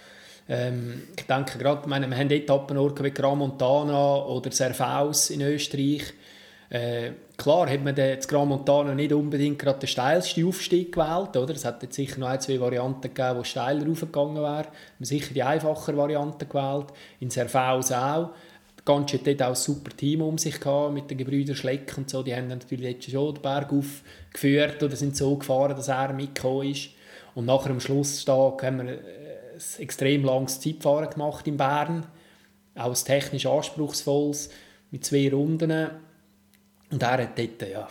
Ähm, 0.48 1.02
ich 1.16 1.26
denke 1.26 1.58
gerade, 1.58 1.88
meine, 1.88 2.08
wir 2.08 2.16
haben 2.16 2.28
Etappenorte 2.28 3.04
wie 3.04 3.12
Gran 3.12 3.38
Montana 3.38 4.16
oder 4.24 4.50
Servaus 4.50 5.30
in 5.30 5.42
Österreich. 5.42 6.12
Äh, 6.70 7.12
klar 7.36 7.68
hat 7.68 7.84
man 7.84 7.94
das 7.94 8.28
Gran 8.28 8.48
Montana 8.48 8.94
nicht 8.94 9.12
unbedingt 9.12 9.58
gerade 9.58 9.80
den 9.80 9.88
steilsten 9.88 10.46
Aufstieg 10.46 10.92
gewählt, 10.92 11.36
oder? 11.36 11.54
Es 11.54 11.64
hat 11.64 11.92
sicher 11.92 12.18
noch 12.20 12.28
ein, 12.28 12.40
zwei 12.40 12.60
Varianten 12.60 13.14
gegeben, 13.14 13.38
die 13.42 13.48
steiler 13.48 13.86
raufgegangen 13.86 14.36
wären. 14.36 14.44
Wir 14.44 14.64
haben 14.64 15.04
sicher 15.04 15.34
die 15.34 15.42
einfache 15.42 15.96
Variante 15.96 16.46
gewählt, 16.46 16.86
in 17.20 17.30
Servaus 17.30 17.92
auch. 17.92 18.30
Ganz 18.84 19.12
hat 19.12 19.26
dort 19.26 19.42
auch 19.42 19.48
ein 19.48 19.54
super 19.56 19.96
Team 19.96 20.22
um 20.22 20.38
sich 20.38 20.60
gehabt, 20.60 20.94
mit 20.94 21.10
den 21.10 21.18
Gebrüdern 21.18 21.56
Schleck 21.56 21.92
und 21.96 22.08
so. 22.08 22.22
Die 22.22 22.34
haben 22.34 22.46
natürlich 22.46 23.10
schon 23.10 23.34
den 23.34 23.42
Berg 23.42 23.72
aufgeführt 23.72 24.82
oder 24.82 24.94
sind 24.94 25.16
so 25.16 25.36
gefahren, 25.36 25.74
dass 25.74 25.88
er 25.88 26.12
mitgekommen 26.12 26.70
ist. 26.70 26.90
Und 27.34 27.46
nachher 27.46 27.70
am 27.70 27.80
Schlusstag 27.80 28.62
haben 28.62 28.78
wir 28.78 28.92
ein 28.92 28.98
extrem 29.78 30.24
langes 30.24 30.60
Zeitfahren 30.60 31.10
gemacht 31.10 31.48
in 31.48 31.56
Bern. 31.56 32.06
Auch 32.76 32.90
ein 32.90 33.04
technisch 33.04 33.46
anspruchsvolles, 33.46 34.50
mit 34.92 35.04
zwei 35.04 35.30
Runden. 35.30 35.90
Und 36.90 37.02
er 37.02 37.22
hat 37.22 37.38
dort, 37.38 37.62
ja, 37.62 37.88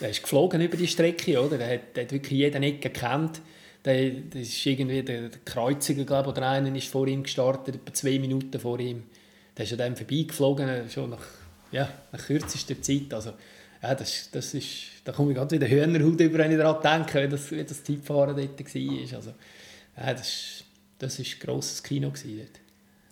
er 0.00 0.10
ist 0.10 0.22
geflogen 0.22 0.60
über 0.60 0.76
die 0.76 0.86
Strecke, 0.86 1.40
oder? 1.40 1.58
Er 1.58 1.74
hat, 1.74 1.98
hat 1.98 2.12
wirklich 2.12 2.38
jeden 2.38 2.60
nicht 2.60 2.82
gekannt. 2.82 3.40
Der, 3.84 4.10
das 4.10 4.42
ist 4.42 4.66
irgendwie 4.66 5.02
der, 5.02 5.30
Kreuziger, 5.44 6.04
glaube 6.04 6.30
ich, 6.30 6.36
oder 6.36 6.48
einer 6.48 6.74
ist 6.74 6.88
vor 6.88 7.06
ihm 7.06 7.22
gestartet, 7.22 7.76
etwa 7.76 7.94
zwei 7.94 8.18
Minuten 8.18 8.58
vor 8.60 8.78
ihm 8.80 9.04
der 9.58 9.64
ist 9.64 9.72
an 9.72 9.78
dem 9.78 9.96
vorbeigeflogen, 9.96 10.88
schon 10.88 11.10
nach, 11.10 11.26
ja, 11.72 11.88
nach 12.12 12.24
kürzester 12.24 12.80
Zeit. 12.80 13.12
Also, 13.12 13.32
ja, 13.82 13.94
das, 13.94 14.30
das 14.30 14.54
ist, 14.54 15.02
da 15.04 15.10
komme 15.10 15.32
ich 15.32 15.36
gerade 15.36 15.56
wieder 15.56 15.68
Hühnerhaut 15.68 16.20
über, 16.20 16.38
wenn 16.38 16.52
ich 16.52 16.58
daran 16.58 16.80
denke, 16.80 17.24
wie 17.24 17.28
das, 17.28 17.50
wie 17.50 17.64
das 17.64 17.82
Zeitfahren 17.82 18.36
dort 18.36 18.60
war. 18.60 19.16
Also, 19.16 19.34
ja, 19.96 20.14
das, 20.14 20.64
das 20.98 21.18
war 21.18 21.26
ein 21.26 21.40
grosses 21.40 21.82
Kino 21.82 22.08
dort. 22.08 22.60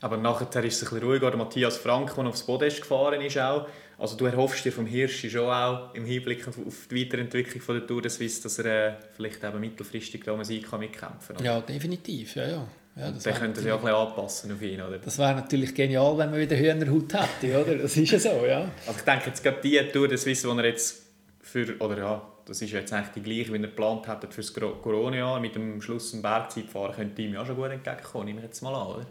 Aber 0.02 0.16
nachher 0.18 0.62
ist 0.62 0.76
es 0.76 0.82
ein 0.82 0.90
bisschen 0.90 1.08
ruhiger. 1.08 1.30
Der 1.30 1.38
Matthias 1.38 1.78
Frank, 1.78 2.14
der 2.14 2.26
aufs 2.26 2.44
Podest 2.44 2.80
gefahren 2.80 3.20
ist, 3.20 3.38
auch. 3.38 3.66
Also 3.98 4.16
du 4.16 4.26
erhoffst 4.26 4.64
dir 4.64 4.72
vom 4.72 4.86
Hirschi 4.86 5.30
schon 5.30 5.48
auch 5.48 5.94
im 5.94 6.04
Hinblick 6.04 6.46
auf 6.46 6.56
die 6.90 7.06
Weiterentwicklung 7.06 7.62
von 7.62 7.76
der 7.76 7.86
Tour 7.86 8.02
de 8.02 8.10
Suisse, 8.10 8.42
dass 8.42 8.58
er 8.58 8.88
äh, 8.88 8.94
vielleicht 9.16 9.42
eben 9.42 9.58
mittelfristig 9.58 10.22
da 10.24 10.32
um 10.32 10.44
Sieg 10.44 10.70
mitkämpfen 10.78 11.36
kann. 11.36 11.44
Ja, 11.44 11.60
definitiv. 11.60 12.36
Ja, 12.36 12.46
ja. 12.46 12.68
Ja, 12.98 13.10
das 13.10 13.24
dann 13.24 13.34
könnte 13.34 13.60
sich 13.60 13.70
auch 13.70 13.78
ein 13.78 13.84
bisschen 13.84 13.96
anpassen 13.96 14.52
auf 14.52 14.62
ihn, 14.62 14.80
oder? 14.80 14.98
Das 14.98 15.18
wäre 15.18 15.34
natürlich 15.34 15.74
genial, 15.74 16.16
wenn 16.16 16.30
man 16.30 16.40
wieder 16.40 16.56
Hühnerhaut 16.56 17.12
hätte, 17.12 17.60
oder? 17.60 17.76
Das 17.76 17.94
ist 17.94 18.10
ja 18.10 18.18
so, 18.18 18.46
ja. 18.46 18.70
Also 18.86 18.98
ich 18.98 19.04
denke, 19.04 19.26
jetzt 19.26 19.42
gerade 19.42 19.60
die 19.62 19.78
Tour 19.92 20.08
des 20.08 20.22
Swiss, 20.22 20.40
die 20.40 20.48
er 20.48 20.64
jetzt 20.64 21.02
für, 21.42 21.78
oder 21.78 21.98
ja, 21.98 22.32
das 22.46 22.62
ist 22.62 22.72
jetzt 22.72 22.92
eigentlich 22.94 23.12
die 23.12 23.22
gleiche, 23.22 23.52
wie 23.52 23.58
er 23.58 23.68
geplant 23.68 24.08
hat 24.08 24.32
für 24.32 24.40
das 24.40 24.54
Corona-Jahr, 24.54 25.40
mit 25.40 25.54
dem 25.54 25.82
Schluss 25.82 26.14
im 26.14 26.22
Bergzeitfahren, 26.22 26.94
könnte 26.94 27.20
ihm 27.20 27.34
ja 27.34 27.44
schon 27.44 27.56
gut 27.56 27.70
entgegenkommen, 27.70 28.26
nehme 28.26 28.40
ich 28.40 28.46
jetzt 28.46 28.62
mal 28.62 28.74
an, 28.74 28.86
oder? 28.86 29.06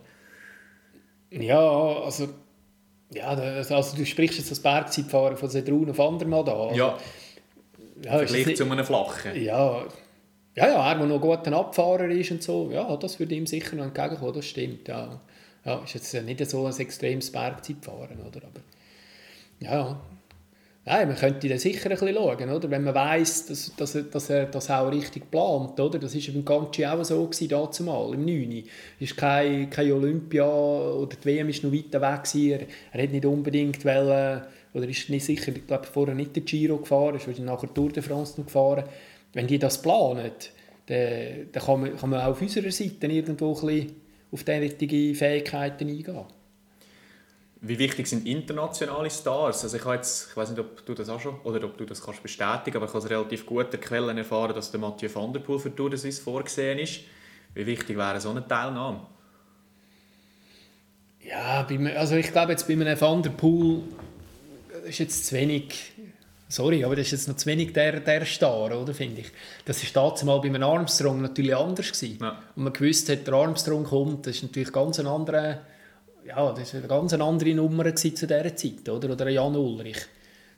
Ja, 1.30 1.60
also, 1.60 2.30
ja, 3.12 3.28
also 3.28 3.96
du 3.96 4.06
sprichst 4.06 4.38
jetzt 4.38 4.52
das 4.52 4.60
Bergzeitfahren 4.60 5.38
von 5.38 5.50
Sedrun 5.50 5.90
auf 5.90 6.00
Andermatt 6.00 6.50
an. 6.50 6.56
Also, 6.56 6.76
ja, 6.76 6.98
ja 8.04 8.18
Vergleich 8.18 8.56
zu 8.56 8.64
einem 8.70 8.86
flachen. 8.86 9.42
Ja, 9.42 9.86
Ja, 10.56 10.68
ja, 10.68 10.92
er, 10.92 10.96
der 10.96 11.08
noch 11.08 11.22
ein 11.22 11.54
Abfahrer 11.54 12.08
ist 12.10 12.32
und 12.32 12.42
so, 12.42 12.72
ja, 12.72 12.96
das 12.96 13.20
würde 13.20 13.36
ihm 13.36 13.46
sicher 13.46 13.76
noch 13.76 13.84
entgegenkommen, 13.84 14.34
das 14.34 14.46
stimmt, 14.46 14.88
ja. 14.88 15.20
Ja, 15.66 15.84
ist 15.84 15.96
jetzt 15.96 16.14
nicht 16.14 16.50
so 16.50 16.66
ein 16.66 16.78
extremes 16.78 17.32
Bergzeitfahren, 17.32 18.20
oder? 18.22 18.42
Aber, 18.46 18.62
ja, 19.60 20.00
Nein, 20.88 21.08
man 21.08 21.18
könnte 21.18 21.50
da 21.50 21.58
sicher 21.58 21.90
ein 21.90 21.98
bisschen 21.98 22.14
schauen, 22.14 22.50
oder? 22.50 22.70
wenn 22.70 22.84
man 22.84 22.94
weiss, 22.94 23.48
dass, 23.48 23.76
dass, 23.76 23.96
er, 23.96 24.04
dass 24.04 24.30
er 24.30 24.46
das 24.46 24.70
auch 24.70 24.92
richtig 24.92 25.32
plant. 25.32 25.80
Oder? 25.80 25.98
Das 25.98 26.14
war 26.14 26.34
beim 26.34 26.46
Ganchi 26.46 26.86
auch 26.86 27.04
so, 27.04 27.26
gewesen, 27.26 27.50
dazumal, 27.50 28.14
im 28.14 28.24
9. 28.24 28.64
Es 29.00 29.16
kein, 29.16 29.68
kein 29.72 29.92
Olympia 29.92 30.46
oder 30.46 31.16
die 31.16 31.26
WM 31.26 31.48
war 31.48 31.70
noch 31.70 31.76
weiter 31.76 32.02
weg. 32.02 32.24
Gewesen. 32.24 32.52
Er, 32.52 32.68
er 32.92 33.04
hat 33.04 33.12
nicht 33.12 33.26
unbedingt 33.26 33.84
wollen, 33.84 34.44
oder 34.76 34.88
ist 34.88 35.10
nicht 35.10 35.26
sicher, 35.26 35.52
ich 35.56 35.66
glaube 35.66 35.88
vorher 35.88 36.14
nicht 36.14 36.36
den 36.36 36.46
Giro 36.46 36.78
gefahren, 36.78 37.16
ist 37.16 37.40
nachher 37.40 37.74
Tour 37.74 37.90
de 37.90 38.04
France 38.04 38.40
noch 38.40 38.46
gefahren. 38.46 38.84
Wenn 39.34 39.48
die 39.48 39.58
das 39.58 39.82
planen, 39.82 40.32
dann, 40.86 41.48
dann 41.52 41.64
kann, 41.64 41.82
man, 41.82 41.98
kann 41.98 42.10
man 42.12 42.22
auch 42.22 42.32
auf 42.32 42.42
unserer 42.42 42.72
Seite 42.72 43.08
irgendwo 43.08 43.56
ein 43.56 43.66
bisschen 43.66 43.96
auf 44.32 44.44
diese 44.44 45.16
Fähigkeiten 45.16 45.88
eingehen. 45.88 46.26
Wie 47.68 47.80
wichtig 47.80 48.06
sind 48.08 48.28
internationale 48.28 49.10
Stars? 49.10 49.64
Also 49.64 49.78
ich, 49.78 49.86
jetzt, 49.86 50.30
ich 50.30 50.38
weiß 50.38 50.52
nicht, 50.52 50.60
ob 50.60 50.86
du 50.86 50.94
das 50.94 51.10
auch 51.10 51.20
schon 51.20 51.40
oder 51.44 51.64
ob 51.66 51.78
du 51.78 51.86
das 51.86 52.02
kannst 52.02 52.22
bestätigen, 52.22 52.78
aber 52.78 52.86
ich 52.86 52.94
habe 52.94 53.10
relativ 53.10 53.46
guten 53.46 53.80
Quellen 53.80 54.18
erfahren, 54.18 54.54
dass 54.54 54.70
der 54.70 54.80
Mathieu 54.80 55.10
van 55.12 55.34
der 55.34 55.40
Poel 55.40 55.60
für 55.60 55.76
Tour 55.76 55.90
de 55.90 55.98
Suisse 55.98 56.22
vorgesehen 56.22 56.78
ist. 56.78 57.02
Wie 57.56 57.66
wichtig 57.66 57.98
wäre 57.98 58.20
so 58.22 58.30
eine 58.30 58.48
Teilnahme? 58.48 59.02
Ja, 61.22 61.66
also 61.96 62.16
ich 62.16 62.32
glaube 62.32 62.52
jetzt 62.52 62.68
bei 62.68 62.74
einem 62.74 63.02
Van 63.02 63.24
der 63.24 63.32
Poel 63.32 63.82
ist 64.84 65.00
jetzt 65.00 65.26
zu 65.26 65.36
wenig 65.36 65.94
Sorry, 66.48 66.84
aber 66.84 66.96
das 66.96 67.08
ist 67.08 67.12
jetzt 67.12 67.28
noch 67.28 67.38
zu 67.38 67.48
wenig 67.48 67.74
der, 67.74 68.00
der 68.00 68.24
Star, 68.26 68.80
oder, 68.80 68.94
finde 68.94 69.22
ich. 69.22 69.32
Das 69.66 69.84
war 69.84 70.04
damals 70.04 70.24
mal 70.24 70.40
bei 70.40 70.48
einem 70.48 70.62
Armstrong 70.62 71.22
natürlich 71.22 71.56
anders. 71.56 71.92
Gewesen. 71.92 72.20
Ja. 72.22 72.40
Und 72.56 72.64
man 72.64 72.72
gewusst 72.72 73.10
hat, 73.10 73.26
der 73.26 73.34
Armstrong 73.34 73.84
kommt, 73.84 74.28
das 74.28 74.36
ist 74.36 74.44
natürlich 74.44 74.72
ganz 74.72 75.00
eine 75.00 75.10
andere 75.10 75.62
ja, 76.28 76.52
das 76.54 76.74
war 76.74 76.80
eine 76.80 76.88
ganz 76.88 77.14
andere 77.14 77.54
Nummer 77.54 77.96
zu 77.96 78.10
dieser 78.10 78.56
Zeit, 78.56 78.90
oder? 78.90 79.12
Oder 79.12 79.30
Jan 79.30 79.56
Ulrich. 79.56 79.98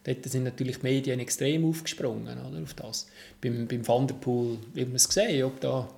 Dort 0.04 0.24
sind 0.24 0.46
natürlich 0.46 0.78
die 0.78 0.84
Medien 0.84 1.20
extrem 1.20 1.66
aufgesprungen 1.66 2.38
oder, 2.46 2.62
auf 2.62 2.74
das. 2.74 3.08
Beim, 3.42 3.68
beim 3.68 3.86
Van 3.86 4.08
der 4.08 4.16
Poel 4.16 4.58
wird 4.74 4.88
man 4.88 4.96
es 4.96 5.08
gesehen, 5.08 5.44
ob 5.44 5.60
da, 5.60 5.90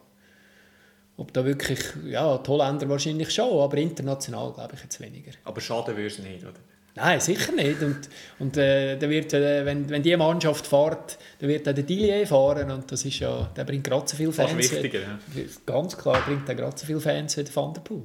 ob 1.17 1.31
da 1.31 1.45
wirklich, 1.45 1.79
ja, 2.07 2.37
die 2.39 2.49
Holländer 2.49 2.89
wahrscheinlich 2.89 3.29
schon, 3.29 3.59
aber 3.59 3.77
international 3.77 4.51
glaube 4.53 4.73
ich 4.73 4.81
jetzt 4.81 4.99
weniger. 4.99 5.31
Aber 5.43 5.61
schaden 5.61 5.95
würde 5.95 6.07
es 6.07 6.17
nicht, 6.17 6.43
oder? 6.43 6.57
Nein, 6.95 7.19
sicher 7.19 7.51
nicht. 7.51 7.81
Und, 7.83 8.09
und 8.39 8.57
äh, 8.57 8.97
der 8.97 9.09
wird, 9.09 9.31
äh, 9.33 9.63
wenn, 9.63 9.87
wenn 9.89 10.01
die 10.01 10.17
Mannschaft 10.17 10.65
fährt, 10.65 11.19
dann 11.37 11.47
wird 11.47 11.69
auch 11.69 11.73
der 11.73 11.83
Dillier 11.83 12.25
fahren 12.25 12.71
und 12.71 12.91
das 12.91 13.05
ist 13.05 13.19
ja, 13.19 13.51
der 13.55 13.63
bringt 13.63 13.83
gerade 13.83 14.07
so 14.07 14.17
viele 14.17 14.31
Fans. 14.31 14.51
Fast 14.51 14.73
wichtiger, 14.73 15.01
ja. 15.01 15.19
Ganz 15.67 15.95
klar 15.95 16.21
bringt 16.25 16.49
er 16.49 16.55
gerade 16.55 16.75
so 16.75 16.87
viele 16.87 16.99
Fans 16.99 17.37
wie 17.37 17.43
der 17.43 17.55
Van 17.55 17.73
der 17.73 17.81
Poel. 17.81 18.03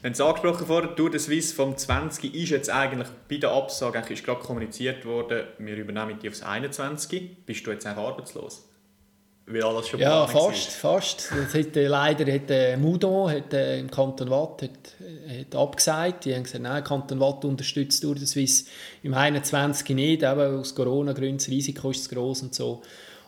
Wenn 0.00 0.12
es 0.12 0.20
angesprochen 0.20 0.68
wurde, 0.68 0.94
Tour 0.94 1.10
de 1.10 1.18
Suisse 1.18 1.54
vom 1.54 1.76
20 1.76 2.32
ist 2.34 2.50
jetzt 2.50 2.70
eigentlich 2.70 3.08
bei 3.28 3.38
der 3.38 3.50
Absage 3.50 4.12
ist 4.12 4.24
gerade 4.24 4.40
kommuniziert 4.40 5.04
worden, 5.04 5.44
wir 5.58 5.76
übernehmen 5.76 6.18
die 6.22 6.28
aufs 6.28 6.42
21. 6.42 7.44
Bist 7.44 7.66
du 7.66 7.72
jetzt 7.72 7.84
eigentlich 7.84 8.04
arbeitslos? 8.04 8.64
Weil 9.50 9.62
alles 9.62 9.88
schon 9.88 9.98
Ja, 9.98 10.26
fast, 10.26 10.84
war. 10.84 11.00
fast. 11.00 11.32
Das 11.32 11.54
hat, 11.54 11.74
äh, 11.76 11.86
leider 11.86 12.30
hat 12.32 12.50
äh, 12.50 12.76
Moudon 12.76 13.30
hat, 13.30 13.52
äh, 13.54 13.78
im 13.78 13.90
Kanton 13.90 14.28
Watt 14.28 14.62
hat, 14.62 14.70
hat 15.26 15.54
abgesagt. 15.54 16.26
Die 16.26 16.34
haben 16.34 16.42
gesagt, 16.42 16.62
nein, 16.62 16.84
Kanton 16.84 17.18
Watt 17.18 17.44
unterstützt 17.46 18.02
Tour 18.02 18.14
de 18.14 18.26
Suisse 18.26 18.66
im 19.02 19.14
21 19.14 19.88
nicht, 19.96 20.22
eben 20.22 20.58
aus 20.60 20.74
Corona-Gründen, 20.74 21.38
das 21.38 21.48
Risiko 21.48 21.90
ist 21.90 22.04
zu 22.04 22.14
groß 22.14 22.42
und 22.42 22.54
so. 22.54 22.82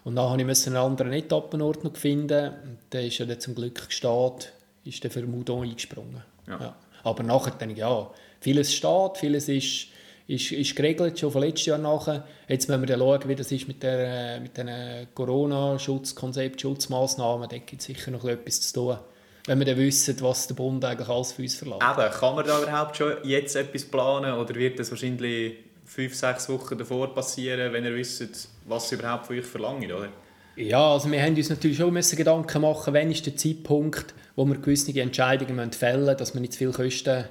Und 0.05 0.17
dann 0.17 0.47
musste 0.47 0.71
ich 0.71 0.77
einen 0.77 0.85
anderen 0.85 1.13
Etappenort 1.13 1.85
noch 1.85 1.97
finden. 1.97 2.53
Der 2.93 3.07
ist 3.07 3.19
ja 3.19 3.25
dann 3.27 3.41
zum 3.41 3.55
Glück 3.55 3.87
gestartet, 3.87 4.53
ist 4.85 5.03
dann 5.03 5.11
für 5.11 5.23
Moudon 5.27 5.63
eingesprungen. 5.69 6.23
Ja. 6.51 6.61
ja. 6.61 6.77
Aber 7.03 7.23
nachher 7.23 7.53
denke 7.53 7.75
ich, 7.75 7.81
ja, 7.81 8.11
vieles 8.41 8.75
steht, 8.75 9.17
vieles 9.17 9.49
ist, 9.49 9.87
ist, 10.27 10.53
ist 10.53 10.77
geregelt, 10.77 11.19
schon 11.19 11.31
von 11.31 11.43
letztes 11.43 11.67
Jahr 11.67 11.79
nachher. 11.79 12.25
Jetzt 12.49 12.69
müssen 12.69 12.83
wir 12.83 12.87
dann 12.87 13.01
schauen, 13.01 13.29
wie 13.29 13.35
das 13.35 13.51
ist 13.53 13.69
mit, 13.69 13.83
der, 13.83 14.41
mit 14.41 14.57
den 14.57 15.09
Corona-Schutzkonzept, 15.15 16.61
Schutzmaßnahmen. 16.61 17.49
Da 17.49 17.59
gibt 17.59 17.81
es 17.81 17.87
sicher 17.87 18.11
noch 18.11 18.25
etwas 18.25 18.61
zu 18.61 18.75
tun. 18.75 18.99
Wenn 19.47 19.59
wir 19.59 19.67
dann 19.67 19.79
wissen, 19.79 20.21
was 20.21 20.47
der 20.47 20.55
Bund 20.55 20.85
eigentlich 20.85 21.09
alles 21.09 21.33
für 21.33 21.43
uns 21.43 21.55
verlangt. 21.55 21.83
Eben, 21.83 22.11
kann 22.11 22.35
man 22.35 22.47
da 22.47 22.63
überhaupt 22.63 22.97
schon 22.97 23.15
jetzt 23.25 23.57
etwas 23.57 23.85
planen 23.85 24.35
oder 24.35 24.55
wird 24.55 24.79
das 24.79 24.91
wahrscheinlich 24.91 25.55
fünf, 25.87 26.15
sechs 26.15 26.49
Wochen 26.49 26.77
davor 26.77 27.13
passieren, 27.15 27.73
wenn 27.73 27.85
ihr 27.85 27.95
wisst, 27.95 28.49
was 28.67 28.89
sie 28.89 28.95
überhaupt 28.97 29.27
von 29.27 29.39
euch 29.39 29.47
verlangen, 29.47 29.91
oder? 29.91 30.09
Ja, 30.61 30.93
also 30.93 31.11
wir 31.11 31.23
haben 31.23 31.35
uns 31.35 31.49
natürlich 31.49 31.79
schon 31.79 31.93
müssen 31.95 32.17
Gedanken 32.17 32.61
machen, 32.61 32.93
wann 32.93 33.11
ist 33.11 33.25
der 33.25 33.35
Zeitpunkt, 33.35 34.15
wo 34.37 34.45
wir 34.45 34.57
gewisse 34.57 34.99
Entscheidungen 35.01 35.73
fällen 35.73 36.01
müssen, 36.05 36.19
dass 36.19 36.35
wir 36.35 36.41
nicht 36.41 36.53
zu 36.53 36.59
viele 36.59 36.73
Kosten 36.73 37.25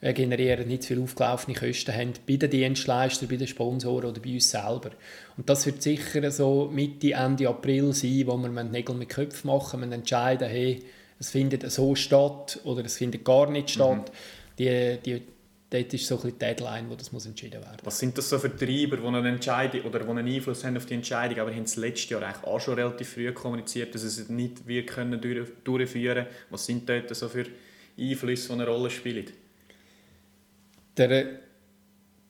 äh, 0.00 0.12
generieren, 0.12 0.68
nicht 0.68 0.82
zu 0.82 0.88
viele 0.88 1.02
aufgelaufene 1.02 1.58
Kosten 1.58 1.92
haben 1.92 2.12
bei 2.26 2.36
den 2.36 2.50
Dienstleistern, 2.50 3.28
bei 3.28 3.36
den 3.36 3.48
Sponsoren 3.48 4.10
oder 4.10 4.20
bei 4.20 4.34
uns 4.34 4.50
selber. 4.50 4.90
Und 5.36 5.50
das 5.50 5.66
wird 5.66 5.82
sicher 5.82 6.30
so 6.30 6.70
Mitte, 6.72 7.12
Ende 7.12 7.48
April 7.48 7.92
sein, 7.92 8.22
wo 8.26 8.36
wir 8.36 8.48
Nägel 8.62 8.94
mit 8.94 9.08
Köpfen 9.08 9.48
machen, 9.48 9.80
wir 9.80 9.92
entscheiden, 9.92 10.48
hey, 10.48 10.84
es 11.18 11.30
findet 11.30 11.68
so 11.70 11.96
statt 11.96 12.60
oder 12.62 12.84
es 12.84 12.96
findet 12.96 13.24
gar 13.24 13.50
nicht 13.50 13.70
statt. 13.70 14.08
Mhm. 14.08 14.56
Die, 14.58 14.98
die 15.04 15.22
dort 15.72 15.94
ist 15.94 16.06
so 16.06 16.16
ein 16.16 16.22
die 16.24 16.38
Deadline, 16.38 16.90
wo 16.90 16.94
das 16.94 17.12
muss 17.12 17.26
entschieden 17.26 17.60
werden 17.60 17.78
Was 17.82 17.98
sind 17.98 18.16
das 18.18 18.28
so 18.28 18.38
für 18.38 18.54
Treiber, 18.54 18.98
die 18.98 19.06
einen, 19.06 19.24
Entscheidung, 19.26 19.82
oder 19.82 20.00
die 20.00 20.08
einen 20.08 20.26
Einfluss 20.26 20.64
haben 20.64 20.76
auf 20.76 20.86
die 20.86 20.94
Entscheidung, 20.94 21.38
aber 21.38 21.50
haben 21.50 21.62
es 21.62 21.76
letztes 21.76 22.10
Jahr 22.10 22.22
eigentlich 22.22 22.44
auch 22.44 22.60
schon 22.60 22.74
relativ 22.74 23.08
früh 23.08 23.32
kommuniziert, 23.32 23.94
dass 23.94 24.02
es 24.02 24.28
nicht 24.28 24.66
wir 24.66 24.84
können 24.84 25.20
durchführen 25.64 26.24
können? 26.24 26.26
Was 26.50 26.66
sind 26.66 26.88
dort 26.88 27.14
so 27.14 27.28
für 27.28 27.46
Einflüsse, 27.98 28.48
die 28.48 28.52
eine 28.52 28.66
Rolle 28.66 28.90
spielen? 28.90 29.26
Der, 30.96 31.26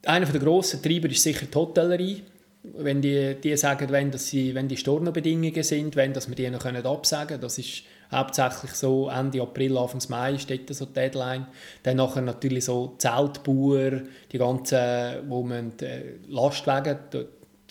einer 0.05 0.26
der 0.26 0.40
grossen 0.40 0.82
Treiber 0.82 1.09
ist 1.09 1.22
sicher 1.22 1.47
die 1.47 1.55
Hotellerie. 1.55 2.22
Wenn 2.64 3.03
die, 3.03 3.34
die 3.43 3.57
sagen, 3.57 3.90
wenn, 3.90 4.12
dass 4.12 4.28
sie, 4.28 4.55
wenn 4.55 4.68
die 4.68 4.76
Stornobedingungen 4.76 5.64
sind, 5.64 5.97
wenn 5.97 6.12
dass 6.12 6.28
wir 6.28 6.36
die 6.36 6.49
noch 6.49 6.64
absagen 6.64 7.28
können, 7.28 7.40
das 7.40 7.59
ist 7.59 7.82
hauptsächlich 8.13 8.73
so 8.73 9.09
Ende 9.09 9.43
April, 9.43 9.77
Anfang 9.77 10.03
Mai 10.09 10.39
steht 10.39 10.69
da 10.69 10.75
so 10.75 10.87
die 10.87 10.93
Deadline. 10.93 11.47
Dann 11.83 11.97
nachher 11.97 12.23
natürlich 12.23 12.67
so 12.67 12.95
Zeltbauer, 12.99 14.03
die 14.31 14.39
ganzen, 14.39 15.29
wo 15.29 15.43
man 15.43 15.73
äh, 15.81 16.17
Lastwagen, 16.29 16.99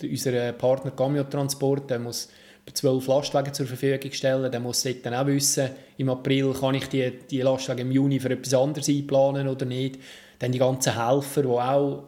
unser 0.02 0.52
Partner 0.52 0.90
Cameo 0.90 1.24
Transport, 1.24 1.90
der 1.90 2.00
muss 2.00 2.28
zwölf 2.74 3.06
Lastwagen 3.06 3.54
zur 3.54 3.66
Verfügung 3.66 4.12
stellen. 4.12 4.50
Der 4.50 4.60
muss 4.60 4.86
dann 5.02 5.14
auch 5.14 5.26
wissen, 5.26 5.70
im 5.96 6.08
April 6.10 6.52
kann 6.52 6.74
ich 6.74 6.88
die, 6.88 7.12
die 7.30 7.42
Lastwagen 7.42 7.86
im 7.86 7.92
Juni 7.92 8.20
für 8.20 8.30
etwas 8.30 8.54
anderes 8.54 8.88
einplanen 8.88 9.48
oder 9.48 9.64
nicht. 9.64 9.98
Dann 10.38 10.52
die 10.52 10.58
ganzen 10.58 10.94
Helfer, 10.94 11.42
die 11.42 11.48
auch 11.48 12.04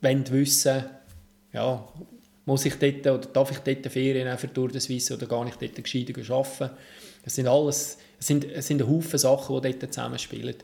wissen 0.00 0.84
ja, 1.52 1.84
muss 2.44 2.64
ich 2.64 2.74
dort 2.78 3.06
oder 3.06 3.28
darf 3.32 3.50
ich 3.50 3.58
dort 3.58 3.92
Ferien 3.92 4.36
für 4.38 4.52
Tour 4.52 4.68
de 4.68 4.80
Suisse 4.80 5.14
oder 5.14 5.26
gar 5.26 5.44
nicht 5.44 5.60
dort 5.60 5.82
gescheiter 5.82 6.14
arbeiten. 6.32 6.70
Es 7.22 7.34
sind 7.34 7.48
alles, 7.48 7.98
es 8.18 8.26
sind, 8.26 8.44
es 8.44 8.66
sind 8.66 8.82
ein 8.82 8.88
Haufen 8.88 9.18
Sachen, 9.18 9.60
die 9.62 9.78
dort 9.78 9.92
zusammenspielen. 9.92 10.56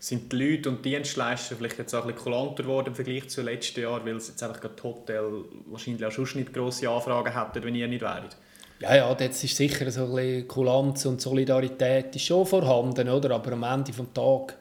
Sind 0.00 0.32
die 0.32 0.36
Leute 0.36 0.68
und 0.68 0.84
Dienstleister 0.84 1.56
vielleicht 1.56 1.78
jetzt 1.78 1.94
auch 1.94 2.02
ein 2.02 2.12
bisschen 2.12 2.32
kulanter 2.32 2.62
geworden 2.62 2.88
im 2.88 2.94
Vergleich 2.94 3.28
zu 3.28 3.42
letzten 3.42 3.80
Jahr, 3.80 4.04
weil 4.06 4.16
es 4.16 4.28
jetzt 4.28 4.42
einfach 4.42 4.60
das 4.60 4.84
Hotel 4.84 5.44
wahrscheinlich 5.66 6.04
auch 6.06 6.12
schon 6.12 6.28
nicht 6.34 6.52
grosse 6.52 6.88
Anfragen 6.88 7.36
hätten, 7.36 7.64
wenn 7.64 7.74
ihr 7.74 7.88
nicht 7.88 8.02
wäret? 8.02 8.36
Ja, 8.80 8.94
ja, 8.94 9.16
jetzt 9.18 9.42
ist 9.42 9.56
sicher 9.56 9.90
so 9.90 10.04
ein 10.04 10.14
bisschen 10.14 10.48
Kulanz 10.48 11.04
und 11.04 11.20
Solidarität 11.20 12.14
ist 12.14 12.24
schon 12.24 12.46
vorhanden, 12.46 13.08
oder? 13.08 13.34
aber 13.34 13.52
am 13.52 13.64
Ende 13.64 13.90
des 13.90 14.06
Tages 14.14 14.54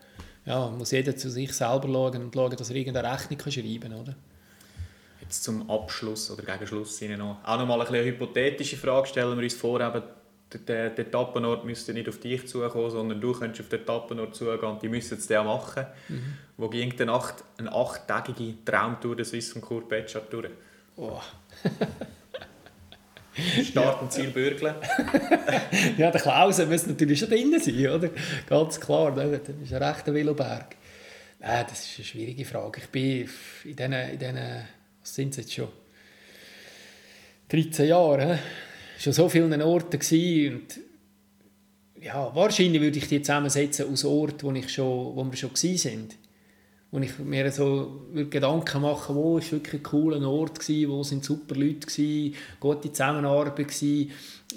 ja, 0.48 0.70
muss 0.70 0.92
jeder 0.92 1.16
zu 1.16 1.30
sich 1.30 1.54
selber 1.54 1.88
schauen 1.88 2.24
und 2.24 2.34
schauen, 2.34 2.56
dass 2.56 2.70
er 2.70 2.76
irgendeine 2.78 3.14
Rechnung 3.14 3.40
schreiben 3.40 3.80
kann. 3.82 3.94
Oder? 3.94 4.16
Jetzt 5.22 5.44
zum 5.44 5.70
Abschluss 5.70 6.32
oder 6.32 6.42
gegen 6.42 6.66
Schluss 6.66 7.02
noch, 7.02 7.38
auch 7.44 7.60
noch 7.60 7.68
mal 7.68 7.82
eine, 7.82 7.90
eine 7.90 8.06
hypothetische 8.06 8.78
Frage 8.78 9.08
stellen 9.08 9.38
wir 9.38 9.44
uns 9.44 9.54
vor, 9.54 9.82
eben, 9.82 10.02
der, 10.54 10.90
der 10.90 11.08
Etappenort 11.08 11.66
müsste 11.66 11.94
nicht 11.94 12.08
auf 12.08 12.20
dich 12.20 12.48
zukommen, 12.48 12.90
sondern 12.90 13.20
du 13.20 13.34
könntest 13.34 13.62
auf 13.62 13.70
den 13.70 13.82
Etappenort 13.82 14.36
zugehen 14.36 14.60
und 14.60 14.82
die 14.82 14.90
müssen 14.90 15.18
es 15.18 15.28
dann 15.28 15.46
machen. 15.46 15.86
Mhm. 16.08 16.34
Wo 16.58 16.70
ging 16.70 16.96
denn 16.96 17.08
Nacht 17.08 17.44
eine 17.58 17.72
achttägige 17.72 18.64
Traumtour 18.64 19.16
der 19.16 19.26
Swiss 19.26 19.54
und 19.54 19.62
Kurt 19.62 19.90
Betschart 19.90 20.32
durch? 20.32 20.50
Oh. 20.96 21.20
Start 23.64 24.02
und 24.02 24.12
Ziel 24.12 24.32
bürgeln. 24.32 24.74
ja, 25.98 26.10
der 26.10 26.22
Klaus 26.22 26.58
muss 26.66 26.88
natürlich 26.88 27.20
schon 27.20 27.30
drin 27.30 27.60
sein, 27.60 27.88
oder? 27.88 28.10
Ganz 28.50 28.80
klar, 28.80 29.16
ne? 29.16 29.40
das 29.40 29.56
ist 29.56 29.74
ein 29.74 29.84
rechter 29.84 30.14
Veloberg. 30.14 30.76
Nein, 31.40 31.66
das 31.70 31.84
ist 31.84 32.00
eine 32.00 32.06
schwierige 32.06 32.46
Frage. 32.46 32.82
Ich 32.82 32.90
bin 32.90 33.30
in 33.64 33.76
diesen, 33.76 33.94
in 33.94 34.18
diesen 34.18 34.40
was 35.02 35.16
sind 35.16 35.32
es 35.32 35.38
jetzt 35.38 35.54
schon? 35.54 35.70
13 37.50 37.88
Jahren, 37.88 38.40
schon 38.98 39.14
so 39.14 39.30
vielen 39.30 39.62
Orten 39.62 40.00
und 40.54 40.80
ja, 42.02 42.34
wahrscheinlich 42.34 42.82
würde 42.82 42.98
ich 42.98 43.08
die 43.08 43.22
zusammensetzen 43.22 43.92
aus 43.92 44.06
Orten, 44.06 44.44
wo, 44.44 44.52
ich 44.52 44.70
schon, 44.70 45.16
wo 45.16 45.26
wir 45.26 45.36
schon 45.36 45.52
waren. 45.52 46.10
wo 46.92 47.00
ich 47.00 47.20
mir 47.20 47.52
so 47.52 48.08
Gedanken 48.30 48.82
machen 48.82 49.16
wo 49.16 49.36
war 49.36 49.52
wirklich 49.52 49.82
ein 49.82 49.84
cooler 49.84 50.28
Ort, 50.28 50.60
gewesen, 50.60 50.90
wo 50.90 51.04
sind 51.04 51.26
super 51.26 51.56
Leute, 51.56 51.88
gewesen, 51.88 52.36
gute 52.60 52.92
Zusammenarbeit 52.92 53.58
gewesen, 53.58 54.12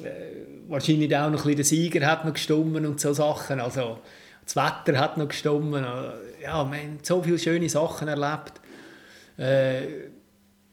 äh, 0.05 0.69
wahrscheinlich 0.69 1.17
auch 1.17 1.31
noch 1.31 1.45
ein 1.45 1.57
bisschen 1.57 1.57
der 1.57 1.65
Sieger 1.65 2.07
hat 2.07 2.25
noch 2.25 2.35
gestummen 2.35 2.87
und 2.87 3.01
so 3.01 3.13
Sachen, 3.13 3.61
also 3.61 3.99
das 4.45 4.57
Wetter 4.57 4.99
hat 4.99 5.17
noch 5.17 5.29
gestummen, 5.29 5.83
äh, 5.83 6.43
ja, 6.45 6.65
wir 6.71 6.79
haben 6.79 6.99
so 7.03 7.23
viele 7.23 7.39
schöne 7.39 7.69
Sachen 7.69 8.09
erlebt. 8.09 8.61
Äh, 9.37 10.11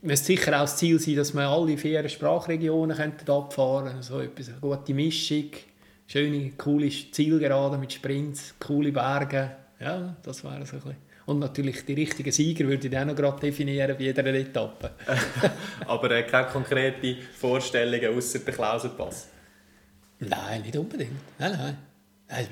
müsste 0.08 0.26
sicher 0.28 0.56
auch 0.56 0.62
das 0.62 0.78
Ziel 0.78 1.00
sein, 1.00 1.16
dass 1.16 1.34
wir 1.34 1.48
alle 1.48 1.78
vier 1.78 2.08
Sprachregionen 2.08 2.98
abfahren 3.00 3.86
könnten, 3.86 4.02
so 4.02 4.20
etwas, 4.20 4.50
eine 4.50 4.60
gute 4.60 4.94
Mischung, 4.94 5.52
schöne, 6.08 6.52
coole 6.58 6.90
Zielgerade 6.90 7.78
mit 7.78 7.94
Sprints, 7.94 8.56
coole 8.60 8.92
Berge, 8.92 9.52
ja, 9.80 10.16
das 10.24 10.44
wäre 10.44 10.66
so 10.66 10.78
ein 10.78 10.82
bisschen. 10.82 11.08
Und 11.26 11.40
natürlich 11.40 11.84
die 11.84 11.94
richtigen 11.94 12.32
Sieger 12.32 12.66
würde 12.68 12.88
ich 12.88 12.98
auch 12.98 13.04
noch 13.04 13.16
gerade 13.16 13.42
definieren 13.42 13.98
bei 13.98 14.04
jeder 14.06 14.26
Etappe. 14.26 14.92
Aber 15.86 16.10
äh, 16.12 16.24
keine 16.24 16.48
konkreten 16.48 17.18
Vorstellungen 17.38 18.16
außer 18.16 18.40
der 18.40 18.54
Klausenpass? 18.54 19.28
Nein, 20.20 20.62
nicht 20.62 20.78
unbedingt. 20.78 21.12
Nein, 21.38 21.52
nein. 21.52 21.78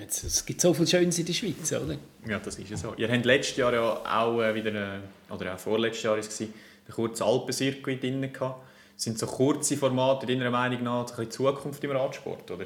Es 0.08 0.46
gibt 0.46 0.60
so 0.60 0.74
viel 0.74 0.88
Schönes 0.88 1.20
in 1.20 1.26
der 1.26 1.34
Schweiz, 1.34 1.72
oder? 1.72 1.98
Ja, 2.28 2.40
das 2.40 2.58
ist 2.58 2.70
ja 2.70 2.78
so. 2.78 2.94
Ihr 2.98 3.10
habt 3.10 3.26
letztes 3.26 3.58
Jahr 3.58 3.74
ja 3.74 3.82
auch 3.82 4.42
äh, 4.42 4.54
wieder, 4.54 4.70
eine, 4.70 5.02
oder 5.30 5.54
auch 5.54 5.60
vorletztes 5.60 6.04
Jahr 6.04 6.14
war 6.14 6.20
es, 6.20 6.44
einen 6.86 6.96
kurzen 6.96 7.24
Alpencircuit 7.24 8.02
drin 8.02 8.34
gehabt. 8.34 8.64
Sind 8.96 9.20
so 9.20 9.26
kurze 9.26 9.76
Formate 9.76 10.26
deiner 10.26 10.50
Meinung 10.50 10.84
nach 10.84 11.06
die 11.18 11.28
Zukunft 11.30 11.84
im 11.84 11.92
Radsport, 11.92 12.50
oder? 12.50 12.66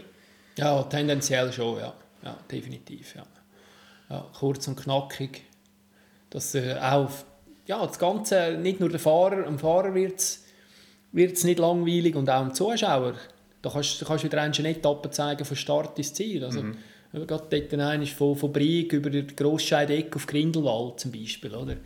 Ja, 0.57 0.83
tendenziell 0.83 1.51
schon, 1.51 1.79
ja. 1.79 1.93
Ja, 2.23 2.37
definitiv, 2.51 3.15
ja. 3.15 3.25
ja 4.09 4.25
kurz 4.37 4.67
und 4.67 4.75
knackig 4.75 5.43
dass 6.29 6.55
äh, 6.55 6.75
auch 6.79 7.09
ja, 7.65 7.85
das 7.85 7.99
Ganze, 7.99 8.57
nicht 8.59 8.79
nur 8.79 8.89
der 8.89 8.99
Fahrer, 8.99 9.43
dem 9.43 9.59
Fahrer 9.59 9.93
wird 9.93 10.19
es 10.19 11.43
nicht 11.43 11.59
langweilig 11.59 12.15
und 12.15 12.29
auch 12.29 12.41
dem 12.41 12.53
Zuschauer. 12.53 13.13
Da 13.61 13.69
kannst 13.69 14.01
du 14.01 14.05
kannst 14.05 14.23
wieder 14.23 14.41
eine 14.41 14.69
Etappe 14.69 15.11
zeigen 15.11 15.45
von 15.45 15.57
Start 15.57 15.95
bis 15.95 16.13
Ziel. 16.13 16.43
Also, 16.43 16.63
mhm. 16.63 16.77
Gerade 17.11 17.47
dort 17.49 18.01
ist 18.03 18.13
von, 18.13 18.35
von 18.35 18.53
Brieg 18.53 18.93
über 18.93 19.09
die 19.09 19.25
Grosscheidecke 19.25 20.15
auf 20.15 20.27
Grindelwald 20.27 20.99
zum 20.99 21.11
Beispiel. 21.11 21.53
Oder? 21.55 21.77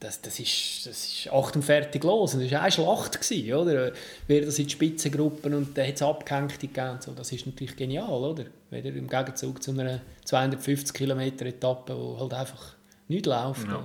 Das, 0.00 0.22
das, 0.22 0.40
ist, 0.40 0.86
das 0.86 1.04
ist 1.04 1.30
acht 1.30 1.54
und 1.56 1.62
fertig 1.62 2.02
los. 2.04 2.32
Und 2.32 2.42
das 2.42 2.50
war 2.52 2.62
eine 2.62 2.72
Schlacht. 2.72 3.20
Gewesen, 3.20 3.52
oder? 3.52 3.92
Wer 4.26 4.40
das 4.46 4.58
in 4.58 4.64
die 4.64 4.70
Spitzengruppen 4.70 5.52
und 5.52 5.76
dann 5.76 5.86
hat 5.86 5.94
es 5.94 6.02
Abgehängte 6.02 6.66
gegeben. 6.66 6.96
So. 7.00 7.12
Das 7.12 7.30
ist 7.30 7.44
natürlich 7.44 7.76
genial. 7.76 8.08
Oder? 8.08 8.46
Wieder 8.70 8.88
im 8.88 9.06
Gegenzug 9.06 9.62
zu 9.62 9.72
einer 9.72 10.00
250 10.24 10.94
Kilometer 10.94 11.44
Etappe, 11.44 11.94
wo 11.94 12.18
halt 12.18 12.32
einfach 12.32 12.76
nicht 13.08 13.26
läuft. 13.26 13.66
Ja, 13.68 13.84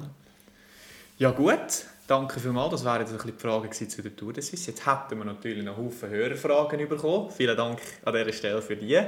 ja 1.18 1.32
gut, 1.32 1.86
danke 2.08 2.40
vielmals. 2.40 2.72
Das 2.72 2.86
wären 2.86 3.02
jetzt 3.02 3.12
ein 3.12 3.18
bisschen 3.18 3.34
die 3.36 3.42
Fragen 3.42 3.72
zu 3.74 4.02
der 4.02 4.16
Tour 4.16 4.32
de 4.32 4.42
Suisse. 4.42 4.72
Jetzt 4.72 4.86
hätten 4.86 5.18
wir 5.18 5.26
natürlich 5.26 5.66
noch 5.66 5.76
Haufen 5.76 6.10
Hörerfragen 6.10 6.88
bekommen. 6.88 7.30
Vielen 7.30 7.58
Dank 7.58 7.82
an 8.06 8.14
dieser 8.14 8.32
Stelle 8.32 8.62
für 8.62 8.78
die. 8.78 9.02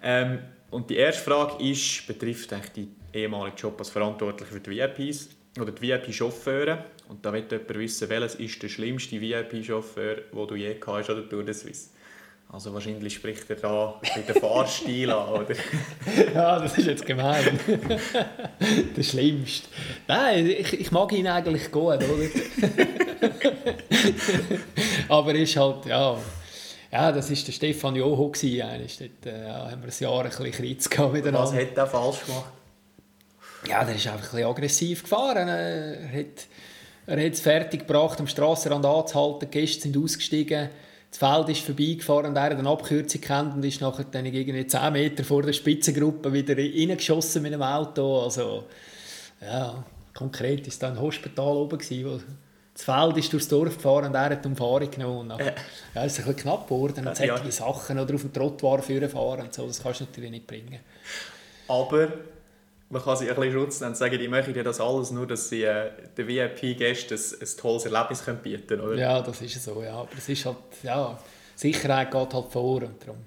Ähm, 0.00 0.38
und 0.70 0.90
die 0.90 0.96
erste 0.96 1.22
Frage 1.22 1.60
ist, 1.64 2.06
betrifft 2.06 2.52
eigentlich 2.52 2.72
den 2.72 2.96
ehemaligen 3.12 3.56
Job 3.56 3.74
als 3.80 3.90
Verantwortlicher 3.90 4.52
für 4.52 4.60
die 4.60 4.70
VIPs 4.70 5.30
oder 5.60 5.72
die 5.72 5.82
VIP-Chauffeure. 5.82 6.84
Und 7.08 7.24
da 7.24 7.32
wird 7.32 7.52
jemand 7.52 7.74
wissen, 7.74 8.08
welches 8.08 8.34
ist 8.36 8.62
der 8.62 8.68
schlimmste 8.68 9.20
VIP-Chauffeur, 9.20 10.16
den 10.32 10.46
du 10.46 10.54
je 10.54 10.74
gehabt 10.74 10.98
hast 10.98 11.10
an 11.10 11.16
der 11.16 11.28
Tour 11.28 11.44
de 11.44 11.54
Suisse? 11.54 11.88
Also 12.48 12.72
wahrscheinlich 12.72 13.14
spricht 13.14 13.50
er 13.50 13.56
da 13.56 14.00
mit 14.16 14.28
dem 14.28 14.36
Fahrstil 14.36 15.10
an, 15.10 15.28
oder? 15.28 15.54
ja, 16.34 16.58
das 16.60 16.78
ist 16.78 16.86
jetzt 16.86 17.04
gemein. 17.04 17.58
der 18.96 19.02
Schlimmste. 19.02 19.68
Nein, 20.06 20.46
ich, 20.46 20.80
ich 20.80 20.92
mag 20.92 21.10
ihn 21.12 21.26
eigentlich 21.26 21.72
gut, 21.72 21.96
oder? 21.96 22.04
Aber 25.08 25.34
ist 25.34 25.56
halt, 25.56 25.86
ja... 25.86 26.16
Ja, 26.92 27.10
das 27.10 27.28
war 27.28 27.36
der 27.36 27.52
Stefan 27.52 27.96
Joho. 27.96 28.30
Dort 28.30 28.44
äh, 28.44 28.56
ja, 28.56 29.68
haben 29.68 29.82
wir 29.82 29.88
ein 29.88 29.94
Jahr 29.98 30.20
ein 30.20 30.28
bisschen 30.28 30.52
Kritz 30.52 30.88
miteinander. 30.88 31.40
Was 31.40 31.52
hat 31.52 31.76
er 31.76 31.86
falsch 31.88 32.24
gemacht? 32.24 32.52
Ja, 33.68 33.84
der 33.84 33.94
ist 33.94 34.06
einfach 34.06 34.18
ein 34.18 34.30
bisschen 34.30 34.46
aggressiv 34.46 35.02
gefahren. 35.02 35.48
Er 35.48 36.08
hat, 36.12 36.46
er 37.06 37.24
hat 37.24 37.32
es 37.32 37.40
fertig 37.40 37.86
gebracht, 37.86 38.20
am 38.20 38.26
Strassenrand 38.26 38.84
anzuhalten. 38.84 39.50
Die 39.50 39.58
Gäste 39.58 39.82
sind 39.82 39.96
ausgestiegen 39.96 40.70
das 41.14 41.18
Feld 41.18 41.48
ist 41.48 41.64
vorbeigefahren 41.64 42.26
und 42.26 42.36
er 42.36 42.42
hat 42.42 42.58
eine 42.58 42.68
Abkürzung 42.68 43.20
kennt 43.20 43.54
und 43.54 43.64
ist 43.64 43.80
nachher 43.80 44.04
dann 44.10 44.26
irgendwie 44.26 44.66
10 44.66 44.92
Meter 44.92 45.22
vor 45.22 45.42
der 45.42 45.52
Spitzengruppe 45.52 46.32
wieder 46.32 46.56
reingeschossen 46.56 47.42
mit 47.42 47.52
dem 47.52 47.62
Auto. 47.62 48.22
Also, 48.22 48.64
ja, 49.40 49.84
konkret 50.12 50.66
ist 50.66 50.82
da 50.82 50.88
ein 50.88 51.00
Hospital 51.00 51.56
oben 51.56 51.78
gewesen, 51.78 52.04
wo 52.04 52.20
das 52.74 52.82
Feld 52.82 53.16
ist 53.16 53.32
durchs 53.32 53.46
Dorf 53.46 53.76
gefahren 53.76 54.06
und 54.06 54.14
er 54.16 54.30
hat 54.30 54.44
die 54.44 54.48
Umfahrung 54.48 54.90
genommen. 54.90 55.28
Nachher, 55.28 55.54
ja, 55.94 56.04
es 56.04 56.14
ist 56.14 56.18
ein 56.18 56.24
bisschen 56.24 56.36
knapp 56.42 56.66
geworden 56.66 57.06
und 57.06 57.16
solche 57.16 57.32
ja. 57.32 57.50
Sachen 57.52 58.00
oder 58.00 58.14
auf 58.14 58.22
dem 58.22 58.32
Trottoir 58.32 58.82
fahren 58.82 59.42
und 59.42 59.54
so, 59.54 59.68
das 59.68 59.80
kannst 59.80 60.00
du 60.00 60.04
natürlich 60.06 60.32
nicht 60.32 60.48
bringen. 60.48 60.80
Aber 61.68 62.08
man 62.90 63.02
kann 63.02 63.16
sich 63.16 63.28
ein 63.28 63.34
bisschen 63.34 63.52
Schutz 63.52 63.80
nehmen 63.80 63.92
und 63.92 63.96
sagen, 63.96 64.18
die 64.18 64.28
möchten 64.28 64.54
ja 64.54 64.62
das 64.62 64.80
alles 64.80 65.10
nur, 65.10 65.26
dass 65.26 65.48
sie 65.48 65.62
äh, 65.62 65.90
den 66.16 66.28
VIP-Gästen 66.28 67.16
ein, 67.16 67.40
ein, 67.40 67.56
tolles 67.56 67.86
Erlebnis 67.86 68.24
können 68.24 68.38
bieten 68.38 68.66
können, 68.66 68.98
Ja, 68.98 69.20
das 69.20 69.40
ist 69.40 69.62
so, 69.62 69.82
ja. 69.82 69.94
Aber 69.94 70.08
es 70.16 70.28
ist 70.28 70.44
halt, 70.44 70.56
ja, 70.82 71.18
Sicherheit 71.56 72.10
geht 72.10 72.34
halt 72.34 72.52
vor 72.52 72.82
und 72.82 73.02
darum. 73.02 73.18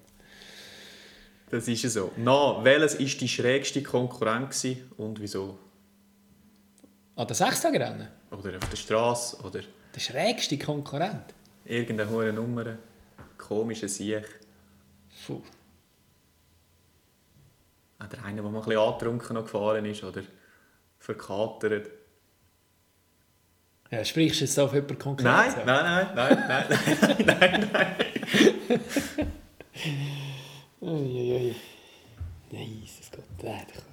Das 1.49 1.67
ist 1.67 1.81
so. 1.93 2.11
Na, 2.17 2.63
welches 2.63 2.99
war 2.99 3.05
die 3.05 3.27
schrägste 3.27 3.81
Konkurrent 3.81 4.53
und 4.97 5.19
wieso? 5.21 5.57
An 7.15 7.25
der 7.25 7.35
Sechstagerennen? 7.35 8.07
Oder 8.31 8.57
auf 8.57 8.69
der 8.69 8.77
Straße, 8.77 9.37
oder... 9.43 9.61
Der 9.95 9.99
schrägste 9.99 10.57
Konkurrent? 10.57 11.33
Irgendeine 11.65 12.09
hohe 12.09 12.31
Nummer, 12.33 12.77
komische 13.37 13.87
Sieg. 13.87 14.23
Puh. 15.25 15.41
Oder 17.99 18.23
einer, 18.23 18.41
der 18.41 18.51
mal 18.51 18.59
ein 18.59 18.65
bisschen 18.65 18.81
angetrunken 18.81 19.33
noch 19.35 19.43
gefahren 19.43 19.85
ist 19.85 20.03
oder 20.03 20.21
verkatert. 20.99 21.89
Ja, 23.89 24.03
sprichst 24.03 24.41
du 24.41 24.45
jetzt 24.45 24.59
auf 24.59 24.73
jemanden 24.73 24.99
konkret? 24.99 25.25
Nein, 25.25 25.53
nein, 25.65 25.85
nein, 25.85 26.07
nein, 26.15 26.37
nein, 26.47 27.17
nein, 27.25 27.39
nein, 27.39 27.69
nein. 27.71 27.95
Uiuiui. 30.81 31.55
Nein, 32.51 32.83
das 32.83 33.11
geht 33.11 33.43
nicht. 33.43 33.83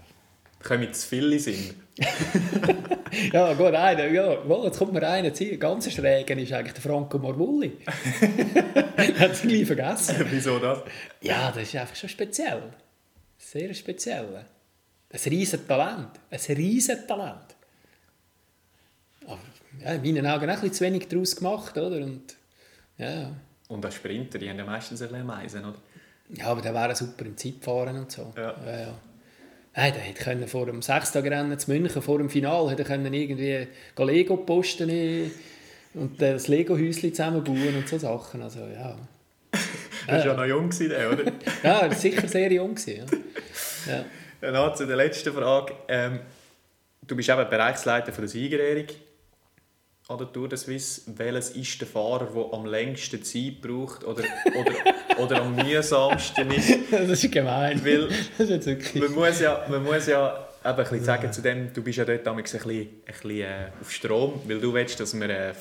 Kommen 0.62 0.92
zu 0.92 1.08
viele 1.08 1.38
Sinn. 1.38 1.74
ja, 3.32 3.52
gut, 3.54 3.74
einer, 3.74 4.06
ja, 4.06 4.38
jetzt 4.64 4.78
kommt 4.78 4.92
mir 4.94 5.06
einer 5.06 5.32
zu. 5.32 5.56
Ganz 5.58 5.92
schrägen 5.92 6.38
ist 6.38 6.52
eigentlich 6.52 6.72
der 6.72 6.82
Franco 6.82 7.18
Morvulli. 7.18 7.78
Hat 7.86 9.30
es 9.30 9.42
gleich 9.42 9.66
vergessen. 9.66 10.26
Wieso 10.30 10.58
das? 10.58 10.80
Ja, 11.20 11.52
das 11.52 11.62
ist 11.64 11.76
einfach 11.76 11.94
schon 11.94 12.08
speziell. 12.08 12.62
Sehr 13.54 13.72
speziell. 13.72 14.44
Ein 15.12 15.20
riesen 15.26 15.68
Talent. 15.68 16.08
Ein 16.28 16.56
riesen 16.56 17.06
Talent. 17.06 17.54
Aber 19.28 19.38
ja, 19.80 19.92
in 19.92 20.02
meinen 20.02 20.26
Augen 20.26 20.50
auch 20.50 20.54
ein 20.54 20.60
bisschen 20.60 20.72
zu 20.72 20.84
wenig 20.84 21.06
daraus 21.06 21.36
gemacht. 21.36 21.78
Oder? 21.78 21.98
Und, 21.98 22.34
ja. 22.98 23.30
und 23.68 23.84
als 23.84 23.94
Sprinter, 23.94 24.40
die 24.40 24.50
haben 24.50 24.58
ja 24.58 24.64
meistens 24.64 25.02
ein 25.02 25.08
bisschen 25.08 25.24
Meisen, 25.24 25.64
oder? 25.64 25.78
Ja, 26.30 26.46
aber 26.46 26.62
der 26.62 26.74
wäre 26.74 26.96
super 26.96 27.26
im 27.26 27.36
Zeitfahren 27.36 27.96
und 27.96 28.10
so. 28.10 28.32
Ja. 28.36 28.56
Ja, 28.66 28.80
ja. 28.80 28.94
Hey, 29.70 29.92
der 29.92 30.00
hätte 30.00 30.48
vor 30.48 30.66
dem 30.66 30.82
Sechstagerennen 30.82 31.56
zu 31.56 31.70
München, 31.70 32.02
vor 32.02 32.18
dem 32.18 32.30
Finale, 32.30 32.72
hätte 32.72 32.82
können 32.82 33.14
irgendwie 33.14 33.68
Lego 33.96 34.36
posten 34.38 35.30
und 35.94 36.20
das 36.20 36.48
Lego-Häuschen 36.48 37.14
zusammenbauen 37.14 37.76
und 37.76 37.88
so 37.88 37.98
Sachen. 37.98 38.42
Also, 38.42 38.66
ja. 38.66 38.98
Er 40.06 40.18
war 40.18 40.26
ja 40.26 40.34
noch 40.34 40.44
jung, 40.44 40.70
der, 40.70 41.12
oder? 41.12 41.32
ja, 41.62 41.78
er 41.86 41.94
sicher 41.94 42.28
sehr 42.28 42.52
jung. 42.52 42.76
Ja. 42.84 43.04
Ja. 43.86 44.04
Dann 44.40 44.76
zu 44.76 44.86
der 44.86 44.96
letzten 44.96 45.32
Frage. 45.32 45.74
Ähm, 45.88 46.20
du 47.02 47.16
bist 47.16 47.28
eben 47.28 47.48
Bereichsleiter 47.48 48.12
von 48.12 48.22
der 48.22 48.28
Siegerehrung 48.28 48.86
an 50.08 50.18
der 50.18 50.32
Tour 50.32 50.48
de 50.48 50.58
Suisse. 50.58 51.02
Welches 51.16 51.50
ist 51.50 51.80
der 51.80 51.88
Fahrer, 51.88 52.28
der 52.34 52.52
am 52.52 52.66
längsten 52.66 53.22
Zeit 53.22 53.60
braucht 53.62 54.04
oder, 54.04 54.24
oder, 54.54 54.72
oder 55.22 55.42
am 55.42 55.54
mühsamsten 55.56 56.50
ist? 56.50 56.78
Das 56.90 57.24
ist 57.24 57.32
gemein. 57.32 57.82
Weil 57.84 58.08
das 58.38 58.50
ist 58.50 58.66
wirklich... 58.66 59.02
man, 59.02 59.12
muss 59.12 59.40
ja, 59.40 59.64
man 59.68 59.82
muss 59.82 60.06
ja 60.06 60.46
eben 60.62 60.70
ein 60.70 60.76
bisschen 60.76 61.04
sagen 61.04 61.32
zu 61.32 61.42
dem, 61.42 61.72
du 61.72 61.82
bist 61.82 61.98
ja 61.98 62.04
dort 62.04 62.26
ein 62.26 62.36
bisschen, 62.36 62.60
ein 62.70 62.96
bisschen 63.06 63.30
äh, 63.30 63.68
auf 63.80 63.90
Strom, 63.90 64.42
weil 64.46 64.60
du 64.60 64.74
willst, 64.74 65.00
dass 65.00 65.18
wir 65.18 65.30
äh, 65.30 65.54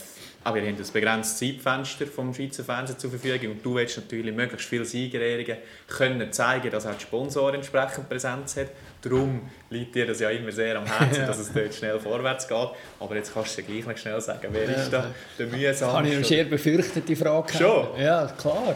aber 0.43 0.57
wir 0.57 0.67
haben 0.67 0.77
ein 0.77 0.93
begrenztes 0.93 1.37
Zeitfenster 1.39 2.05
vom 2.05 2.33
Schweizer 2.33 2.63
Fernsehen 2.63 2.99
zur 2.99 3.09
Verfügung 3.11 3.51
und 3.51 3.65
du 3.65 3.75
willst 3.75 3.97
natürlich 3.97 4.35
möglichst 4.35 4.67
viele 4.67 4.83
Siegerehrungen 4.83 5.57
können 5.87 6.31
zeigen, 6.33 6.69
dass 6.69 6.85
auch 6.85 6.95
die 6.95 7.03
Sponsoren 7.03 7.55
entsprechend 7.55 8.09
Präsenz 8.09 8.57
hat. 8.57 8.67
Darum 9.01 9.49
liegt 9.69 9.95
dir 9.95 10.05
das 10.05 10.19
ja 10.19 10.29
immer 10.29 10.51
sehr 10.51 10.77
am 10.77 10.85
Herzen, 10.85 11.21
ja. 11.21 11.27
dass 11.27 11.39
es 11.39 11.53
dort 11.53 11.73
schnell 11.73 11.99
vorwärts 11.99 12.47
geht. 12.47 12.69
Aber 12.99 13.15
jetzt 13.15 13.33
kannst 13.33 13.57
du 13.57 13.61
ja 13.61 13.67
gleich 13.67 13.85
noch 13.85 13.97
schnell 13.97 14.19
sagen, 14.19 14.47
wer 14.51 14.69
ja, 14.69 14.71
ist 14.71 14.91
da 14.91 15.07
der 15.39 15.47
mühsam? 15.47 15.93
Habe 15.93 16.07
ich 16.07 16.15
eine 16.15 16.23
sehr 16.25 16.45
befürchtete 16.45 17.15
Frage. 17.15 17.53
Schon? 17.53 17.87
Ja, 17.97 18.27
klar. 18.37 18.75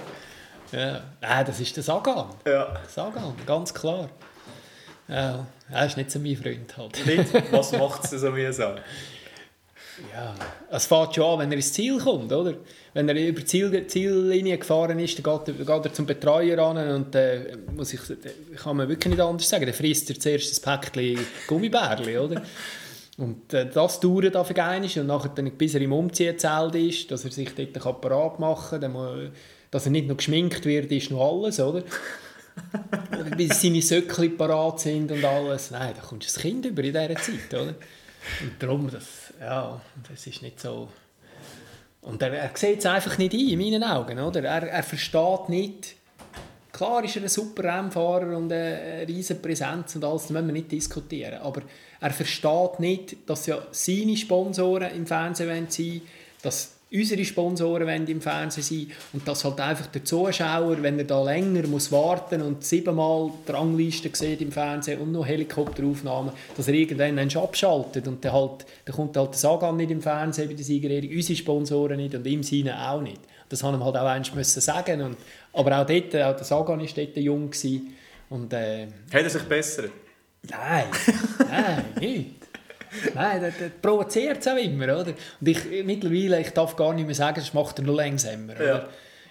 Ja. 0.72 0.98
Äh, 1.22 1.46
das 1.46 1.60
ist 1.60 1.76
der 1.76 1.84
Sagan. 1.84 2.30
Ja. 2.46 2.78
Sagan, 2.88 3.36
ganz 3.46 3.74
klar. 3.74 4.10
Ja, 5.08 5.46
er 5.72 5.86
ist 5.86 5.96
nicht 5.96 6.12
so 6.12 6.20
mein 6.20 6.36
Freund 6.36 6.78
halt. 6.78 7.06
Nicht? 7.06 7.34
Was 7.52 7.72
macht 7.72 8.04
es 8.06 8.12
so 8.12 8.32
mühsam? 8.32 8.76
Ja, 10.14 10.36
es 10.70 10.86
fängt 10.86 11.16
schon 11.16 11.24
an, 11.26 11.40
wenn 11.40 11.52
er 11.52 11.58
ins 11.58 11.74
Ziel 11.74 11.98
kommt, 11.98 12.32
oder? 12.32 12.54
Wenn 12.94 13.10
er 13.10 13.16
über 13.16 13.40
die 13.40 13.46
Ziel, 13.46 13.88
Ziellinie 13.88 14.58
gefahren 14.58 15.00
ist, 15.00 15.18
dann 15.18 15.44
geht, 15.44 15.58
geht 15.58 15.86
er 15.86 15.94
zum 15.94 16.06
Betreuer 16.06 16.60
an 16.60 16.78
und 16.78 17.16
äh, 17.16 17.58
muss 17.76 17.94
ich, 17.94 18.02
kann 18.58 18.78
man 18.78 18.88
wirklich 18.88 19.16
nicht 19.16 19.22
anders 19.22 19.50
sagen, 19.50 19.66
dann 19.66 19.74
frisst 19.74 20.10
er 20.10 20.20
zuerst 20.20 20.68
ein 20.68 20.80
Päckchen 20.80 21.20
Gummibärli, 21.48 22.18
oder? 22.18 22.44
Und 23.18 23.52
äh, 23.54 23.68
das 23.68 24.00
dauert 24.00 24.36
auf 24.36 24.56
einmal 24.56 24.84
und 24.84 25.08
nachher, 25.08 25.32
dann, 25.34 25.50
bis 25.52 25.74
er 25.74 25.82
im 25.82 25.92
Umziehzelt 25.92 26.76
ist, 26.76 27.10
dass 27.10 27.26
er 27.26 27.32
sich 27.32 27.50
dort 27.56 28.02
parat 28.02 28.40
machen 28.40 28.80
kann, 28.80 29.32
dass 29.72 29.86
er 29.86 29.92
nicht 29.92 30.08
noch 30.08 30.18
geschminkt 30.18 30.64
wird, 30.66 30.92
ist 30.92 31.10
noch 31.10 31.44
alles, 31.44 31.60
oder? 31.60 31.84
bis 33.38 33.62
seine 33.62 33.82
Söckchen 33.82 34.38
parat 34.38 34.80
sind 34.80 35.12
und 35.12 35.24
alles. 35.24 35.72
Nein, 35.72 35.94
da 35.96 36.02
kommst 36.02 36.30
du 36.30 36.34
das 36.34 36.42
Kind 36.42 36.66
über 36.66 36.84
in 36.84 36.94
dieser 36.94 37.16
Zeit, 37.16 37.54
oder? 37.54 37.76
Und 38.42 38.62
darum, 38.62 38.90
das, 38.90 39.34
ja, 39.40 39.82
das 40.10 40.28
ist 40.28 40.42
nicht 40.42 40.60
so... 40.60 40.90
Und 42.02 42.22
er, 42.22 42.34
er 42.34 42.52
sieht 42.54 42.80
es 42.80 42.86
einfach 42.86 43.18
nicht 43.18 43.34
ein, 43.34 43.50
in 43.50 43.60
meinen 43.60 43.84
Augen, 43.84 44.20
oder? 44.20 44.44
Er, 44.44 44.70
er 44.70 44.84
versteht 44.84 45.50
nicht... 45.50 45.96
Klar 46.72 47.04
ist 47.04 47.16
er 47.16 47.24
ein 47.24 47.30
super 47.30 47.64
Rennfahrer 47.64 48.38
und 48.38 48.52
eine 48.52 49.04
riesige 49.08 49.40
Präsenz 49.40 49.96
und 49.96 50.04
alles, 50.04 50.24
das 50.24 50.32
müssen 50.32 50.46
wir 50.46 50.54
nicht 50.54 50.72
diskutieren. 50.72 51.42
Aber 51.42 51.64
er 52.00 52.12
versteht 52.12 52.80
nicht, 52.80 53.18
dass 53.28 53.48
ja 53.48 53.66
seine 53.72 54.16
Sponsoren 54.16 54.92
im 54.92 55.08
Fernsehen 55.08 55.68
sein 55.70 56.02
dass 56.42 56.77
unsere 56.92 57.26
Sponsoren 57.26 58.08
im 58.08 58.22
Fernsehen 58.22 58.64
sein 58.64 58.92
und 59.14 59.28
dass 59.28 59.44
halt 59.44 59.60
einfach 59.60 59.88
der 59.88 60.06
Zuschauer, 60.06 60.82
wenn 60.82 60.98
er 60.98 61.06
da 61.06 61.22
länger 61.22 61.68
muss 61.68 61.92
warten 61.92 62.42
und 62.42 62.64
siebenmal 62.64 63.32
die 63.48 63.52
Rangliste 63.52 64.10
sieht 64.14 64.42
im 64.42 64.52
Fernsehen 64.52 65.02
und 65.02 65.12
noch 65.12 65.26
Helikopteraufnahmen, 65.26 66.32
dass 66.56 66.68
er 66.68 66.74
irgendwann 66.76 67.20
abschaltet 67.20 68.08
und 68.08 68.24
dann, 68.24 68.32
halt, 68.32 68.66
dann 68.86 68.96
kommt 68.96 69.18
halt 69.18 69.32
der 69.32 69.38
Sagan 69.38 69.76
nicht 69.76 69.92
im 69.92 70.02
Fernsehen 70.02 70.48
bei 70.48 70.54
der 70.54 70.66
Siegerehrung, 70.66 71.10
unsere 71.10 71.38
Sponsoren 71.38 71.98
nicht 71.98 72.16
und 72.16 72.26
ihm 72.26 72.44
seine 72.44 72.90
auch 72.90 73.02
nicht. 73.02 73.22
Das 73.50 73.64
haben 73.64 73.76
ihm 73.76 73.84
halt 73.84 73.96
auch 73.98 74.06
eins 74.06 74.34
müssen 74.34 74.62
sagen 74.62 75.02
und, 75.02 75.18
aber 75.54 75.82
auch 75.82 75.86
dort, 75.86 76.16
auch 76.16 76.36
der 76.36 76.44
Sagan 76.44 76.80
war 76.80 76.88
dort 76.88 77.18
jung 77.18 77.50
gewesen 77.50 77.94
und 78.30 78.54
äh, 78.54 78.88
Hat 79.14 79.24
er 79.24 79.30
sich 79.30 79.44
besser? 79.44 79.84
Nein, 80.50 80.86
nein, 81.50 81.86
nicht. 82.00 82.37
Nein, 83.14 83.42
das, 83.42 83.54
das 83.60 83.72
provoziert 83.82 84.40
es 84.40 84.48
auch 84.48 84.58
immer, 84.58 84.86
oder? 84.86 85.14
Und 85.40 85.48
ich, 85.48 85.66
mittlerweile, 85.84 86.40
ich 86.42 86.52
darf 86.52 86.76
gar 86.76 86.94
nicht 86.94 87.06
mehr 87.06 87.16
sagen, 87.16 87.40
das 87.40 87.54
macht 87.54 87.80
er 87.80 87.86
nur 87.86 87.96
langsamer, 87.96 88.54
oder? 88.54 88.66
Ja. 88.66 88.90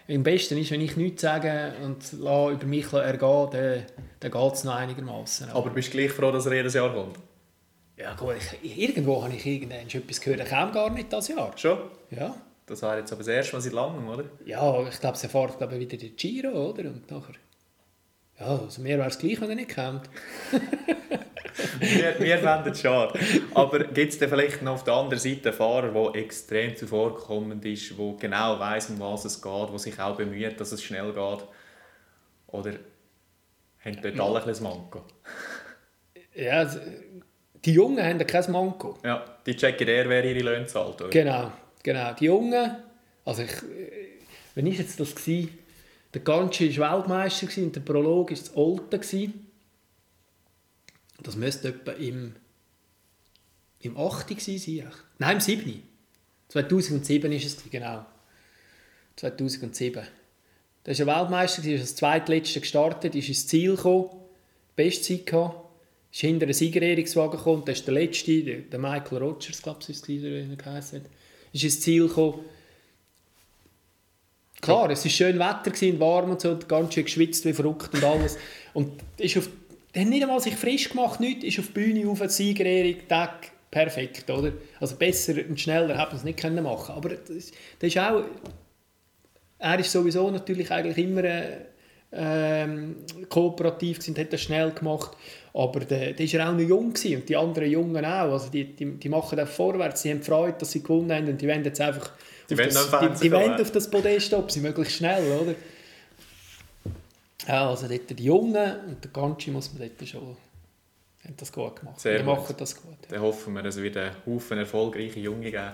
Am 0.09 0.23
besten 0.23 0.57
ist, 0.59 0.71
wenn 0.71 0.81
ich 0.81 0.97
nichts 0.97 1.23
sage 1.23 1.73
und 1.83 2.13
über 2.13 2.65
mich 2.65 2.93
ergehen 2.93 3.49
dann, 3.51 3.83
dann 4.21 4.31
geht 4.31 4.53
es 4.53 4.65
noch 4.65 4.77
einigermaßen. 4.77 5.51
Aber 5.51 5.71
bist 5.71 5.89
du 5.89 5.99
gleich 5.99 6.13
froh, 6.13 6.31
dass 6.31 6.47
er 6.47 6.55
jedes 6.55 6.75
Jahr 6.75 6.93
kommt? 6.93 7.19
Ja 7.97 8.15
gut, 8.15 8.37
ich, 8.63 8.79
irgendwo 8.79 9.23
habe 9.25 9.35
ich 9.35 9.45
irgendwann 9.45 9.87
etwas 9.87 10.21
gehört, 10.21 10.41
er 10.41 10.47
kam 10.47 10.71
gar 10.71 10.91
nicht 10.91 11.13
das 11.13 11.29
Jahr. 11.29 11.53
Schon? 11.57 11.79
Ja. 12.11 12.37
Das 12.67 12.83
war 12.83 12.99
jetzt 12.99 13.13
aber 13.13 13.21
das 13.21 13.29
erste 13.29 13.55
Mal 13.55 13.63
seit 13.63 13.73
langem, 13.73 14.09
oder? 14.09 14.25
Ja, 14.45 14.87
ich 14.87 15.01
glaube, 15.01 15.19
er 15.21 15.29
fährt 15.29 15.59
glaube 15.59 15.79
wieder 15.79 15.97
den 15.97 16.15
Giro, 16.15 16.71
oder? 16.71 16.83
Und 16.83 17.11
nachher... 17.11 17.35
Ja, 18.39 18.47
also 18.47 18.83
mir 18.83 18.99
wäre 18.99 19.09
es 19.09 19.19
gleich, 19.19 19.41
wenn 19.41 19.51
er 19.51 19.57
nicht 19.57 19.75
kommt. 19.75 20.11
wir, 21.81 22.19
wir 22.19 22.39
fänden 22.39 22.73
es 22.73 22.81
schade. 22.81 23.19
Aber 23.55 23.85
gibt 23.85 24.13
es 24.13 24.19
vielleicht 24.19 24.63
noch 24.63 24.75
auf 24.75 24.85
der 24.85 24.95
anderen 24.95 25.19
Seite 25.19 25.49
einen 25.49 25.59
Fahrer, 25.59 25.93
der 25.93 26.23
extrem 26.23 26.77
zuvorkommend 26.77 27.65
ist, 27.65 27.91
der 27.99 28.15
genau 28.19 28.59
weiß, 28.59 28.91
um 28.91 29.01
was 29.01 29.25
es 29.25 29.41
geht, 29.41 29.71
der 29.71 29.79
sich 29.79 29.99
auch 30.01 30.17
bemüht, 30.17 30.61
dass 30.61 30.73
es 30.73 30.83
schnell 30.83 31.13
geht? 31.13 31.45
Oder 32.49 32.73
haben 33.85 33.99
dort 34.03 34.21
alle 34.21 34.45
ein 34.45 34.63
Manko? 34.63 35.05
Ja, 36.35 36.69
die 37.65 37.73
Jungen 37.73 38.05
haben 38.05 38.27
kein 38.27 38.53
Manko. 38.53 38.99
Ja, 39.05 39.25
die 39.45 39.57
checken 39.57 39.89
eher, 39.89 40.09
wer 40.09 40.25
ihre 40.25 40.41
Löhne 40.41 40.67
zahlt. 40.67 41.01
Oder? 41.01 41.11
Genau, 41.11 41.53
genau. 41.83 42.13
Die 42.15 42.27
Jungen, 42.27 42.77
also 43.25 43.43
ich, 43.43 43.53
wenn 44.55 44.67
ich 44.67 44.79
jetzt 44.79 45.01
das 45.01 45.15
war, 45.15 45.49
der 46.15 46.21
Ganci 46.23 46.79
war 46.79 46.99
Weltmeister 46.99 47.63
und 47.63 47.75
der 47.75 47.81
Prolog 47.81 48.31
war 48.31 48.37
das 48.37 48.57
Olten. 48.57 49.46
Das 51.27 51.35
müsste 51.35 51.69
etwa 51.69 51.91
im, 51.93 52.37
im 53.81 53.97
8. 53.99 54.41
sein. 54.41 54.91
Nein, 55.19 55.37
im 55.37 55.41
7. 55.41 55.83
2007 56.49 57.31
war 57.31 57.37
es, 57.37 57.57
genau. 57.69 58.07
2007. 59.17 60.07
Da 60.85 60.93
war 60.93 61.17
er 61.17 61.21
Weltmeister, 61.23 61.65
ist 61.65 61.81
als 61.81 61.97
zweitletzter 61.97 62.61
gestartet, 62.61 63.17
ist 63.17 63.29
ins 63.29 63.49
Ziel 63.49 63.75
gekommen, 63.75 64.11
Bestzeit 64.77 65.27
gehabt, 65.27 65.69
ist 66.13 66.21
hinter 66.21 66.45
einen 66.45 66.55
Siegerehrungswagen 66.55 67.39
gekommen, 67.39 67.65
das 67.67 67.81
ist 67.81 67.89
der 67.89 67.95
letzte, 67.95 68.43
der 68.43 68.79
Michael 68.79 69.19
Rogers, 69.19 69.61
glaube 69.61 69.81
ich, 69.83 69.89
ist 69.89 70.09
er 70.09 70.57
geheißen 70.57 71.03
ist 71.53 71.65
ins 71.65 71.81
Ziel 71.81 72.07
gekommen. 72.07 72.45
Klar, 74.61 74.91
es 74.91 75.05
war 75.05 75.11
schön 75.11 75.39
Wetter, 75.39 76.01
warm 76.01 76.31
und 76.31 76.41
so, 76.41 76.57
ganz 76.69 76.95
schön 76.95 77.05
geschwitzt 77.05 77.45
wie 77.45 77.53
verrückt 77.53 77.93
und 77.95 78.05
alles. 78.05 78.39
Und 78.75 78.93
ist 79.19 79.37
auf 79.39 79.49
hat 79.97 80.07
nicht 80.09 80.23
einmal 80.23 80.41
sich 80.41 80.57
frisch 80.57 80.89
gemacht, 80.89 81.21
nichts, 81.21 81.45
ist 81.45 81.59
auf 81.59 81.67
die 81.69 81.73
Bühne 81.73 82.09
auf, 82.09 82.23
Siegerehrung, 82.31 83.09
Tag, 83.09 83.51
perfekt, 83.71 84.29
oder? 84.31 84.53
Also 84.81 84.97
besser 84.97 85.35
und 85.49 85.61
schneller 85.61 85.99
hätte 85.99 86.09
man 86.09 86.17
es 86.17 86.25
nicht 86.25 86.39
können 86.39 86.65
machen 86.65 86.95
Aber 86.95 87.11
das, 87.11 87.53
das 87.79 87.89
ist 87.89 87.99
auch... 87.99 88.25
Er 89.59 89.79
ist 89.79 89.91
sowieso 89.91 90.31
natürlich 90.31 90.71
eigentlich 90.71 90.99
immer 90.99 91.23
ähm, 92.13 92.97
kooperativ 93.29 94.07
und 94.07 94.19
hat 94.19 94.33
das 94.33 94.43
schnell 94.43 94.71
gemacht. 94.71 95.17
Aber 95.55 95.81
der, 95.81 96.13
der 96.13 96.33
war 96.35 96.51
auch 96.51 96.53
noch 96.53 96.61
jung 96.61 96.93
gewesen, 96.93 97.21
und 97.21 97.29
die 97.29 97.37
anderen 97.37 97.71
Jungen 97.71 98.05
auch. 98.05 98.33
Also 98.33 98.51
die, 98.51 98.65
die, 98.65 98.85
die 98.99 99.09
machen 99.09 99.41
auch 99.41 99.49
vorwärts, 99.49 100.03
sie 100.03 100.11
haben 100.11 100.23
Freude, 100.23 100.57
dass 100.59 100.73
sie 100.73 100.83
gewonnen 100.83 101.11
haben 101.11 101.29
und 101.29 101.41
die 101.41 101.49
wollen 101.49 101.65
jetzt 101.65 101.81
einfach 101.81 102.11
die 102.51 102.55
auf, 102.55 102.61
das, 102.61 103.21
die, 103.21 103.29
die 103.29 103.33
wollen 103.33 103.61
auf 103.61 103.73
das 103.73 103.91
Podest 103.91 104.33
ob 104.35 104.51
sie 104.51 104.61
möglichst 104.61 104.97
schnell, 104.97 105.25
oder? 105.41 105.55
Ja, 107.47 107.69
also 107.69 107.87
dort 107.87 108.11
die 108.11 108.25
Jungen 108.25 108.81
und 108.87 109.05
der 109.05 109.11
Ganci 109.11 109.51
muss 109.51 109.73
man 109.73 109.89
dort 109.89 110.09
schon 110.09 110.37
haben 111.27 111.37
das 111.37 111.53
gut 111.53 111.77
gemacht. 111.77 112.01
Sehr 112.01 112.19
die 112.19 112.25
gut. 112.25 112.37
machen 112.37 112.55
das 112.57 112.81
gut. 112.81 112.97
Dann 113.09 113.21
hoffen 113.21 113.55
wir, 113.55 113.63
dass 113.63 113.77
es 113.77 113.83
wieder 113.83 114.13
Haufen 114.25 114.59
erfolgreiche 114.59 115.21
Junge 115.21 115.51
geben 115.51 115.73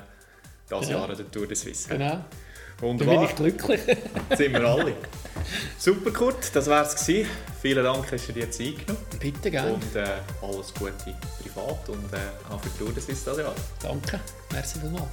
dieses 0.70 0.88
ja. 0.88 0.96
Jahr 0.96 1.10
an 1.10 1.16
der 1.16 1.30
Tour 1.30 1.46
de 1.46 1.56
Suisse. 1.56 1.88
Genau. 1.88 2.24
Wunderbar. 2.80 3.14
Dann 3.14 3.36
bin 3.36 3.48
ich 3.48 3.58
glücklich. 3.58 3.80
sind 4.36 4.52
wir 4.52 4.64
alle. 4.64 4.94
Super, 5.78 6.10
Kurt, 6.10 6.54
das 6.54 6.68
war 6.68 6.84
es. 6.84 6.94
Vielen 7.60 7.84
Dank, 7.84 8.10
dass 8.10 8.26
du 8.26 8.32
dir 8.32 8.50
Zeit 8.50 8.86
genommen 8.86 9.06
Bitte, 9.20 9.50
gerne. 9.50 9.74
Und 9.74 9.96
äh, 9.96 10.04
alles 10.40 10.72
Gute 10.74 11.14
privat 11.42 11.88
und 11.88 12.12
äh, 12.12 12.52
auch 12.52 12.60
für 12.60 12.70
die 12.70 12.78
Tour 12.78 12.92
de 12.92 13.02
Suisse 13.02 13.30
dieses 13.30 13.38
Jahr. 13.38 13.54
Danke, 13.82 14.20
merci 14.50 14.80
vielmals. 14.80 15.08